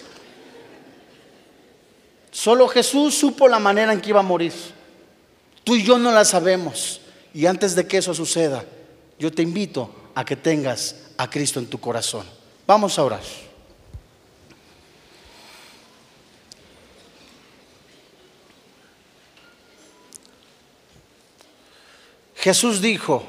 Solo 2.31 2.67
Jesús 2.67 3.15
supo 3.15 3.47
la 3.47 3.59
manera 3.59 3.93
en 3.93 4.01
que 4.01 4.09
iba 4.09 4.19
a 4.19 4.23
morir. 4.23 4.53
Tú 5.63 5.75
y 5.75 5.83
yo 5.83 5.97
no 5.97 6.11
la 6.11 6.25
sabemos. 6.25 7.01
Y 7.33 7.45
antes 7.45 7.75
de 7.75 7.87
que 7.87 7.97
eso 7.97 8.13
suceda, 8.13 8.63
yo 9.17 9.31
te 9.31 9.41
invito 9.41 9.93
a 10.15 10.25
que 10.25 10.35
tengas 10.35 10.95
a 11.17 11.29
Cristo 11.29 11.59
en 11.59 11.67
tu 11.67 11.79
corazón. 11.79 12.25
Vamos 12.65 12.97
a 12.97 13.03
orar. 13.03 13.21
Jesús 22.35 22.79
dijo, 22.81 23.23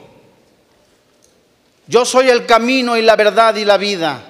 yo 1.88 2.05
soy 2.05 2.28
el 2.28 2.46
camino 2.46 2.96
y 2.96 3.03
la 3.03 3.16
verdad 3.16 3.57
y 3.57 3.64
la 3.64 3.76
vida. 3.76 4.22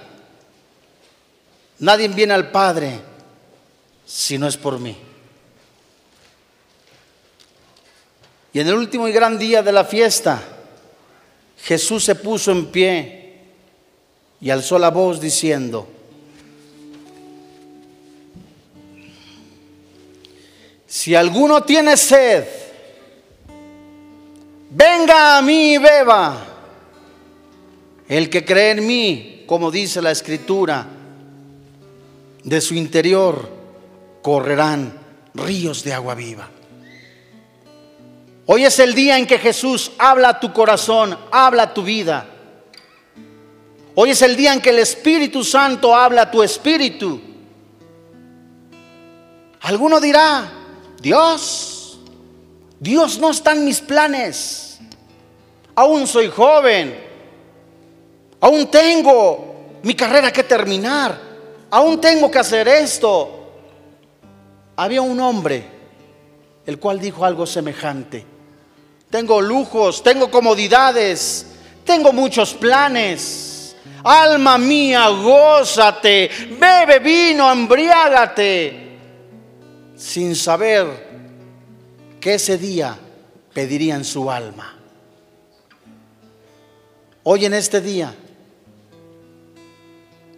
Nadie 1.80 2.08
viene 2.08 2.32
al 2.32 2.50
Padre 2.50 3.09
si 4.10 4.38
no 4.38 4.48
es 4.48 4.56
por 4.56 4.80
mí. 4.80 4.96
Y 8.52 8.58
en 8.58 8.66
el 8.66 8.74
último 8.74 9.06
y 9.06 9.12
gran 9.12 9.38
día 9.38 9.62
de 9.62 9.70
la 9.70 9.84
fiesta, 9.84 10.42
Jesús 11.62 12.04
se 12.04 12.16
puso 12.16 12.50
en 12.50 12.66
pie 12.72 13.38
y 14.40 14.50
alzó 14.50 14.80
la 14.80 14.90
voz 14.90 15.20
diciendo, 15.20 15.86
si 20.88 21.14
alguno 21.14 21.62
tiene 21.62 21.96
sed, 21.96 22.48
venga 24.70 25.38
a 25.38 25.42
mí 25.42 25.74
y 25.74 25.78
beba. 25.78 26.46
El 28.08 28.28
que 28.28 28.44
cree 28.44 28.72
en 28.72 28.84
mí, 28.84 29.44
como 29.46 29.70
dice 29.70 30.02
la 30.02 30.10
escritura, 30.10 30.84
de 32.42 32.60
su 32.60 32.74
interior 32.74 33.59
correrán 34.22 34.98
ríos 35.34 35.84
de 35.84 35.92
agua 35.92 36.14
viva. 36.14 36.48
Hoy 38.46 38.64
es 38.64 38.78
el 38.80 38.94
día 38.94 39.16
en 39.16 39.26
que 39.26 39.38
Jesús 39.38 39.92
habla 39.98 40.30
a 40.30 40.40
tu 40.40 40.52
corazón, 40.52 41.16
habla 41.30 41.64
a 41.64 41.74
tu 41.74 41.84
vida. 41.84 42.26
Hoy 43.94 44.10
es 44.10 44.22
el 44.22 44.36
día 44.36 44.52
en 44.52 44.60
que 44.60 44.70
el 44.70 44.80
Espíritu 44.80 45.44
Santo 45.44 45.94
habla 45.94 46.22
a 46.22 46.30
tu 46.30 46.42
espíritu. 46.42 47.20
Alguno 49.60 50.00
dirá, 50.00 50.50
Dios, 51.00 52.00
Dios 52.78 53.18
no 53.18 53.30
está 53.30 53.52
en 53.52 53.64
mis 53.64 53.80
planes. 53.80 54.80
Aún 55.74 56.06
soy 56.06 56.28
joven. 56.28 57.08
Aún 58.40 58.66
tengo 58.68 59.78
mi 59.82 59.94
carrera 59.94 60.32
que 60.32 60.42
terminar. 60.42 61.20
Aún 61.70 62.00
tengo 62.00 62.30
que 62.30 62.38
hacer 62.38 62.66
esto. 62.68 63.39
Había 64.80 65.02
un 65.02 65.20
hombre 65.20 65.62
el 66.64 66.78
cual 66.78 66.98
dijo 66.98 67.24
algo 67.24 67.46
semejante 67.46 68.24
tengo 69.10 69.42
lujos, 69.42 70.02
tengo 70.04 70.30
comodidades, 70.30 71.46
tengo 71.84 72.12
muchos 72.12 72.54
planes. 72.54 73.76
Alma 74.04 74.56
mía, 74.56 75.08
gózate, 75.08 76.30
bebe 76.58 77.00
vino, 77.00 77.50
embriágate, 77.50 78.98
sin 79.96 80.34
saber 80.36 81.08
que 82.20 82.34
ese 82.34 82.56
día 82.56 82.96
pedirían 83.52 84.04
su 84.04 84.30
alma. 84.30 84.78
Hoy 87.24 87.44
en 87.44 87.54
este 87.54 87.80
día 87.80 88.14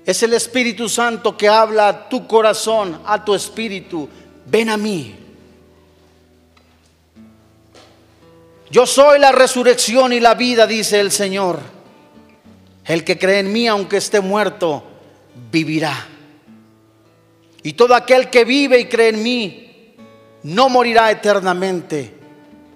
es 0.05 0.23
el 0.25 0.33
Espíritu 0.33 0.89
Santo 0.89 1.37
que 1.37 1.49
habla 1.49 1.89
a 1.89 2.09
tu 2.09 2.27
corazón, 2.27 3.01
a 3.05 3.25
tu 3.25 3.35
espíritu. 3.35 4.09
Ven 4.47 4.69
a 4.69 4.77
mí. 4.77 5.17
Yo 8.71 8.87
soy 8.87 9.19
la 9.19 9.33
resurrección 9.33 10.13
y 10.13 10.21
la 10.21 10.35
vida, 10.35 10.67
dice 10.67 10.99
el 10.99 11.13
Señor. 11.13 11.61
El 12.85 13.05
que 13.05 13.19
cree 13.19 13.41
en 13.41 13.53
mí, 13.53 13.69
aunque 13.69 13.99
esté 13.99 14.21
muerto, 14.21 14.83
vivirá. 15.51 16.09
Y 17.63 17.75
todo 17.75 17.95
aquel 17.95 18.31
que 18.31 18.45
vive 18.45 18.81
y 18.81 18.87
cree 18.87 19.11
en 19.11 19.23
mí, 19.23 19.95
no 20.43 20.69
morirá 20.69 21.11
eternamente. 21.11 22.15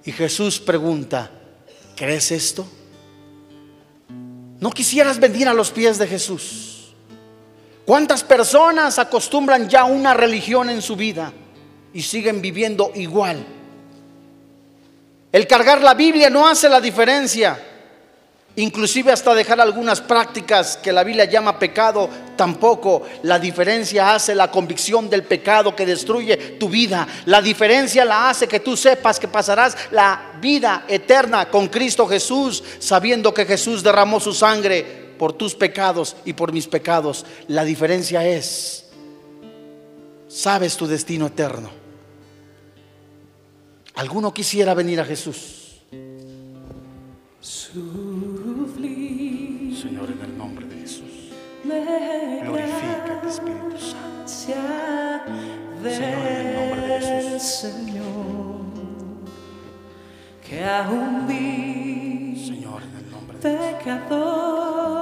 Y 0.05 0.13
Jesús 0.13 0.61
pregunta, 0.61 1.31
¿crees 1.97 2.31
esto? 2.31 2.69
¿No 4.61 4.71
quisieras 4.71 5.19
venir 5.19 5.49
a 5.49 5.55
los 5.55 5.71
pies 5.71 5.99
de 5.99 6.07
Jesús? 6.07 6.95
¿Cuántas 7.85 8.23
personas 8.23 8.99
acostumbran 8.99 9.69
ya 9.69 9.85
una 9.85 10.13
religión 10.15 10.71
en 10.71 10.83
su 10.83 10.95
vida 10.95 11.33
y 11.97 12.03
siguen 12.03 12.43
viviendo 12.43 12.93
igual? 12.95 13.43
El 15.33 15.47
cargar 15.47 15.81
la 15.81 15.95
Biblia 15.95 16.29
no 16.29 16.47
hace 16.47 16.69
la 16.69 16.79
diferencia. 16.79 17.59
Inclusive 18.57 19.13
hasta 19.13 19.35
dejar 19.35 19.63
algunas 19.63 20.03
prácticas 20.03 20.77
que 20.77 20.93
la 20.93 21.03
Biblia 21.05 21.25
llama 21.25 21.59
pecado, 21.59 22.11
tampoco. 22.37 23.03
La 23.23 23.39
diferencia 23.39 24.15
hace 24.15 24.35
la 24.35 24.51
convicción 24.51 25.09
del 25.09 25.23
pecado 25.23 25.75
que 25.75 25.87
destruye 25.87 26.37
tu 26.59 26.69
vida. 26.69 27.09
La 27.25 27.41
diferencia 27.41 28.05
la 28.05 28.29
hace 28.29 28.47
que 28.47 28.61
tú 28.61 28.77
sepas 28.77 29.19
que 29.19 29.29
pasarás 29.29 29.75
la 29.91 30.33
vida 30.39 30.85
eterna 30.89 31.49
con 31.49 31.69
Cristo 31.69 32.07
Jesús, 32.07 32.63
sabiendo 32.79 33.33
que 33.33 33.47
Jesús 33.47 33.83
derramó 33.83 34.21
su 34.21 34.35
sangre 34.35 34.85
por 35.19 35.33
tus 35.33 35.55
pecados 35.55 36.15
y 36.27 36.35
por 36.35 36.53
mis 36.53 36.67
pecados. 36.67 37.25
La 37.49 37.65
diferencia 37.65 38.27
es, 38.27 38.85
sabes 40.29 40.77
tu 40.77 40.87
destino 40.87 41.29
eterno. 41.29 41.86
¿Alguno 43.97 44.33
quisiera 44.35 44.75
venir 44.75 45.01
a 45.01 45.07
Jesús? 45.07 45.81
Señor, 49.81 50.11
en 50.11 50.21
el 50.23 50.37
nombre 50.37 50.67
de 50.67 50.81
Jesús, 50.81 51.31
glorifica 51.65 53.21
al 53.23 53.29
Espíritu 53.29 53.79
Santo. 53.79 54.29
Señor, 54.29 55.23
en 55.83 56.47
el 56.47 56.55
nombre 56.55 56.89
de 56.89 57.01
Jesús. 57.01 57.43
Señor, 57.43 58.61
que 60.47 60.63
aún 60.65 61.27
vi, 61.27 62.37
Señor, 62.47 62.83
en 62.83 62.97
el 62.97 63.11
nombre 63.11 63.39
de 63.39 63.57
pecador, 63.79 64.93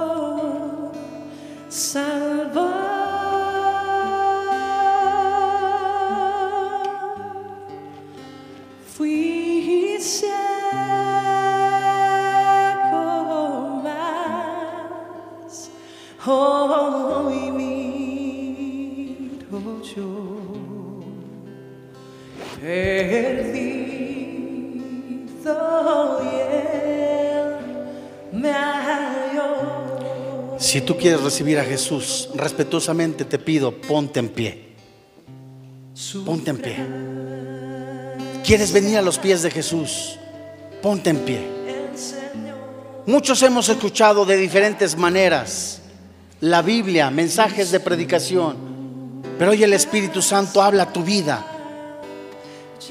salvo. 1.67 3.14
Si 30.57 30.81
tú 30.81 30.97
quieres 30.97 31.21
recibir 31.21 31.57
a 31.57 31.63
Jesús, 31.63 32.29
respetuosamente 32.35 33.25
te 33.25 33.39
pido, 33.39 33.71
ponte 33.71 34.19
en 34.19 34.29
pie. 34.29 34.75
Ponte 36.25 36.51
en 36.51 36.57
pie. 36.57 37.04
¿Quieres 38.45 38.71
venir 38.71 38.97
a 38.97 39.01
los 39.01 39.17
pies 39.17 39.41
de 39.41 39.49
Jesús? 39.49 40.19
Ponte 40.81 41.09
en 41.09 41.19
pie. 41.19 41.55
Muchos 43.07 43.41
hemos 43.41 43.69
escuchado 43.69 44.25
de 44.25 44.37
diferentes 44.37 44.95
maneras 44.95 45.81
la 46.41 46.61
Biblia, 46.61 47.09
mensajes 47.09 47.71
de 47.71 47.79
predicación. 47.79 48.57
Pero 49.39 49.51
hoy 49.51 49.63
el 49.63 49.73
Espíritu 49.73 50.21
Santo 50.21 50.61
habla 50.61 50.83
a 50.83 50.93
tu 50.93 51.03
vida. 51.03 51.43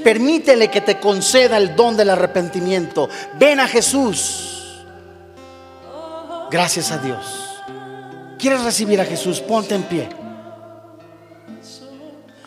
Permítele 0.03 0.71
que 0.71 0.81
te 0.81 0.99
conceda 0.99 1.57
el 1.57 1.77
don 1.77 1.97
del 1.97 2.11
arrepentimiento. 2.11 3.09
Ven 3.39 3.61
a 3.61 3.69
Jesús. 3.69 4.83
Gracias 6.51 6.91
a 6.91 6.99
Dios. 6.99 7.63
¿Quieres 8.39 8.63
recibir 8.65 9.01
a 9.01 9.05
Jesús? 9.05 9.41
Ponte 9.41 9.77
en 9.77 9.85
pie. 9.85 10.09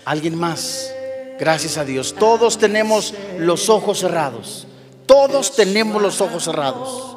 ¿Alguien 0.04 0.36
más? 0.36 0.92
Gracias 1.40 1.78
a 1.78 1.86
Dios. 1.86 2.16
Todos 2.18 2.58
tenemos 2.58 3.14
los 3.38 3.70
ojos 3.70 4.00
cerrados. 4.00 4.68
Todos 5.06 5.56
tenemos 5.56 6.02
los 6.02 6.20
ojos 6.22 6.44
cerrados. 6.44 7.16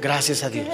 Gracias 0.00 0.42
a 0.42 0.50
Dios. 0.50 0.68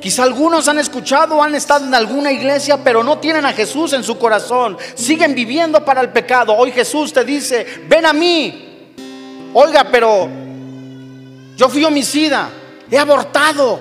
Quizá 0.00 0.24
algunos 0.24 0.68
han 0.68 0.78
escuchado, 0.78 1.42
han 1.42 1.54
estado 1.54 1.86
en 1.86 1.94
alguna 1.94 2.30
iglesia, 2.30 2.82
pero 2.84 3.02
no 3.02 3.18
tienen 3.18 3.46
a 3.46 3.52
Jesús 3.52 3.94
en 3.94 4.04
su 4.04 4.18
corazón. 4.18 4.76
Siguen 4.94 5.34
viviendo 5.34 5.82
para 5.84 6.02
el 6.02 6.10
pecado. 6.10 6.54
Hoy 6.54 6.72
Jesús 6.72 7.12
te 7.12 7.24
dice, 7.24 7.66
ven 7.88 8.04
a 8.04 8.12
mí. 8.12 8.92
Oiga, 9.54 9.86
pero 9.90 10.28
yo 11.56 11.68
fui 11.68 11.84
homicida, 11.84 12.50
he 12.90 12.98
abortado. 12.98 13.80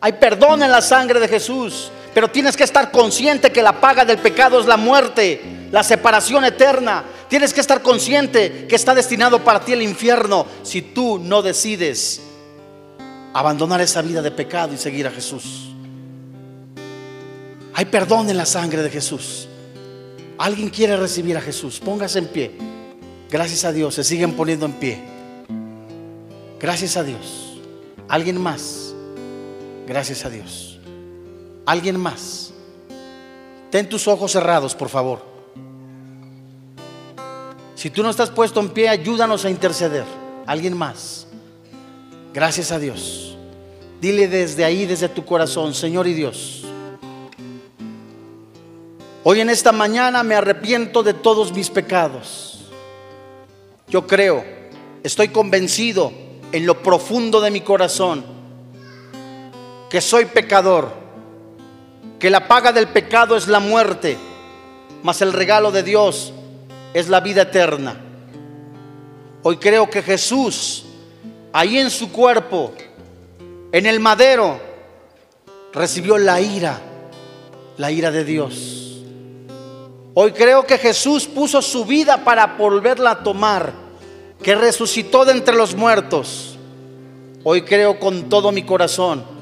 Hay 0.00 0.14
perdón 0.14 0.62
en 0.62 0.70
la 0.70 0.82
sangre 0.82 1.20
de 1.20 1.28
Jesús, 1.28 1.90
pero 2.14 2.30
tienes 2.30 2.56
que 2.56 2.62
estar 2.62 2.92
consciente 2.92 3.50
que 3.50 3.60
la 3.60 3.80
paga 3.80 4.04
del 4.04 4.18
pecado 4.18 4.60
es 4.60 4.66
la 4.66 4.76
muerte, 4.76 5.68
la 5.72 5.82
separación 5.82 6.44
eterna. 6.44 7.04
Tienes 7.28 7.52
que 7.52 7.60
estar 7.60 7.82
consciente 7.82 8.66
que 8.68 8.76
está 8.76 8.94
destinado 8.94 9.42
para 9.42 9.64
ti 9.64 9.72
el 9.72 9.82
infierno 9.82 10.46
si 10.62 10.80
tú 10.80 11.18
no 11.18 11.42
decides 11.42 12.20
abandonar 13.32 13.80
esa 13.80 14.00
vida 14.00 14.22
de 14.22 14.30
pecado 14.30 14.72
y 14.72 14.78
seguir 14.78 15.08
a 15.08 15.10
Jesús. 15.10 15.70
Hay 17.74 17.86
perdón 17.86 18.30
en 18.30 18.36
la 18.36 18.46
sangre 18.46 18.82
de 18.82 18.90
Jesús. 18.90 19.48
Alguien 20.38 20.70
quiere 20.70 20.96
recibir 20.96 21.36
a 21.36 21.40
Jesús, 21.40 21.80
póngase 21.80 22.20
en 22.20 22.26
pie. 22.28 22.52
Gracias 23.28 23.64
a 23.64 23.72
Dios, 23.72 23.96
se 23.96 24.04
siguen 24.04 24.34
poniendo 24.34 24.66
en 24.66 24.72
pie. 24.74 25.02
Gracias 26.60 26.96
a 26.96 27.02
Dios. 27.02 27.58
Alguien 28.08 28.40
más. 28.40 28.94
Gracias 29.86 30.24
a 30.24 30.30
Dios. 30.30 30.73
Alguien 31.66 31.98
más. 31.98 32.52
Ten 33.70 33.88
tus 33.88 34.06
ojos 34.06 34.32
cerrados, 34.32 34.74
por 34.74 34.88
favor. 34.88 35.24
Si 37.74 37.90
tú 37.90 38.02
no 38.02 38.10
estás 38.10 38.30
puesto 38.30 38.60
en 38.60 38.70
pie, 38.70 38.88
ayúdanos 38.88 39.44
a 39.44 39.50
interceder. 39.50 40.04
Alguien 40.46 40.76
más. 40.76 41.26
Gracias 42.32 42.72
a 42.72 42.78
Dios. 42.78 43.36
Dile 44.00 44.28
desde 44.28 44.64
ahí, 44.64 44.86
desde 44.86 45.08
tu 45.08 45.24
corazón, 45.24 45.74
Señor 45.74 46.06
y 46.06 46.14
Dios. 46.14 46.64
Hoy 49.22 49.40
en 49.40 49.48
esta 49.48 49.72
mañana 49.72 50.22
me 50.22 50.34
arrepiento 50.34 51.02
de 51.02 51.14
todos 51.14 51.52
mis 51.54 51.70
pecados. 51.70 52.70
Yo 53.88 54.06
creo, 54.06 54.44
estoy 55.02 55.28
convencido 55.28 56.12
en 56.52 56.66
lo 56.66 56.82
profundo 56.82 57.40
de 57.40 57.50
mi 57.50 57.62
corazón 57.62 58.24
que 59.88 60.00
soy 60.00 60.24
pecador, 60.24 60.92
que 62.18 62.30
la 62.30 62.46
paga 62.48 62.72
del 62.72 62.88
pecado 62.88 63.36
es 63.36 63.48
la 63.48 63.60
muerte, 63.60 64.16
mas 65.02 65.20
el 65.22 65.32
regalo 65.32 65.70
de 65.70 65.82
Dios 65.82 66.32
es 66.92 67.08
la 67.08 67.20
vida 67.20 67.42
eterna. 67.42 68.00
Hoy 69.42 69.56
creo 69.58 69.90
que 69.90 70.02
Jesús, 70.02 70.84
ahí 71.52 71.78
en 71.78 71.90
su 71.90 72.10
cuerpo, 72.10 72.72
en 73.72 73.86
el 73.86 74.00
madero, 74.00 74.58
recibió 75.72 76.16
la 76.16 76.40
ira, 76.40 76.80
la 77.76 77.90
ira 77.90 78.10
de 78.10 78.24
Dios. 78.24 79.02
Hoy 80.14 80.32
creo 80.32 80.64
que 80.64 80.78
Jesús 80.78 81.26
puso 81.26 81.60
su 81.60 81.84
vida 81.84 82.24
para 82.24 82.46
volverla 82.46 83.10
a 83.10 83.22
tomar, 83.22 83.72
que 84.42 84.54
resucitó 84.54 85.24
de 85.24 85.32
entre 85.32 85.56
los 85.56 85.74
muertos. 85.74 86.56
Hoy 87.42 87.62
creo 87.62 87.98
con 87.98 88.28
todo 88.28 88.52
mi 88.52 88.62
corazón 88.62 89.33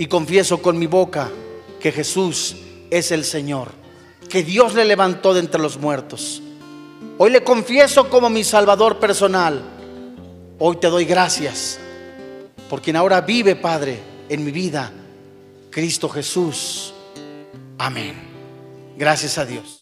y 0.00 0.06
confieso 0.06 0.62
con 0.62 0.78
mi 0.78 0.86
boca 0.86 1.30
que 1.78 1.92
Jesús 1.92 2.56
es 2.90 3.12
el 3.12 3.22
Señor 3.22 3.68
que 4.30 4.42
Dios 4.42 4.72
le 4.74 4.86
levantó 4.86 5.34
de 5.34 5.40
entre 5.40 5.60
los 5.60 5.76
muertos. 5.76 6.40
Hoy 7.18 7.30
le 7.30 7.44
confieso 7.44 8.08
como 8.08 8.30
mi 8.30 8.42
Salvador 8.42 8.98
personal. 8.98 9.62
Hoy 10.58 10.76
te 10.76 10.86
doy 10.86 11.04
gracias 11.04 11.78
por 12.70 12.80
quien 12.80 12.96
ahora 12.96 13.20
vive, 13.20 13.56
Padre, 13.56 14.00
en 14.30 14.42
mi 14.42 14.52
vida, 14.52 14.90
Cristo 15.68 16.08
Jesús. 16.08 16.94
Amén. 17.76 18.14
Gracias 18.96 19.36
a 19.36 19.44
Dios. 19.44 19.79